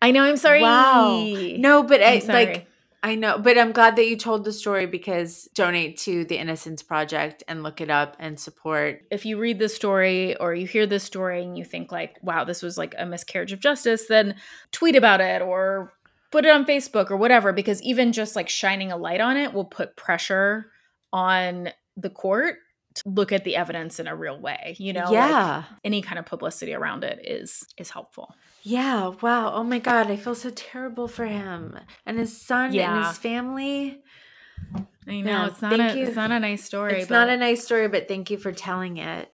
I 0.00 0.10
know. 0.10 0.22
I'm 0.24 0.36
sorry. 0.36 0.62
Wow. 0.62 1.22
No, 1.58 1.82
but 1.82 2.00
I, 2.02 2.16
eh, 2.16 2.20
sorry. 2.20 2.46
like 2.46 2.66
I 3.06 3.14
know, 3.14 3.38
but 3.38 3.56
I'm 3.56 3.70
glad 3.70 3.94
that 3.96 4.08
you 4.08 4.16
told 4.16 4.44
the 4.44 4.52
story 4.52 4.86
because 4.86 5.48
donate 5.54 5.96
to 5.98 6.24
the 6.24 6.38
Innocence 6.38 6.82
Project 6.82 7.44
and 7.46 7.62
look 7.62 7.80
it 7.80 7.88
up 7.88 8.16
and 8.18 8.38
support. 8.38 9.02
if 9.12 9.24
you 9.24 9.38
read 9.38 9.60
the 9.60 9.68
story 9.68 10.34
or 10.38 10.52
you 10.56 10.66
hear 10.66 10.86
this 10.86 11.04
story 11.04 11.40
and 11.44 11.56
you 11.56 11.64
think 11.64 11.92
like 11.92 12.18
wow 12.22 12.42
this 12.42 12.62
was 12.62 12.76
like 12.76 12.96
a 12.98 13.06
miscarriage 13.06 13.52
of 13.52 13.60
justice 13.60 14.08
then 14.08 14.34
tweet 14.72 14.96
about 14.96 15.20
it 15.20 15.40
or 15.40 15.92
put 16.32 16.44
it 16.44 16.50
on 16.50 16.66
facebook 16.66 17.08
or 17.08 17.16
whatever 17.16 17.52
because 17.52 17.80
even 17.82 18.12
just 18.12 18.34
like 18.34 18.48
shining 18.48 18.90
a 18.90 18.96
light 18.96 19.20
on 19.20 19.36
it 19.36 19.52
will 19.52 19.64
put 19.64 19.94
pressure 19.94 20.72
on 21.12 21.68
the 21.96 22.10
court 22.10 22.56
to 22.94 23.08
look 23.08 23.30
at 23.30 23.44
the 23.44 23.54
evidence 23.54 24.00
in 24.00 24.08
a 24.08 24.16
real 24.16 24.40
way 24.40 24.74
you 24.80 24.92
know 24.92 25.04
like, 25.04 25.12
yeah. 25.12 25.62
any 25.84 26.02
kind 26.02 26.18
of 26.18 26.26
publicity 26.26 26.74
around 26.74 27.04
it 27.04 27.20
is 27.24 27.64
is 27.78 27.90
helpful 27.90 28.34
yeah. 28.66 29.12
Wow. 29.22 29.52
Oh 29.54 29.62
my 29.62 29.78
God. 29.78 30.10
I 30.10 30.16
feel 30.16 30.34
so 30.34 30.50
terrible 30.50 31.06
for 31.06 31.24
him 31.24 31.78
and 32.04 32.18
his 32.18 32.40
son 32.40 32.76
and 32.76 33.04
his 33.06 33.16
family. 33.18 34.02
i 35.06 35.20
know 35.20 35.30
Yeah, 35.30 35.46
it's 35.46 35.62
not 35.62 35.78
a 35.80 35.96
you. 35.96 36.06
it's 36.06 36.16
not 36.16 36.32
a 36.32 36.40
nice 36.40 36.64
story 36.64 37.00
It's 37.00 37.10
not 37.10 37.28
a 37.28 37.36
nice 37.36 37.64
story, 37.64 37.86
but 37.88 38.08
thank 38.08 38.28
you 38.30 38.38
for 38.38 38.50
telling 38.52 38.96
it. 38.96 39.32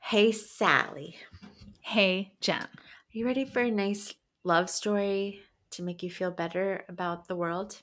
Hey, 0.00 0.30
Sally. 0.30 1.16
hey 1.80 2.32
jen 2.40 2.62
Are 2.62 3.12
you 3.12 3.26
ready 3.26 3.44
for 3.44 3.60
a 3.62 3.70
nice 3.70 4.14
love 4.44 4.70
story 4.70 5.40
to 5.72 5.82
make 5.82 6.02
you 6.04 6.10
feel 6.10 6.30
better 6.30 6.84
about 6.88 7.26
the 7.26 7.34
world? 7.34 7.82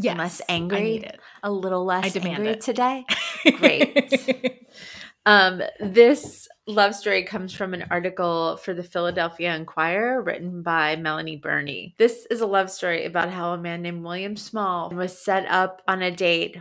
yes 0.00 0.16
less 0.18 0.40
I 0.48 0.52
angry? 0.54 0.82
need 0.82 1.02
it. 1.04 1.18
A 1.42 1.50
little 1.50 1.84
less 1.84 2.12
demand 2.12 2.38
angry 2.38 2.52
it. 2.52 2.60
today? 2.60 3.04
Great. 3.58 4.68
Um, 5.26 5.62
this 5.80 6.48
love 6.66 6.94
story 6.94 7.22
comes 7.22 7.52
from 7.52 7.74
an 7.74 7.86
article 7.90 8.56
for 8.58 8.74
the 8.74 8.82
Philadelphia 8.82 9.54
Inquirer 9.54 10.22
written 10.22 10.62
by 10.62 10.96
Melanie 10.96 11.36
Burney. 11.36 11.94
This 11.98 12.26
is 12.30 12.40
a 12.40 12.46
love 12.46 12.70
story 12.70 13.06
about 13.06 13.30
how 13.30 13.52
a 13.52 13.58
man 13.58 13.82
named 13.82 14.04
William 14.04 14.36
Small 14.36 14.90
was 14.90 15.18
set 15.18 15.46
up 15.48 15.82
on 15.88 16.02
a 16.02 16.10
date 16.10 16.58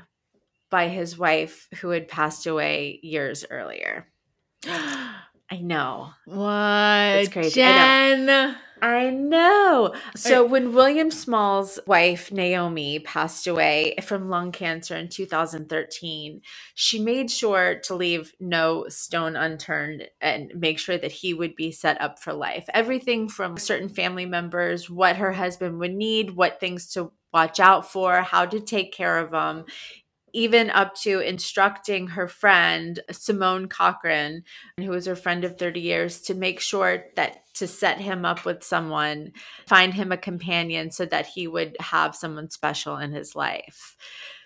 by 0.69 0.87
his 0.87 1.17
wife 1.17 1.67
who 1.81 1.89
had 1.89 2.07
passed 2.07 2.47
away 2.47 2.99
years 3.03 3.45
earlier. 3.49 4.07
I 4.65 5.57
know. 5.61 6.09
what 6.25 7.19
It's 7.19 7.29
crazy. 7.29 7.61
Jen 7.61 8.55
I 8.83 9.11
know. 9.11 9.95
So 10.13 10.43
when 10.43 10.73
William 10.73 11.09
Small's 11.09 11.79
wife 11.87 12.33
Naomi 12.33 12.99
passed 12.99 13.47
away 13.47 13.95
from 14.03 14.27
lung 14.27 14.51
cancer 14.51 14.97
in 14.97 15.07
2013, 15.07 16.41
she 16.75 16.99
made 16.99 17.31
sure 17.31 17.79
to 17.85 17.95
leave 17.95 18.33
no 18.41 18.85
stone 18.89 19.37
unturned 19.37 20.09
and 20.19 20.51
make 20.53 20.79
sure 20.79 20.97
that 20.97 21.13
he 21.13 21.33
would 21.33 21.55
be 21.55 21.71
set 21.71 22.01
up 22.01 22.19
for 22.19 22.33
life. 22.33 22.65
Everything 22.73 23.29
from 23.29 23.55
certain 23.55 23.87
family 23.87 24.25
members, 24.25 24.89
what 24.89 25.15
her 25.15 25.31
husband 25.31 25.79
would 25.79 25.93
need, 25.93 26.31
what 26.31 26.59
things 26.59 26.91
to 26.91 27.13
watch 27.33 27.61
out 27.61 27.89
for, 27.89 28.21
how 28.21 28.45
to 28.45 28.59
take 28.59 28.91
care 28.91 29.17
of 29.17 29.31
them 29.31 29.63
even 30.33 30.71
up 30.71 30.95
to 30.95 31.19
instructing 31.19 32.07
her 32.07 32.27
friend 32.27 32.99
Simone 33.11 33.67
Cochran, 33.67 34.43
who 34.77 34.89
was 34.89 35.05
her 35.05 35.15
friend 35.15 35.43
of 35.43 35.57
30 35.57 35.79
years, 35.79 36.21
to 36.21 36.33
make 36.33 36.59
sure 36.59 37.05
that 37.15 37.42
to 37.55 37.67
set 37.67 37.99
him 37.99 38.25
up 38.25 38.45
with 38.45 38.63
someone, 38.63 39.31
find 39.67 39.93
him 39.93 40.11
a 40.11 40.17
companion 40.17 40.91
so 40.91 41.05
that 41.05 41.27
he 41.27 41.47
would 41.47 41.75
have 41.79 42.15
someone 42.15 42.49
special 42.49 42.97
in 42.97 43.11
his 43.11 43.35
life. 43.35 43.95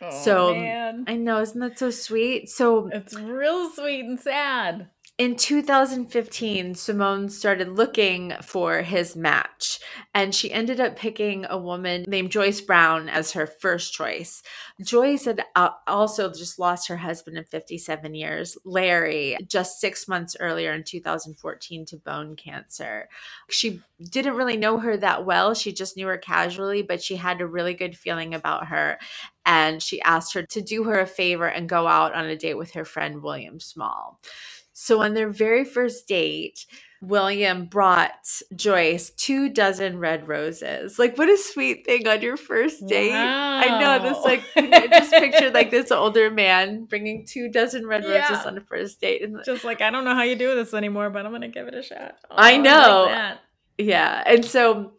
Oh, 0.02 0.10
so 0.12 0.56
man. 0.56 1.06
I 1.08 1.16
know, 1.16 1.42
isn't 1.42 1.60
that 1.60 1.80
so 1.80 1.90
sweet? 1.90 2.50
So 2.50 2.90
it's 2.92 3.16
real 3.16 3.70
sweet 3.72 4.06
and 4.06 4.20
sad. 4.20 4.90
In 5.18 5.36
2015, 5.36 6.76
Simone 6.76 7.30
started 7.30 7.70
looking 7.70 8.34
for 8.44 8.84
his 8.84 9.16
match, 9.16 9.80
and 10.14 10.34
she 10.34 10.52
ended 10.52 10.80
up 10.80 10.96
picking 10.96 11.44
a 11.50 11.58
woman 11.58 12.06
named 12.08 12.30
Joyce 12.30 12.62
Brown 12.62 13.10
as 13.10 13.32
her 13.32 13.48
first 13.48 13.94
choice. 13.94 14.44
Joyce 14.80 15.26
had 15.26 15.44
also 15.88 16.32
just 16.32 16.60
lost 16.60 16.88
her 16.88 16.98
husband 16.98 17.40
of 17.40 17.50
57 17.50 18.14
years, 18.14 18.60
Larry, 18.64 19.36
just 19.48 19.80
six 19.80 20.08
months 20.08 20.38
earlier 20.40 20.72
in 20.72 20.84
2014 20.84 21.86
to 21.86 21.98
bone 21.98 22.36
cancer. 22.36 23.10
She 23.50 23.82
didn't 24.00 24.36
really 24.36 24.58
know 24.58 24.78
her 24.78 24.98
that 24.98 25.26
well. 25.26 25.56
She 25.56 25.74
just 25.74 25.98
knew 25.98 26.06
her 26.06 26.20
casually, 26.20 26.84
but 26.84 27.02
she 27.02 27.16
had 27.16 27.42
a 27.42 27.48
really 27.48 27.74
good 27.74 27.98
feeling 27.98 28.36
about 28.36 28.68
her. 28.68 29.00
And 29.48 29.82
she 29.82 30.02
asked 30.02 30.34
her 30.34 30.44
to 30.44 30.62
do 30.62 30.84
her 30.84 31.00
a 31.00 31.08
favor 31.08 31.48
and 31.48 31.70
go 31.70 31.88
out 31.88 32.14
on 32.14 32.26
a 32.26 32.36
date 32.36 32.58
with 32.58 32.72
her 32.72 32.86
friend 32.86 33.24
William 33.24 33.60
Small. 33.60 34.20
So 34.80 35.02
on 35.02 35.16
their 35.16 35.30
very 35.30 35.66
first 35.66 36.08
date, 36.08 36.68
William 37.02 37.66
brought 37.66 38.28
Joyce 38.56 39.10
two 39.10 39.50
dozen 39.50 39.98
red 39.98 40.28
roses. 40.28 41.00
Like, 41.00 41.18
what 41.18 41.28
a 41.30 41.36
sweet 41.38 41.84
thing 41.84 42.08
on 42.08 42.22
your 42.22 42.38
first 42.38 42.86
date. 42.88 43.12
I 43.12 43.80
know 43.80 44.08
this, 44.08 44.24
like, 44.24 44.44
I 44.56 44.86
just 44.88 45.10
pictured 45.12 45.56
like 45.56 45.72
this 45.72 45.90
older 45.92 46.30
man 46.30 46.86
bringing 46.86 47.26
two 47.26 47.50
dozen 47.50 47.88
red 47.88 48.04
Yeah. 48.04 48.30
roses 48.30 48.46
on 48.46 48.56
a 48.56 48.62
first 48.62 49.02
date. 49.02 49.24
And 49.24 49.40
Just 49.44 49.64
like 49.64 49.82
I 49.82 49.90
don't 49.90 50.06
know 50.06 50.14
how 50.14 50.22
you 50.22 50.36
do 50.36 50.54
this 50.54 50.76
anymore, 50.76 51.10
but 51.10 51.26
I'm 51.26 51.32
gonna 51.32 51.48
give 51.48 51.68
it 51.68 51.74
a 51.74 51.82
shot. 51.82 52.18
Oh, 52.30 52.36
I 52.38 52.52
like 52.54 52.62
know. 52.62 53.06
that. 53.08 53.40
Yeah. 53.80 54.24
And 54.28 54.46
so 54.46 54.94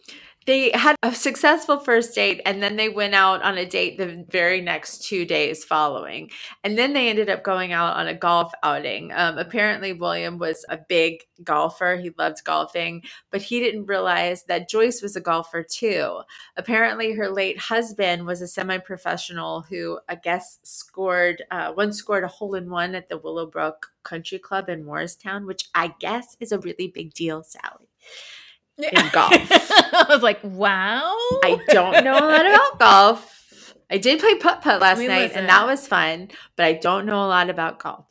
they 0.49 0.71
had 0.73 0.97
a 1.03 1.15
successful 1.15 1.79
first 1.79 2.15
date 2.15 2.41
and 2.47 2.63
then 2.63 2.77
they 2.77 2.89
went 2.89 3.15
out 3.15 3.43
on 3.43 3.59
a 3.59 3.67
date 3.67 3.99
the 3.99 4.25
very 4.31 4.63
next 4.63 5.05
two 5.05 5.27
days 5.27 5.63
following. 5.63 6.31
And 6.65 6.79
then 6.79 6.95
they 6.95 7.11
ended 7.11 7.29
up 7.29 7.45
going 7.45 7.75
out 7.75 7.99
on 7.99 8.09
a 8.09 8.15
golf 8.15 8.51
outing. 8.63 9.13
Um, 9.15 9.37
apparently, 9.37 9.93
William 9.93 10.39
was 10.39 10.65
a 10.71 10.79
big 10.89 11.21
golfer. 11.45 11.97
He 11.97 12.13
loved 12.17 12.45
golfing, 12.45 13.03
but 13.31 13.43
he 13.43 13.61
didn't 13.61 13.85
realize 13.85 14.45
that 14.45 14.71
Joyce 14.71 15.03
was 15.03 15.17
a 15.17 15.21
golfer 15.21 15.63
too. 15.63 16.21
Apparently, 16.57 17.13
her 17.13 17.29
late 17.29 17.59
husband 17.59 18.25
was 18.25 18.41
a 18.41 18.49
semi 18.49 18.79
professional 18.79 19.67
who, 19.69 19.99
I 20.09 20.15
guess, 20.15 20.61
scored, 20.63 21.43
uh, 21.51 21.75
once 21.77 21.99
scored 21.99 22.25
a 22.25 22.29
hole 22.29 22.55
in 22.55 22.71
one 22.71 22.95
at 22.95 23.11
the 23.11 23.19
Willowbrook 23.19 23.89
Country 24.03 24.39
Club 24.39 24.71
in 24.71 24.83
Moorestown, 24.83 25.45
which 25.45 25.69
I 25.75 25.93
guess 26.01 26.39
is 26.41 26.53
a 26.53 26.59
really 26.59 26.89
big 26.89 27.13
deal, 27.13 27.43
Sally. 27.43 27.91
In 28.79 29.09
golf. 29.13 29.33
I 29.33 30.07
was 30.09 30.23
like, 30.23 30.41
wow. 30.43 31.15
I 31.45 31.59
don't 31.69 32.05
know 32.05 32.19
a 32.19 32.27
lot 32.27 32.47
about 32.47 32.79
golf. 32.79 33.75
I 33.91 33.99
did 33.99 34.21
play 34.21 34.35
putt 34.35 34.63
putt 34.63 34.81
last 34.81 34.99
mean, 34.99 35.09
night, 35.09 35.29
listen. 35.29 35.39
and 35.39 35.49
that 35.49 35.67
was 35.67 35.87
fun, 35.87 36.29
but 36.57 36.67
I 36.67 36.75
don't 36.75 37.07
know 37.07 37.25
a 37.25 37.29
lot 37.29 37.49
about 37.49 37.79
golf. 37.79 38.07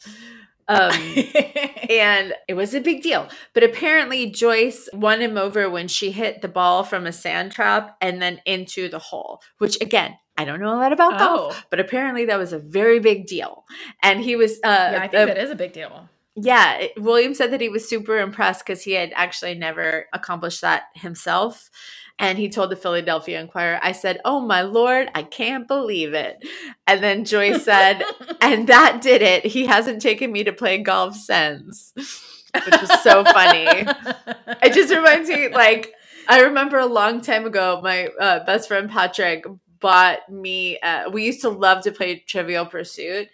Um, 0.68 0.92
and 1.90 2.34
it 2.48 2.56
was 2.56 2.74
a 2.74 2.82
big 2.82 3.02
deal. 3.02 3.30
But 3.54 3.64
apparently, 3.64 4.30
Joyce 4.30 4.90
won 4.92 5.22
him 5.22 5.38
over 5.38 5.70
when 5.70 5.88
she 5.88 6.12
hit 6.12 6.42
the 6.42 6.48
ball 6.48 6.84
from 6.84 7.06
a 7.06 7.14
sand 7.14 7.52
trap 7.52 7.96
and 8.02 8.22
then 8.22 8.42
into 8.46 8.90
the 8.90 9.00
hole, 9.00 9.42
which 9.60 9.80
again, 9.82 10.18
I 10.36 10.46
don't 10.46 10.60
know 10.60 10.74
a 10.74 10.78
lot 10.78 10.94
about 10.94 11.18
golf, 11.18 11.56
oh, 11.58 11.64
but 11.70 11.80
apparently 11.80 12.26
that 12.26 12.38
was 12.38 12.54
a 12.54 12.60
very 12.60 13.00
big 13.00 13.26
deal. 13.26 13.64
And 14.04 14.22
he 14.22 14.36
was, 14.36 14.54
uh, 14.64 14.90
yeah, 14.92 15.00
I 15.02 15.08
think 15.08 15.14
uh, 15.16 15.26
that 15.26 15.38
is 15.38 15.52
a 15.52 15.56
big 15.56 15.74
deal. 15.74 16.10
Yeah, 16.40 16.76
it- 16.78 16.94
William 17.02 17.34
said 17.34 17.52
that 17.52 17.62
he 17.62 17.70
was 17.70 17.90
super 17.90 18.18
impressed 18.20 18.66
because 18.66 18.84
he 18.84 18.92
had 18.94 19.12
actually 19.16 19.56
never 19.56 20.06
accomplished 20.14 20.62
that 20.62 20.84
himself. 20.94 21.70
And 22.20 22.38
he 22.38 22.50
told 22.50 22.72
the 22.72 22.76
Philadelphia 22.76 23.40
Inquirer, 23.40 23.80
I 23.82 23.92
said, 23.92 24.20
Oh 24.26 24.40
my 24.40 24.62
Lord, 24.62 25.10
I 25.14 25.24
can't 25.24 25.68
believe 25.68 26.14
it. 26.14 26.38
And 26.88 27.04
then 27.04 27.26
Joyce 27.26 27.64
said, 27.64 28.04
And 28.42 28.68
that 28.68 29.02
did 29.02 29.22
it. 29.22 29.46
He 29.46 29.66
hasn't 29.66 30.02
taken 30.02 30.32
me 30.32 30.44
to 30.44 30.54
play 30.54 30.78
golf 30.80 31.16
since, 31.16 31.94
which 31.96 32.82
was 32.82 33.02
so 33.04 33.24
funny. 33.24 33.68
It 34.64 34.74
just 34.74 34.94
reminds 34.94 35.30
me, 35.30 35.50
like, 35.50 35.94
I 36.28 36.42
remember 36.42 36.78
a 36.80 36.86
long 36.88 37.22
time 37.22 37.46
ago, 37.46 37.80
my 37.84 38.08
uh, 38.20 38.44
best 38.46 38.68
friend 38.68 38.90
Patrick 38.90 39.46
bought 39.80 40.28
me, 40.30 40.80
uh, 40.80 41.10
we 41.12 41.24
used 41.26 41.42
to 41.42 41.50
love 41.50 41.84
to 41.84 41.92
play 41.92 42.24
Trivial 42.28 42.66
Pursuit. 42.66 43.28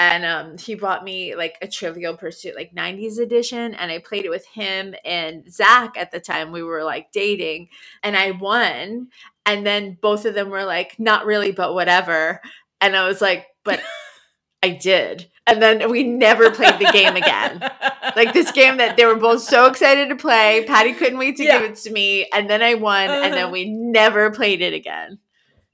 And 0.00 0.24
um, 0.24 0.56
he 0.56 0.76
bought 0.76 1.04
me 1.04 1.34
like 1.34 1.56
a 1.60 1.68
Trivial 1.68 2.16
Pursuit, 2.16 2.54
like 2.56 2.74
90s 2.74 3.18
edition. 3.18 3.74
And 3.74 3.92
I 3.92 3.98
played 3.98 4.24
it 4.24 4.30
with 4.30 4.46
him 4.46 4.94
and 5.04 5.52
Zach 5.52 5.94
at 5.98 6.10
the 6.10 6.20
time. 6.20 6.52
We 6.52 6.62
were 6.62 6.82
like 6.84 7.12
dating. 7.12 7.68
And 8.02 8.16
I 8.16 8.30
won. 8.30 9.08
And 9.44 9.66
then 9.66 9.98
both 10.00 10.24
of 10.24 10.34
them 10.34 10.48
were 10.48 10.64
like, 10.64 10.98
not 10.98 11.26
really, 11.26 11.52
but 11.52 11.74
whatever. 11.74 12.40
And 12.80 12.96
I 12.96 13.06
was 13.06 13.20
like, 13.20 13.46
but 13.62 13.82
I 14.62 14.70
did. 14.70 15.28
And 15.46 15.60
then 15.60 15.90
we 15.90 16.02
never 16.02 16.50
played 16.50 16.78
the 16.78 16.90
game 16.92 17.16
again 17.16 17.70
like 18.16 18.32
this 18.32 18.52
game 18.52 18.78
that 18.78 18.96
they 18.96 19.04
were 19.04 19.16
both 19.16 19.42
so 19.42 19.66
excited 19.66 20.08
to 20.08 20.16
play. 20.16 20.64
Patty 20.66 20.92
couldn't 20.92 21.18
wait 21.18 21.36
to 21.36 21.44
Yeah. 21.44 21.60
give 21.60 21.70
it 21.72 21.76
to 21.78 21.90
me, 21.90 22.26
and 22.32 22.48
then 22.48 22.62
I 22.62 22.74
won, 22.74 23.10
and 23.10 23.34
then 23.34 23.44
Uh-huh. 23.44 23.50
we 23.52 23.64
never 23.70 24.30
played 24.30 24.62
it 24.62 24.72
again. 24.72 25.18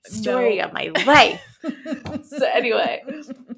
Story 0.05 0.59
No. 0.59 0.65
of 0.65 0.73
my 0.73 0.91
life. 1.05 1.56
So 2.23 2.47
anyway, 2.53 3.03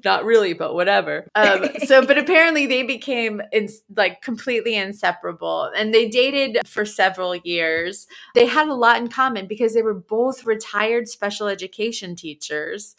not 0.03 0.25
really, 0.25 0.53
but 0.53 0.73
whatever. 0.73 1.27
Um, 1.35 1.69
so, 1.85 2.05
but 2.05 2.17
apparently 2.23 2.65
they 2.65 2.83
became 2.83 3.41
in, 3.51 3.69
like 3.95 4.21
completely 4.21 4.75
inseparable, 4.75 5.71
and 5.75 5.93
they 5.93 6.07
dated 6.07 6.67
for 6.67 6.85
several 6.85 7.35
years. 7.35 8.07
They 8.35 8.45
had 8.45 8.67
a 8.67 8.73
lot 8.73 8.97
in 8.97 9.07
common 9.07 9.47
because 9.47 9.73
they 9.73 9.81
were 9.81 9.93
both 9.93 10.45
retired 10.45 11.07
special 11.07 11.47
education 11.47 12.15
teachers. 12.15 12.95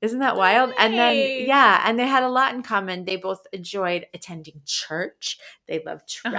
Isn't 0.00 0.18
that 0.18 0.36
wild? 0.36 0.74
And 0.78 0.94
then, 0.94 1.46
yeah, 1.46 1.82
and 1.86 1.98
they 1.98 2.06
had 2.06 2.22
a 2.22 2.28
lot 2.28 2.54
in 2.54 2.62
common. 2.62 3.06
They 3.06 3.16
both 3.16 3.46
enjoyed 3.52 4.06
attending 4.12 4.60
church. 4.66 5.38
They 5.66 5.82
loved 5.84 6.14
Uh-huh. 6.24 6.36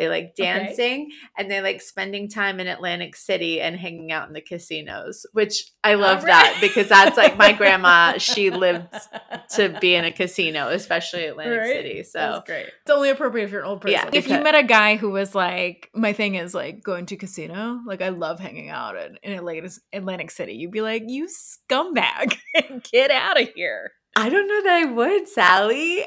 Traveling. 0.00 0.10
They 0.10 0.22
like 0.22 0.32
Okay. 0.38 0.66
dancing 0.66 1.10
and 1.36 1.50
they 1.50 1.60
like 1.60 1.80
spending 1.82 2.28
time 2.28 2.60
in 2.60 2.66
Atlantic 2.66 3.16
City 3.16 3.60
and 3.60 3.76
hanging 3.76 4.12
out 4.12 4.28
in 4.28 4.34
the 4.34 4.40
casinos, 4.40 5.26
which 5.32 5.64
I 5.84 5.94
love 5.94 6.20
All 6.20 6.26
that 6.26 6.58
because 6.60 6.88
that's 6.88 7.16
like 7.16 7.36
my 7.36 7.52
grandma. 7.52 8.18
She 8.18 8.50
lived 8.50 8.88
to 9.56 9.76
be 9.80 9.94
in 9.94 10.04
a 10.04 10.12
casino, 10.12 10.68
especially 10.68 11.26
Atlantic 11.26 11.58
Right? 11.60 11.66
City. 11.72 12.02
So 12.02 12.18
That's 12.18 12.46
great. 12.46 12.66
It's 12.82 12.90
only 12.90 13.10
appropriate 13.10 13.44
if 13.44 13.50
you're 13.52 13.60
an 13.62 13.66
old 13.66 13.80
person. 13.80 13.92
Yeah, 13.92 14.10
if 14.12 14.28
you 14.28 14.40
met 14.42 14.54
a 14.54 14.62
guy 14.62 14.96
who 14.96 15.10
was 15.10 15.34
like, 15.34 15.90
my 15.94 16.12
thing 16.12 16.34
is 16.36 16.54
like 16.54 16.82
going 16.82 17.06
to 17.06 17.16
casino, 17.16 17.80
like 17.86 18.02
I 18.02 18.08
love 18.10 18.40
hanging 18.40 18.68
out 18.70 18.96
in, 18.96 19.18
in 19.22 19.32
Atlantic, 19.32 19.70
Atlantic 19.92 20.30
City, 20.30 20.54
you'd 20.54 20.70
be 20.70 20.80
like, 20.80 21.02
you 21.06 21.26
scumbag, 21.28 22.36
get 22.92 23.10
out 23.10 23.40
of 23.40 23.48
here. 23.54 23.92
I 24.16 24.28
don't 24.28 24.48
know 24.48 24.62
that 24.64 24.72
I 24.72 24.84
would, 24.86 25.28
Sally. 25.28 26.04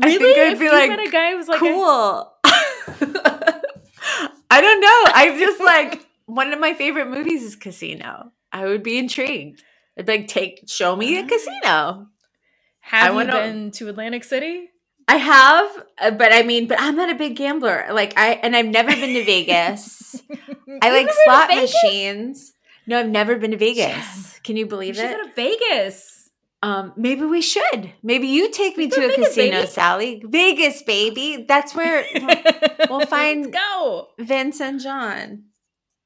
I 0.00 0.06
Really? 0.06 0.18
think 0.18 0.38
I'd 0.38 0.52
if 0.54 0.58
be 0.58 0.64
you 0.64 0.72
like, 0.72 0.88
met 0.90 1.06
a 1.06 1.10
guy 1.10 1.30
who 1.32 1.36
was 1.36 1.48
like, 1.48 1.58
a- 1.60 1.64
cool. 1.64 2.32
I 4.50 4.60
don't 4.60 4.80
know. 4.80 5.12
I 5.14 5.36
just 5.38 5.60
like 5.60 6.06
one 6.26 6.52
of 6.52 6.58
my 6.60 6.74
favorite 6.74 7.08
movies 7.08 7.42
is 7.42 7.56
Casino. 7.56 8.32
I 8.52 8.66
would 8.66 8.82
be 8.82 8.98
intrigued. 8.98 9.62
I'd 9.98 10.08
like 10.08 10.28
take 10.28 10.64
show 10.68 10.94
me 10.96 11.18
a 11.18 11.22
Ah. 11.22 11.26
casino. 11.26 12.06
have 12.80 13.14
I 13.16 13.20
you 13.22 13.26
been 13.30 13.70
to 13.72 13.88
Atlantic 13.88 14.24
City? 14.24 14.68
I 15.08 15.16
have, 15.16 15.84
uh, 15.98 16.10
but 16.12 16.32
I 16.32 16.42
mean, 16.42 16.68
but 16.68 16.80
I'm 16.80 16.94
not 16.96 17.10
a 17.10 17.14
big 17.14 17.36
gambler. 17.36 17.86
Like 17.92 18.16
I 18.18 18.32
and 18.34 18.54
I've 18.54 18.66
never 18.66 18.90
been 18.90 19.14
to 19.14 19.24
Vegas. 19.32 20.20
I 20.80 20.90
like 20.90 21.06
never 21.06 21.06
been 21.06 21.06
to 21.06 21.14
slot 21.24 21.48
machines. 21.50 22.52
No, 22.86 23.00
I've 23.00 23.08
never 23.08 23.36
been 23.36 23.50
to 23.52 23.56
Vegas. 23.56 24.38
Can 24.44 24.56
you 24.56 24.64
You 24.64 24.66
believe 24.66 24.96
should 24.96 25.04
it? 25.10 25.16
go 25.16 25.24
to 25.26 25.32
Vegas. 25.34 26.11
Um, 26.62 26.92
maybe 26.96 27.22
we 27.24 27.42
should. 27.42 27.92
Maybe 28.02 28.28
you 28.28 28.50
take 28.50 28.76
me 28.76 28.84
Let's 28.84 28.96
to 28.96 29.04
a 29.04 29.08
Vegas, 29.08 29.28
casino, 29.28 29.56
baby. 29.58 29.66
Sally. 29.66 30.22
Vegas, 30.24 30.82
baby. 30.82 31.44
That's 31.48 31.74
where 31.74 32.04
we'll 32.88 33.06
find- 33.06 33.46
Let's 33.46 33.56
go. 33.56 34.08
Vince 34.18 34.60
and 34.60 34.80
John. 34.80 35.44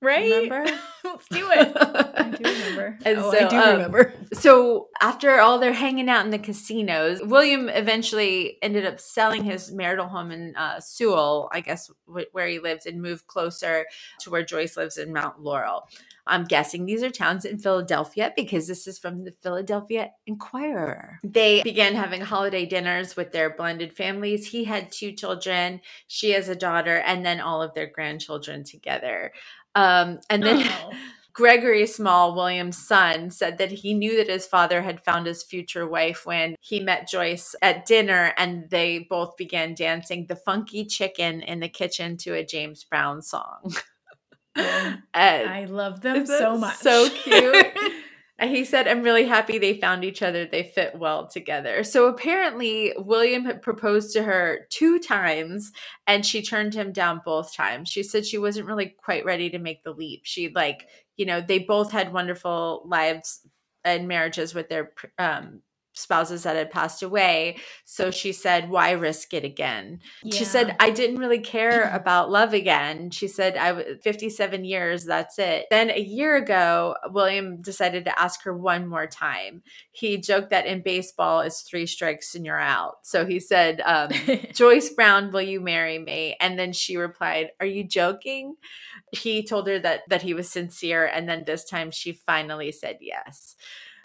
Right? 0.02 0.30
Remember? 0.30 0.70
Let's 1.04 1.28
do 1.28 1.50
it. 1.50 1.72
I 1.76 2.30
do 2.30 2.44
remember. 2.44 2.98
And 3.04 3.18
oh, 3.18 3.32
so, 3.32 3.38
I 3.38 3.48
do 3.48 3.56
um, 3.56 3.70
remember. 3.72 4.14
So 4.34 4.88
after 5.00 5.40
all 5.40 5.58
their 5.58 5.72
hanging 5.72 6.08
out 6.08 6.24
in 6.24 6.30
the 6.30 6.38
casinos, 6.38 7.20
William 7.22 7.68
eventually 7.70 8.58
ended 8.62 8.84
up 8.84 9.00
selling 9.00 9.42
his 9.42 9.72
marital 9.72 10.06
home 10.06 10.30
in 10.30 10.54
uh, 10.54 10.80
Sewell, 10.80 11.48
I 11.50 11.60
guess 11.60 11.90
wh- 12.04 12.32
where 12.32 12.46
he 12.46 12.58
lived, 12.58 12.86
and 12.86 13.00
moved 13.00 13.26
closer 13.26 13.86
to 14.20 14.30
where 14.30 14.44
Joyce 14.44 14.76
lives 14.76 14.98
in 14.98 15.12
Mount 15.12 15.40
Laurel. 15.40 15.88
I'm 16.26 16.44
guessing 16.44 16.84
these 16.84 17.02
are 17.02 17.10
towns 17.10 17.44
in 17.44 17.58
Philadelphia 17.58 18.32
because 18.36 18.66
this 18.66 18.86
is 18.86 18.98
from 18.98 19.24
the 19.24 19.34
Philadelphia 19.42 20.10
Inquirer. 20.26 21.20
They 21.22 21.62
began 21.62 21.94
having 21.94 22.20
holiday 22.20 22.66
dinners 22.66 23.16
with 23.16 23.32
their 23.32 23.54
blended 23.54 23.96
families. 23.96 24.46
He 24.46 24.64
had 24.64 24.90
two 24.90 25.12
children, 25.12 25.80
she 26.08 26.30
has 26.30 26.48
a 26.48 26.56
daughter, 26.56 26.96
and 26.98 27.24
then 27.24 27.40
all 27.40 27.62
of 27.62 27.74
their 27.74 27.86
grandchildren 27.86 28.64
together. 28.64 29.32
Um, 29.74 30.20
and 30.30 30.42
then 30.42 30.66
Oh. 30.66 30.92
Gregory 31.36 31.86
Small, 31.86 32.34
William's 32.34 32.78
son, 32.78 33.30
said 33.30 33.58
that 33.58 33.70
he 33.70 33.92
knew 33.92 34.16
that 34.16 34.30
his 34.30 34.46
father 34.46 34.80
had 34.80 35.04
found 35.04 35.26
his 35.26 35.42
future 35.42 35.86
wife 35.86 36.24
when 36.24 36.56
he 36.60 36.80
met 36.80 37.10
Joyce 37.10 37.54
at 37.60 37.84
dinner 37.84 38.32
and 38.38 38.70
they 38.70 39.00
both 39.10 39.36
began 39.36 39.74
dancing 39.74 40.24
the 40.26 40.36
funky 40.36 40.86
chicken 40.86 41.42
in 41.42 41.60
the 41.60 41.68
kitchen 41.68 42.16
to 42.18 42.32
a 42.32 42.42
James 42.42 42.84
Brown 42.84 43.20
song. 43.20 43.74
And 45.14 45.48
I 45.48 45.64
love 45.64 46.00
them 46.00 46.26
so 46.26 46.56
much. 46.56 46.76
So 46.76 47.08
cute. 47.10 47.66
And 48.38 48.50
he 48.50 48.66
said, 48.66 48.86
I'm 48.86 49.02
really 49.02 49.24
happy 49.24 49.58
they 49.58 49.80
found 49.80 50.04
each 50.04 50.20
other. 50.20 50.44
They 50.44 50.62
fit 50.62 50.98
well 50.98 51.26
together. 51.26 51.82
So 51.82 52.06
apparently, 52.06 52.92
William 52.98 53.46
had 53.46 53.62
proposed 53.62 54.12
to 54.12 54.22
her 54.24 54.66
two 54.68 54.98
times 54.98 55.72
and 56.06 56.24
she 56.24 56.42
turned 56.42 56.74
him 56.74 56.92
down 56.92 57.22
both 57.24 57.54
times. 57.54 57.88
She 57.88 58.02
said 58.02 58.26
she 58.26 58.36
wasn't 58.36 58.66
really 58.66 58.94
quite 59.02 59.24
ready 59.24 59.48
to 59.50 59.58
make 59.58 59.84
the 59.84 59.92
leap. 59.92 60.22
She, 60.24 60.52
like, 60.54 60.86
you 61.16 61.24
know, 61.24 61.40
they 61.40 61.60
both 61.60 61.92
had 61.92 62.12
wonderful 62.12 62.82
lives 62.84 63.40
and 63.84 64.06
marriages 64.06 64.52
with 64.52 64.68
their 64.68 64.92
um, 65.18 65.62
spouses 65.96 66.42
that 66.42 66.56
had 66.56 66.70
passed 66.70 67.02
away. 67.02 67.56
So 67.84 68.10
she 68.10 68.32
said, 68.32 68.68
Why 68.68 68.92
risk 68.92 69.34
it 69.34 69.44
again? 69.44 70.00
She 70.30 70.44
said, 70.44 70.76
I 70.78 70.90
didn't 70.90 71.18
really 71.18 71.40
care 71.40 71.90
about 71.94 72.30
love 72.30 72.52
again. 72.52 73.10
She 73.10 73.28
said, 73.28 73.56
I 73.56 73.72
was 73.72 73.84
57 74.02 74.64
years, 74.64 75.04
that's 75.04 75.38
it. 75.38 75.66
Then 75.70 75.90
a 75.90 76.00
year 76.00 76.36
ago, 76.36 76.94
William 77.10 77.60
decided 77.60 78.04
to 78.04 78.18
ask 78.18 78.42
her 78.44 78.56
one 78.56 78.86
more 78.86 79.06
time. 79.06 79.62
He 79.90 80.18
joked 80.18 80.50
that 80.50 80.66
in 80.66 80.82
baseball, 80.82 81.40
it's 81.40 81.62
three 81.62 81.86
strikes 81.86 82.34
and 82.34 82.44
you're 82.44 82.60
out. 82.60 82.98
So 83.02 83.24
he 83.26 83.40
said, 83.40 83.80
um, 83.84 84.10
Joyce 84.52 84.90
Brown, 84.90 85.32
will 85.32 85.42
you 85.42 85.60
marry 85.60 85.98
me? 85.98 86.36
And 86.40 86.58
then 86.58 86.72
she 86.72 86.96
replied, 86.96 87.50
Are 87.60 87.66
you 87.66 87.84
joking? 87.84 88.56
He 89.12 89.44
told 89.44 89.66
her 89.68 89.78
that 89.78 90.02
that 90.08 90.22
he 90.22 90.34
was 90.34 90.50
sincere, 90.50 91.06
and 91.06 91.28
then 91.28 91.44
this 91.44 91.64
time 91.64 91.90
she 91.90 92.12
finally 92.12 92.72
said 92.72 92.98
yes. 93.00 93.56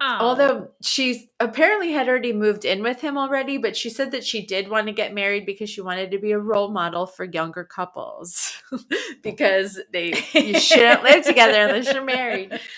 Aw. 0.03 0.19
Although 0.19 0.69
she 0.81 1.29
apparently 1.39 1.91
had 1.91 2.09
already 2.09 2.33
moved 2.33 2.65
in 2.65 2.81
with 2.81 3.01
him 3.01 3.19
already, 3.19 3.59
but 3.59 3.77
she 3.77 3.87
said 3.87 4.09
that 4.11 4.23
she 4.23 4.43
did 4.43 4.67
want 4.67 4.87
to 4.87 4.93
get 4.93 5.13
married 5.13 5.45
because 5.45 5.69
she 5.69 5.79
wanted 5.79 6.09
to 6.09 6.17
be 6.17 6.31
a 6.31 6.39
role 6.39 6.69
model 6.69 7.05
for 7.05 7.23
younger 7.23 7.63
couples 7.63 8.51
because 9.21 9.79
they 9.93 10.13
you 10.33 10.59
shouldn't 10.59 11.03
live 11.03 11.23
together 11.23 11.67
unless 11.67 11.93
you're 11.93 12.03
married. 12.03 12.59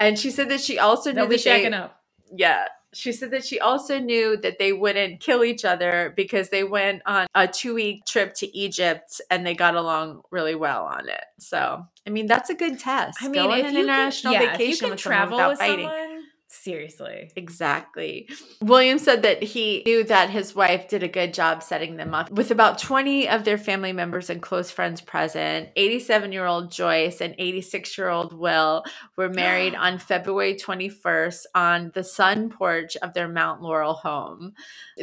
And 0.00 0.16
she 0.16 0.30
said 0.30 0.48
that 0.50 0.60
she 0.60 0.78
also 0.78 1.10
knew 1.10 1.16
they'll 1.16 1.26
be 1.26 1.36
that 1.38 1.42
they, 1.44 1.72
up. 1.72 2.00
yeah. 2.32 2.66
She 2.94 3.12
said 3.12 3.32
that 3.32 3.44
she 3.44 3.58
also 3.58 3.98
knew 3.98 4.36
that 4.36 4.60
they 4.60 4.72
wouldn't 4.72 5.18
kill 5.18 5.42
each 5.42 5.64
other 5.64 6.12
because 6.16 6.50
they 6.50 6.62
went 6.62 7.02
on 7.04 7.26
a 7.34 7.48
two 7.48 7.74
week 7.74 8.04
trip 8.06 8.32
to 8.34 8.56
Egypt 8.56 9.20
and 9.28 9.44
they 9.44 9.54
got 9.54 9.74
along 9.74 10.22
really 10.30 10.54
well 10.54 10.84
on 10.84 11.08
it. 11.08 11.24
So, 11.40 11.84
I 12.06 12.10
mean, 12.10 12.26
that's 12.26 12.48
a 12.48 12.54
good 12.54 12.78
test. 12.78 13.18
I 13.20 13.24
mean, 13.24 13.34
Go 13.34 13.50
on 13.50 13.58
if 13.58 13.66
an 13.66 13.74
you 13.74 13.80
international 13.80 14.34
can, 14.34 14.42
yeah, 14.42 14.52
vacation 14.52 14.70
if 14.70 14.70
you 14.70 14.80
can 14.82 14.90
with 14.90 15.00
travel 15.00 15.36
without 15.36 15.50
with 15.50 15.58
fighting. 15.58 15.86
someone, 15.88 16.07
seriously. 16.48 17.30
Exactly. 17.36 18.28
William 18.62 18.98
said 18.98 19.22
that 19.22 19.42
he 19.42 19.82
knew 19.86 20.02
that 20.04 20.30
his 20.30 20.54
wife 20.54 20.88
did 20.88 21.02
a 21.02 21.08
good 21.08 21.34
job 21.34 21.62
setting 21.62 21.96
them 21.96 22.14
up 22.14 22.30
with 22.30 22.50
about 22.50 22.78
20 22.78 23.28
of 23.28 23.44
their 23.44 23.58
family 23.58 23.92
members 23.92 24.30
and 24.30 24.40
close 24.42 24.70
friends 24.70 25.00
present. 25.00 25.68
87 25.76 26.32
year 26.32 26.46
old 26.46 26.70
Joyce 26.72 27.20
and 27.20 27.34
86 27.38 27.98
year 27.98 28.08
old 28.08 28.32
Will 28.32 28.82
were 29.16 29.28
married 29.28 29.74
on 29.76 29.98
February 29.98 30.54
21st 30.54 31.42
on 31.54 31.90
the 31.94 32.04
sun 32.04 32.48
porch 32.50 32.96
of 33.02 33.12
their 33.14 33.28
Mount 33.28 33.62
Laurel 33.62 33.94
home. 33.94 34.52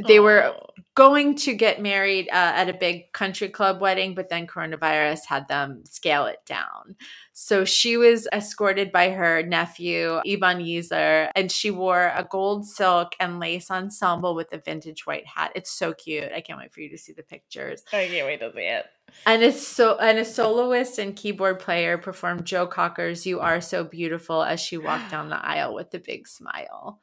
They 0.08 0.20
were 0.20 0.54
Oh. 0.56 0.70
going 0.96 1.36
to 1.36 1.54
get 1.54 1.82
married 1.82 2.28
uh, 2.30 2.54
at 2.56 2.70
a 2.70 2.74
big 2.74 3.12
country 3.14 3.50
club 3.50 3.82
wedding, 3.82 4.16
but 4.16 4.30
then 4.30 4.48
coronavirus 4.48 5.26
had 5.28 5.48
them 5.48 5.84
scale 5.86 6.26
it 6.26 6.39
down. 6.46 6.96
So 7.38 7.66
she 7.66 7.98
was 7.98 8.30
escorted 8.32 8.94
by 8.94 9.10
her 9.10 9.44
nephew, 9.44 10.22
Ivan 10.26 10.60
Yeaser, 10.60 11.30
and 11.36 11.52
she 11.52 11.70
wore 11.70 12.14
a 12.16 12.26
gold 12.32 12.66
silk 12.66 13.14
and 13.20 13.42
lace 13.42 13.70
ensemble 13.70 14.36
with 14.36 14.54
a 14.54 14.58
vintage 14.58 15.06
white 15.06 15.28
hat. 15.28 15.52
It's 15.54 15.70
so 15.70 15.94
cute. 15.94 16.32
I 16.32 16.40
can't 16.40 16.58
wait 16.58 16.74
for 16.74 16.80
you 16.80 16.90
to 16.92 16.98
see 16.98 17.12
the 17.12 17.24
pictures. 17.24 17.84
I 17.92 18.08
can't 18.08 18.26
wait 18.26 18.40
to 18.40 18.54
see 18.54 18.62
it. 18.62 18.86
And 19.28 19.41
it's 19.41 19.68
so 19.68 19.97
and 19.97 20.20
a 20.20 20.26
soloist 20.26 20.99
and 20.99 21.16
keyboard 21.16 21.60
player 21.60 21.97
performed 21.97 22.45
Joe 22.45 22.68
Cocker's 22.68 23.26
You 23.26 23.39
Are 23.39 23.60
So 23.60 23.84
Beautiful 23.84 24.43
as 24.43 24.60
she 24.60 24.78
walked 24.78 25.10
down 25.10 25.30
the 25.30 25.43
aisle 25.43 25.74
with 25.74 25.91
a 25.95 25.99
big 25.99 26.28
smile. 26.28 26.99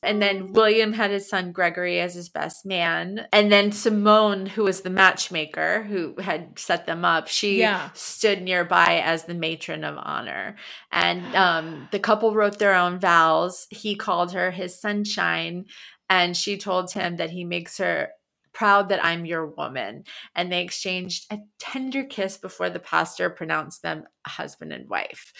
And 0.00 0.22
then 0.22 0.52
William 0.52 0.92
had 0.92 1.10
his 1.10 1.28
son 1.28 1.50
Gregory 1.50 1.98
as 1.98 2.14
his 2.14 2.28
best 2.28 2.64
man. 2.64 3.26
And 3.32 3.50
then 3.50 3.72
Simone, 3.72 4.46
who 4.46 4.62
was 4.62 4.82
the 4.82 4.90
matchmaker 4.90 5.82
who 5.82 6.14
had 6.20 6.56
set 6.56 6.86
them 6.86 7.04
up, 7.04 7.26
she 7.26 7.58
Yeah. 7.60 7.90
stood 7.94 8.42
nearby 8.42 9.02
as 9.04 9.24
the 9.24 9.34
matron 9.34 9.82
of 9.82 9.96
honor. 9.98 10.54
And 10.92 11.34
um, 11.34 11.88
the 11.90 11.98
couple 11.98 12.32
wrote 12.32 12.60
their 12.60 12.74
own 12.74 13.00
vows. 13.00 13.66
He 13.70 13.96
called 13.96 14.32
her 14.34 14.52
his 14.52 14.80
sunshine, 14.80 15.64
and 16.08 16.36
she 16.36 16.56
told 16.58 16.92
him 16.92 17.16
that 17.16 17.30
he 17.30 17.42
makes 17.44 17.78
her 17.78 18.10
proud 18.56 18.88
that 18.88 19.04
I'm 19.04 19.26
your 19.26 19.46
woman. 19.46 20.04
And 20.34 20.50
they 20.50 20.62
exchanged 20.62 21.26
a 21.30 21.40
tender 21.58 22.04
kiss 22.04 22.38
before 22.38 22.70
the 22.70 22.80
pastor 22.80 23.28
pronounced 23.28 23.82
them 23.82 24.04
husband 24.26 24.72
and 24.72 24.88
wife. 24.88 25.34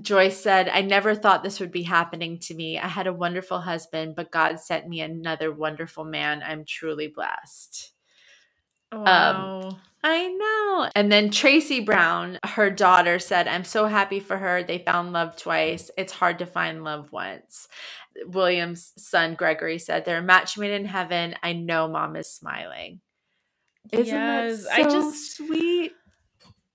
Joyce 0.00 0.40
said, 0.40 0.68
I 0.68 0.82
never 0.82 1.16
thought 1.16 1.42
this 1.42 1.58
would 1.58 1.72
be 1.72 1.82
happening 1.82 2.38
to 2.42 2.54
me. 2.54 2.78
I 2.78 2.86
had 2.86 3.08
a 3.08 3.12
wonderful 3.12 3.60
husband, 3.60 4.14
but 4.14 4.30
God 4.30 4.60
sent 4.60 4.88
me 4.88 5.00
another 5.00 5.52
wonderful 5.52 6.04
man. 6.04 6.44
I'm 6.46 6.64
truly 6.64 7.08
blessed. 7.08 7.92
Um, 9.04 9.04
wow. 9.06 9.78
I 10.02 10.28
know. 10.28 10.90
And 10.94 11.12
then 11.12 11.30
Tracy 11.30 11.80
Brown, 11.80 12.38
her 12.44 12.70
daughter, 12.70 13.18
said, 13.18 13.46
I'm 13.46 13.64
so 13.64 13.86
happy 13.86 14.18
for 14.20 14.38
her. 14.38 14.62
They 14.62 14.78
found 14.78 15.12
love 15.12 15.36
twice. 15.36 15.90
It's 15.98 16.12
hard 16.12 16.38
to 16.38 16.46
find 16.46 16.84
love 16.84 17.12
once. 17.12 17.68
William's 18.26 18.92
son, 18.96 19.34
Gregory, 19.34 19.78
said, 19.78 20.04
They're 20.04 20.18
a 20.18 20.22
match 20.22 20.56
made 20.56 20.72
in 20.72 20.86
heaven. 20.86 21.34
I 21.42 21.52
know 21.52 21.86
mom 21.88 22.16
is 22.16 22.30
smiling. 22.32 23.00
Isn't 23.92 24.06
Yes, 24.06 24.64
that 24.64 24.72
I 24.78 24.82
so 24.84 24.90
just- 24.90 25.36
sweet? 25.36 25.92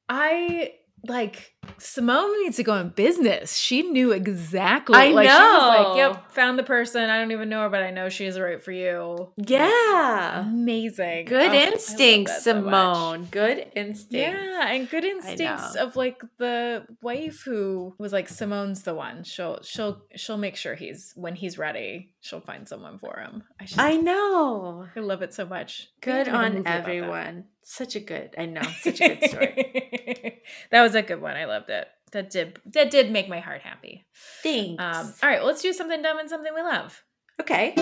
I 0.07 0.73
like 1.07 1.53
Simone 1.77 2.31
needs 2.43 2.57
to 2.57 2.63
go 2.63 2.75
in 2.75 2.89
business. 2.89 3.55
She 3.57 3.81
knew 3.83 4.11
exactly. 4.11 4.95
I 4.95 5.11
like, 5.11 5.27
She 5.27 5.33
was 5.33 5.39
know. 5.61 5.89
like, 5.89 5.97
"Yep, 5.97 6.31
found 6.31 6.59
the 6.59 6.63
person. 6.63 7.09
I 7.09 7.17
don't 7.19 7.31
even 7.31 7.49
know 7.49 7.61
her, 7.61 7.69
but 7.69 7.83
I 7.83 7.91
know 7.91 8.09
she's 8.09 8.39
right 8.39 8.61
for 8.61 8.71
you." 8.71 9.31
Yeah. 9.37 10.41
Amazing. 10.47 11.25
Good 11.25 11.51
Oh, 11.51 11.53
instincts, 11.53 12.33
that 12.33 12.41
so. 12.43 12.53
Simone. 12.53 13.25
Good 13.31 13.71
instincts. 13.75 14.13
Yeah, 14.13 14.67
and 14.71 14.89
good 14.89 15.05
instincts 15.05 15.75
of 15.75 15.95
like 15.95 16.21
the 16.37 16.85
wife 17.01 17.41
who 17.45 17.95
was 17.97 18.13
like 18.13 18.29
Simone's 18.29 18.83
the 18.83 18.93
one. 18.93 19.23
She'll 19.23 19.59
she'll 19.63 20.01
she'll 20.15 20.37
make 20.37 20.55
sure 20.55 20.75
he's 20.75 21.13
when 21.15 21.35
he's 21.35 21.57
ready. 21.57 22.11
She'll 22.25 22.41
find 22.41 22.67
someone 22.67 22.97
for 22.97 23.19
him. 23.19 23.43
I 23.59 23.65
just 23.65 23.79
I 23.79 23.97
know. 23.97 24.87
I 24.95 24.99
love 24.99 25.21
it 25.21 25.31
so 25.31 25.45
much. 25.45 25.89
Good 26.01 26.25
need 26.25 26.25
to 26.25 26.31
make 26.31 26.33
a 26.33 26.37
on 26.37 26.43
movie 26.53 26.59
about 26.61 26.71
that. 26.73 26.79
everyone. 26.79 27.43
Such 27.61 27.95
a 27.95 27.99
good, 27.99 28.33
I 28.35 28.47
know, 28.47 28.63
such 28.81 28.99
a 28.99 29.09
good 29.09 29.29
story. 29.29 30.41
that 30.71 30.81
was 30.81 30.95
a 30.95 31.03
good 31.03 31.21
one. 31.21 31.37
I 31.37 31.45
loved 31.45 31.69
it. 31.69 31.87
That 32.13 32.31
did 32.31 32.57
that 32.73 32.89
did 32.89 33.11
make 33.11 33.29
my 33.29 33.41
heart 33.41 33.61
happy. 33.61 34.07
Thanks. 34.41 34.81
Um, 34.81 35.13
all 35.21 35.29
right, 35.29 35.37
well, 35.37 35.45
let's 35.45 35.61
do 35.61 35.71
something 35.71 36.01
dumb 36.01 36.17
and 36.17 36.27
something 36.27 36.51
we 36.55 36.63
love. 36.63 37.03
okay. 37.39 37.75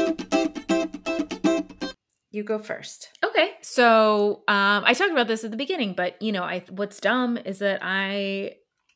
You 2.32 2.44
go 2.44 2.60
first. 2.60 3.18
Okay. 3.24 3.52
So 3.62 4.44
um, 4.50 4.84
I 4.86 4.94
talked 4.94 5.12
about 5.14 5.30
this 5.30 5.46
at 5.46 5.52
the 5.52 5.58
beginning, 5.58 5.94
but 5.96 6.22
you 6.22 6.34
know, 6.34 6.44
I 6.44 6.66
what's 6.70 7.00
dumb 7.00 7.38
is 7.38 7.60
that 7.60 7.80
I 7.82 8.56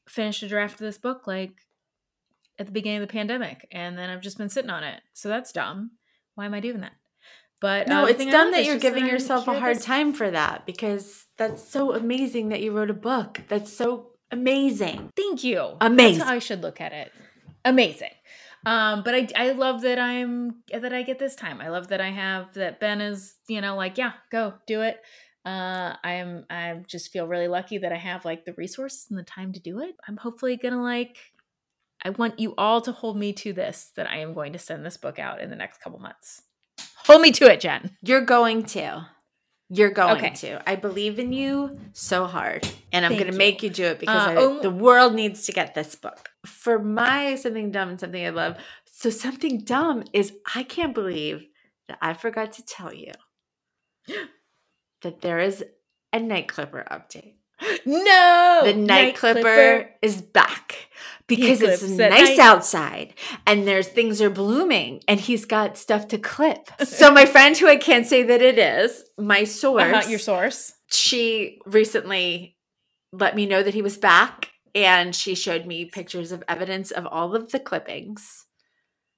finished 0.10 0.44
a 0.44 0.50
draft 0.50 0.74
of 0.74 0.80
this 0.80 0.98
book 0.98 1.26
like 1.26 1.54
at 2.60 2.66
the 2.66 2.72
beginning 2.72 3.02
of 3.02 3.08
the 3.08 3.12
pandemic, 3.14 3.68
and 3.72 3.98
then 3.98 4.10
I've 4.10 4.22
just 4.22 4.38
been 4.38 4.50
sitting 4.50 4.70
on 4.72 4.84
it. 4.84 5.02
So 5.14 5.30
that's 5.30 5.52
dumb. 5.52 5.92
Why 6.36 6.46
am 6.46 6.54
I 6.54 6.60
doing 6.60 6.82
that? 6.82 6.94
But 7.60 7.88
No, 7.88 8.04
uh, 8.04 8.08
it's 8.08 8.24
dumb 8.24 8.52
that 8.52 8.66
you're 8.66 8.78
giving 8.78 9.08
yourself 9.08 9.48
a 9.48 9.60
hard 9.60 9.78
this- 9.78 9.86
time 9.86 10.14
for 10.14 10.30
that 10.30 10.66
because 10.66 11.26
that's 11.38 11.68
so 11.68 11.94
amazing 11.94 12.50
that 12.50 12.62
you 12.62 12.72
wrote 12.72 12.90
a 12.92 12.94
book. 12.96 13.42
That's 13.48 13.74
so 13.74 14.12
amazing. 14.32 15.10
Thank 15.16 15.44
you. 15.44 15.78
Amazing. 15.82 16.20
That's 16.20 16.30
how 16.30 16.36
I 16.36 16.40
should 16.40 16.62
look 16.62 16.80
at 16.82 16.94
it. 16.94 17.12
Amazing. 17.66 18.12
Um, 18.66 19.04
but 19.04 19.16
I 19.16 19.28
I 19.36 19.52
love 19.52 19.82
that 19.82 19.98
I'm 20.00 20.64
that 20.72 20.94
I 20.94 21.04
get 21.04 21.20
this 21.20 21.36
time. 21.36 21.62
I 21.62 21.70
love 21.70 21.88
that 21.90 22.02
I 22.02 22.10
have 22.12 22.54
that 22.56 22.80
Ben 22.80 23.02
is, 23.02 23.36
you 23.48 23.62
know, 23.62 23.76
like, 23.76 23.98
yeah, 23.98 24.14
go 24.32 24.54
do 24.68 24.82
it. 24.82 25.00
Uh 25.46 25.96
I'm 26.04 26.46
I 26.50 26.82
just 26.88 27.12
feel 27.12 27.28
really 27.28 27.48
lucky 27.48 27.78
that 27.80 27.92
I 27.94 27.98
have 27.98 28.26
like 28.26 28.46
the 28.46 28.54
resources 28.54 29.08
and 29.10 29.18
the 29.18 29.24
time 29.24 29.54
to 29.54 29.60
do 29.60 29.80
it. 29.80 29.96
I'm 30.08 30.18
hopefully 30.18 30.58
gonna 30.58 30.82
like 30.84 31.18
I 32.08 32.12
want 32.12 32.40
you 32.40 32.54
all 32.58 32.80
to 32.82 32.94
hold 32.94 33.18
me 33.18 33.34
to 33.34 33.52
this 33.52 33.92
that 33.98 34.10
I 34.10 34.20
am 34.20 34.34
going 34.34 34.54
to 34.54 34.60
send 34.60 34.86
this 34.86 34.96
book 34.96 35.20
out 35.20 35.42
in 35.42 35.50
the 35.50 35.58
next 35.58 35.82
couple 35.82 36.00
months. 36.00 36.42
Hold 37.06 37.22
me 37.22 37.32
to 37.34 37.52
it, 37.52 37.60
Jen. 37.60 37.98
You're 38.02 38.22
going 38.22 38.64
to. 38.68 39.08
You're 39.70 39.90
going 39.92 40.16
Okay. 40.16 40.30
to. 40.36 40.70
I 40.70 40.78
believe 40.78 41.20
in 41.20 41.34
you 41.34 41.78
so 41.92 42.26
hard. 42.26 42.66
And 42.94 43.06
I'm 43.06 43.12
going 43.12 43.30
to 43.30 43.38
make 43.38 43.62
you 43.62 43.70
do 43.70 43.84
it 43.84 44.00
because 44.00 44.26
Uh, 44.26 44.32
I- 44.32 44.36
oh- 44.38 44.62
the 44.62 44.72
world 44.72 45.16
needs 45.16 45.46
to 45.48 45.52
get 45.52 45.76
this 45.76 45.96
book. 45.96 46.30
For 46.46 46.80
my 46.80 47.36
something 47.36 47.72
dumb 47.72 47.90
and 47.90 48.00
something 48.00 48.26
I 48.26 48.30
love. 48.30 48.56
So, 48.86 49.10
something 49.10 49.60
dumb 49.66 50.06
is 50.14 50.32
I 50.56 50.64
can't 50.64 50.94
believe 50.94 51.46
that 51.90 51.98
I 52.02 52.14
forgot 52.14 52.54
to 52.54 52.66
tell 52.66 52.94
you 52.94 53.12
that 55.02 55.20
there 55.20 55.40
is 55.40 55.66
a 56.14 56.20
Night 56.20 56.48
Clipper 56.48 56.86
update. 56.90 57.34
No. 57.88 58.62
the 58.66 58.74
night, 58.76 59.16
clipper, 59.16 59.90
is 60.04 60.22
back 60.22 60.90
because 61.28 61.62
it's 61.62 61.84
nice 61.84 62.38
night. 62.38 62.40
outside 62.40 63.14
and 63.46 63.68
there's 63.68 63.88
things 63.88 64.22
are 64.22 64.30
blooming 64.30 65.02
and 65.08 65.20
he's 65.20 65.46
got 65.46 65.78
stuff 65.78 66.08
to 66.10 66.18
clip. 66.18 66.70
so 66.84 67.12
my 67.12 67.26
friend 67.26 67.58
who 67.58 67.68
I 67.68 67.76
can't 67.78 68.06
say 68.06 68.24
that 68.24 68.42
it 68.42 68.58
is, 68.58 69.04
my 69.18 69.44
source, 69.44 69.84
Uh-huh, 69.84 70.10
your 70.10 70.20
source. 70.20 70.74
she 70.90 71.60
recently 71.66 72.58
let 73.12 73.36
me 73.36 73.46
know 73.46 73.62
that 73.64 73.74
he 73.74 73.82
was 73.82 73.98
back 73.98 74.52
and 74.76 75.16
she 75.16 75.36
showed 75.36 75.66
me 75.66 75.86
pictures 75.86 76.32
of 76.32 76.44
evidence 76.48 76.92
of 76.92 77.06
all 77.08 77.36
of 77.36 77.52
the 77.52 77.60
clippings. 77.60 78.46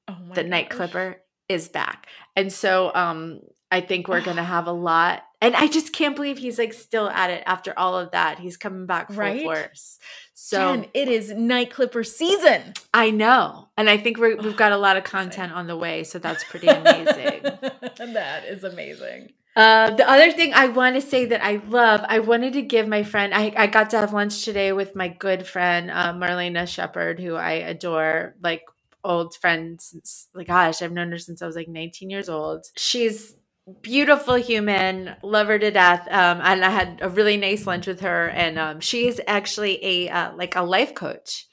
Oh 0.08 0.18
my 0.28 0.36
the 0.36 0.44
night 0.44 0.70
clipper 0.70 1.22
is 1.48 1.68
back. 1.70 2.08
And 2.36 2.52
so 2.52 2.92
um 2.96 3.42
I 3.72 3.82
think 3.82 4.08
we're 4.08 4.22
going 4.22 4.38
to 4.38 4.44
have 4.44 4.68
a 4.68 4.72
lot 4.74 5.24
and 5.42 5.56
I 5.56 5.68
just 5.68 5.94
can't 5.94 6.16
believe 6.16 6.38
he's 6.38 6.60
like 6.60 6.74
still 6.74 7.10
at 7.10 7.30
it 7.30 7.44
after 7.46 7.74
all 7.78 7.98
of 7.98 8.12
that. 8.12 8.40
He's 8.40 8.58
coming 8.58 8.86
back 8.86 9.08
full 9.08 9.18
Right? 9.18 9.42
force. 9.42 9.98
So 10.34 10.58
Jen, 10.76 10.88
it 10.94 11.08
is 11.08 11.32
night 11.32 11.72
clipper 11.72 12.04
season. 12.04 12.74
I 12.94 13.12
know. 13.12 13.70
And 13.78 13.90
I 13.90 13.98
think 13.98 14.18
we're, 14.18 14.36
we've 14.36 14.58
got 14.58 14.72
a 14.74 14.78
lot 14.78 14.98
of 14.98 15.04
content 15.06 15.54
on 15.54 15.68
the 15.68 15.78
way. 15.78 16.04
So 16.04 16.20
that's 16.20 16.44
pretty 16.44 16.68
amazing. 16.68 17.44
that 18.14 18.46
is 18.48 18.66
amazing. 18.66 19.32
uh, 19.56 19.92
the 19.96 20.10
other 20.10 20.32
thing 20.34 20.54
I 20.54 20.68
want 20.68 20.96
to 20.96 21.02
say 21.02 21.26
that 21.26 21.42
I 21.44 21.62
love, 21.68 22.02
I 22.08 22.20
wanted 22.20 22.54
to 22.54 22.62
give 22.62 22.88
my 22.90 23.04
friend, 23.04 23.34
I, 23.34 23.54
I 23.56 23.68
got 23.68 23.92
to 23.92 23.98
have 24.00 24.12
lunch 24.12 24.44
today 24.44 24.74
with 24.74 24.94
my 24.94 25.08
good 25.08 25.48
friend, 25.48 25.90
uh, 25.90 26.14
Marlena 26.14 26.68
Shepard, 26.68 27.20
who 27.22 27.36
I 27.36 27.54
adore, 27.54 28.36
like 28.44 28.64
old 29.06 29.36
friend 29.38 29.80
since, 29.82 30.28
like, 30.34 30.48
gosh, 30.48 30.82
I've 30.82 30.92
known 30.92 31.12
her 31.12 31.18
since 31.18 31.42
I 31.42 31.46
was 31.46 31.56
like 31.56 31.70
19 31.70 32.10
years 32.10 32.28
old. 32.28 32.66
She's 32.76 33.36
beautiful 33.82 34.36
human 34.36 35.16
love 35.24 35.48
her 35.48 35.60
to 35.60 35.72
death 35.72 36.08
um 36.12 36.42
and 36.44 36.64
i 36.66 36.70
had 36.70 37.00
a 37.02 37.10
really 37.10 37.38
nice 37.38 37.68
lunch 37.68 37.88
with 37.88 38.02
her 38.02 38.30
and 38.30 38.60
um 38.60 38.80
she 38.80 39.08
is 39.08 39.22
actually 39.28 39.84
a 39.84 40.10
uh, 40.10 40.36
like 40.36 40.56
a 40.56 40.62
life 40.64 40.96
coach 40.96 41.48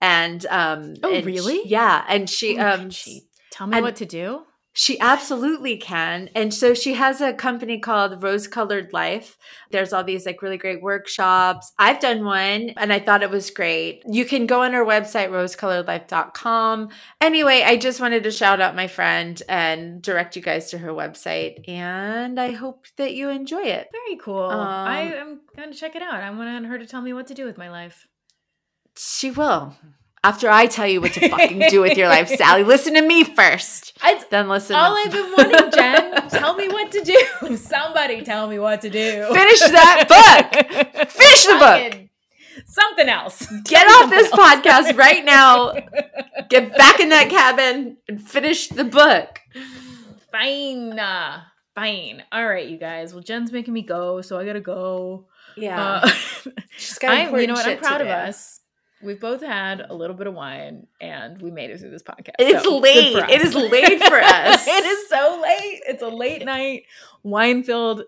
and 0.00 0.46
um 0.46 0.94
Oh, 1.02 1.12
and 1.14 1.26
really? 1.26 1.62
she- 1.62 1.68
yeah 1.68 2.04
and 2.08 2.28
she 2.30 2.58
Ooh, 2.58 2.60
um 2.60 2.90
she 2.90 3.22
tell 3.52 3.66
me 3.66 3.80
what 3.80 3.96
to 3.96 4.06
do. 4.06 4.42
She 4.72 4.98
absolutely 5.00 5.76
can. 5.76 6.30
And 6.34 6.54
so 6.54 6.74
she 6.74 6.94
has 6.94 7.20
a 7.20 7.32
company 7.32 7.78
called 7.78 8.22
Rose 8.22 8.46
Colored 8.46 8.92
Life. 8.92 9.36
There's 9.70 9.92
all 9.92 10.04
these 10.04 10.24
like 10.26 10.42
really 10.42 10.58
great 10.58 10.80
workshops. 10.80 11.72
I've 11.78 12.00
done 12.00 12.24
one 12.24 12.70
and 12.76 12.92
I 12.92 13.00
thought 13.00 13.22
it 13.24 13.30
was 13.30 13.50
great. 13.50 14.02
You 14.08 14.24
can 14.24 14.46
go 14.46 14.62
on 14.62 14.72
her 14.72 14.84
website, 14.84 15.30
rosecoloredlife.com. 15.30 16.88
Anyway, 17.20 17.62
I 17.64 17.76
just 17.76 18.00
wanted 18.00 18.22
to 18.22 18.30
shout 18.30 18.60
out 18.60 18.76
my 18.76 18.86
friend 18.86 19.42
and 19.48 20.00
direct 20.00 20.36
you 20.36 20.42
guys 20.42 20.70
to 20.70 20.78
her 20.78 20.90
website. 20.92 21.68
And 21.68 22.40
I 22.40 22.52
hope 22.52 22.86
that 22.96 23.14
you 23.14 23.28
enjoy 23.28 23.62
it. 23.62 23.88
Very 23.92 24.16
cool. 24.18 24.48
I 24.50 25.06
Um, 25.06 25.12
am 25.12 25.40
going 25.56 25.72
to 25.72 25.76
check 25.78 25.96
it 25.96 26.02
out. 26.02 26.14
I 26.14 26.30
want 26.30 26.66
her 26.66 26.78
to 26.78 26.86
tell 26.86 27.02
me 27.02 27.12
what 27.12 27.26
to 27.26 27.34
do 27.34 27.44
with 27.44 27.58
my 27.58 27.70
life. 27.70 28.06
She 28.96 29.30
will. 29.30 29.74
After 30.22 30.50
I 30.50 30.66
tell 30.66 30.86
you 30.86 31.00
what 31.00 31.14
to 31.14 31.30
fucking 31.30 31.60
do 31.70 31.80
with 31.80 31.96
your 31.96 32.08
life, 32.08 32.28
Sally, 32.28 32.62
listen 32.62 32.92
to 32.92 33.00
me 33.00 33.24
first. 33.24 33.96
I, 34.02 34.22
Then 34.30 34.48
listen. 34.48 34.76
To 34.76 34.82
All 34.82 34.94
I've 34.94 35.10
been 35.10 35.32
wanting, 35.32 35.70
Jen, 35.74 36.28
tell 36.28 36.54
me 36.54 36.68
what 36.68 36.92
to 36.92 37.02
do. 37.02 37.56
Somebody 37.56 38.22
tell 38.22 38.46
me 38.46 38.58
what 38.58 38.82
to 38.82 38.90
do. 38.90 39.26
Finish 39.32 39.60
that 39.60 40.04
book. 40.08 41.08
Finish 41.08 41.46
the 41.46 41.56
book. 41.58 42.08
Something 42.66 43.08
else. 43.08 43.46
Get 43.64 43.86
off 43.86 44.10
this 44.10 44.30
podcast 44.30 44.96
right 44.98 45.24
now. 45.24 45.72
Get 46.50 46.76
back 46.76 47.00
in 47.00 47.08
that 47.08 47.30
cabin 47.30 47.96
and 48.06 48.20
finish 48.20 48.68
the 48.68 48.84
book. 48.84 49.40
Fine. 50.30 51.00
fine. 51.74 52.22
All 52.30 52.46
right, 52.46 52.68
you 52.68 52.76
guys. 52.76 53.14
Well, 53.14 53.22
Jen's 53.22 53.52
making 53.52 53.72
me 53.72 53.80
go, 53.80 54.20
so 54.20 54.38
I 54.38 54.44
gotta 54.44 54.60
go. 54.60 55.28
Yeah. 55.56 56.02
Uh, 56.04 56.08
She's 56.76 56.98
got 56.98 57.12
I'm, 57.12 57.34
you 57.40 57.46
know 57.46 57.54
what? 57.54 57.66
I'm 57.66 57.76
to 57.76 57.82
proud 57.82 58.02
of 58.02 58.08
us. 58.08 58.59
We've 59.02 59.20
both 59.20 59.42
had 59.42 59.80
a 59.88 59.94
little 59.94 60.14
bit 60.16 60.26
of 60.26 60.34
wine, 60.34 60.86
and 61.00 61.40
we 61.40 61.50
made 61.50 61.70
it 61.70 61.80
through 61.80 61.90
this 61.90 62.02
podcast. 62.02 62.34
It's 62.38 62.62
so 62.64 62.78
late. 62.78 63.16
It 63.30 63.40
is 63.42 63.54
late 63.72 64.02
for 64.02 64.18
us. 64.20 64.66
it 64.68 64.84
is 64.84 65.08
so 65.08 65.40
late. 65.42 65.80
It's 65.86 66.02
a 66.02 66.08
late 66.08 66.44
night 66.44 66.84
wine 67.22 67.62
filled 67.62 68.02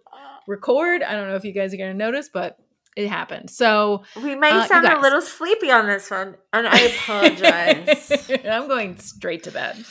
record. 0.47 1.03
I 1.03 1.15
don't 1.15 1.29
know 1.29 1.37
if 1.37 1.45
you 1.45 1.53
guys 1.53 1.73
are 1.73 1.79
going 1.79 1.93
to 1.93 1.97
notice, 1.97 2.29
but 2.29 2.59
it 2.95 3.09
happened. 3.09 3.49
So 3.49 4.03
We 4.23 4.35
may 4.35 4.51
Uh, 4.51 4.67
sound 4.67 4.87
a 4.87 5.01
little 5.01 5.23
sleepy 5.23 5.71
on 5.71 5.87
this 5.87 6.11
one, 6.11 6.35
and 6.53 6.67
I 6.69 6.79
apologize. 6.79 8.13
I'm 8.45 8.69
going 8.69 8.99
straight 8.99 9.45
to 9.45 9.51
bed. 9.51 9.83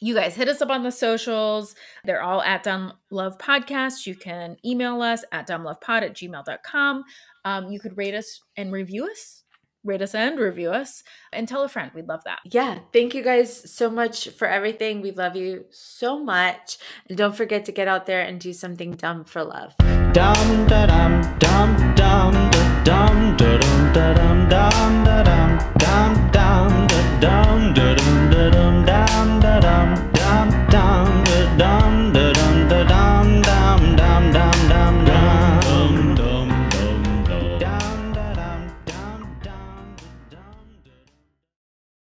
You 0.00 0.14
guys 0.14 0.34
hit 0.34 0.48
us 0.48 0.62
up 0.62 0.70
on 0.70 0.82
the 0.82 0.90
socials. 0.92 1.74
They're 2.04 2.22
all 2.22 2.40
at 2.42 2.62
Dumb 2.62 2.94
Love 3.10 3.36
Podcast. 3.36 4.06
You 4.06 4.14
can 4.14 4.56
email 4.64 5.02
us 5.02 5.24
at 5.30 5.46
dumblovepod 5.46 6.02
at 6.02 6.14
gmail.com. 6.14 7.04
Um, 7.44 7.70
you 7.70 7.80
could 7.80 7.98
rate 7.98 8.14
us 8.14 8.40
and 8.56 8.72
review 8.72 9.06
us 9.10 9.37
rate 9.88 10.02
us 10.02 10.14
and 10.14 10.38
review 10.38 10.70
us 10.70 11.02
and 11.32 11.48
tell 11.48 11.64
a 11.64 11.68
friend. 11.68 11.90
We'd 11.94 12.06
love 12.06 12.22
that. 12.24 12.40
Yeah. 12.44 12.80
Thank 12.92 13.14
you 13.14 13.22
guys 13.22 13.72
so 13.72 13.90
much 13.90 14.28
for 14.28 14.46
everything. 14.46 15.00
We 15.00 15.10
love 15.10 15.34
you 15.34 15.64
so 15.70 16.22
much. 16.22 16.78
And 17.08 17.18
don't 17.18 17.34
forget 17.34 17.64
to 17.64 17.72
get 17.72 17.88
out 17.88 18.06
there 18.06 18.20
and 18.20 18.38
do 18.38 18.52
something 18.52 18.92
dumb 18.92 19.24
for 19.24 19.42
love. 19.42 19.74
Dum 20.12 20.66
da 20.66 20.86
dum 20.86 21.38
dum 21.38 21.94
dum 21.94 22.50
da 22.50 22.84
dum 22.84 23.36
da 23.36 23.58
dum 23.58 23.92
da 23.92 24.14
dum 24.14 24.48
dum 24.48 25.04
da 25.04 25.22
dum 25.22 25.58
dum 25.78 26.30
dum 26.30 26.86
da 26.86 27.18
dum 27.20 27.74
da 27.74 28.50
dum 28.50 28.84
da 28.84 29.06
dum 29.06 29.47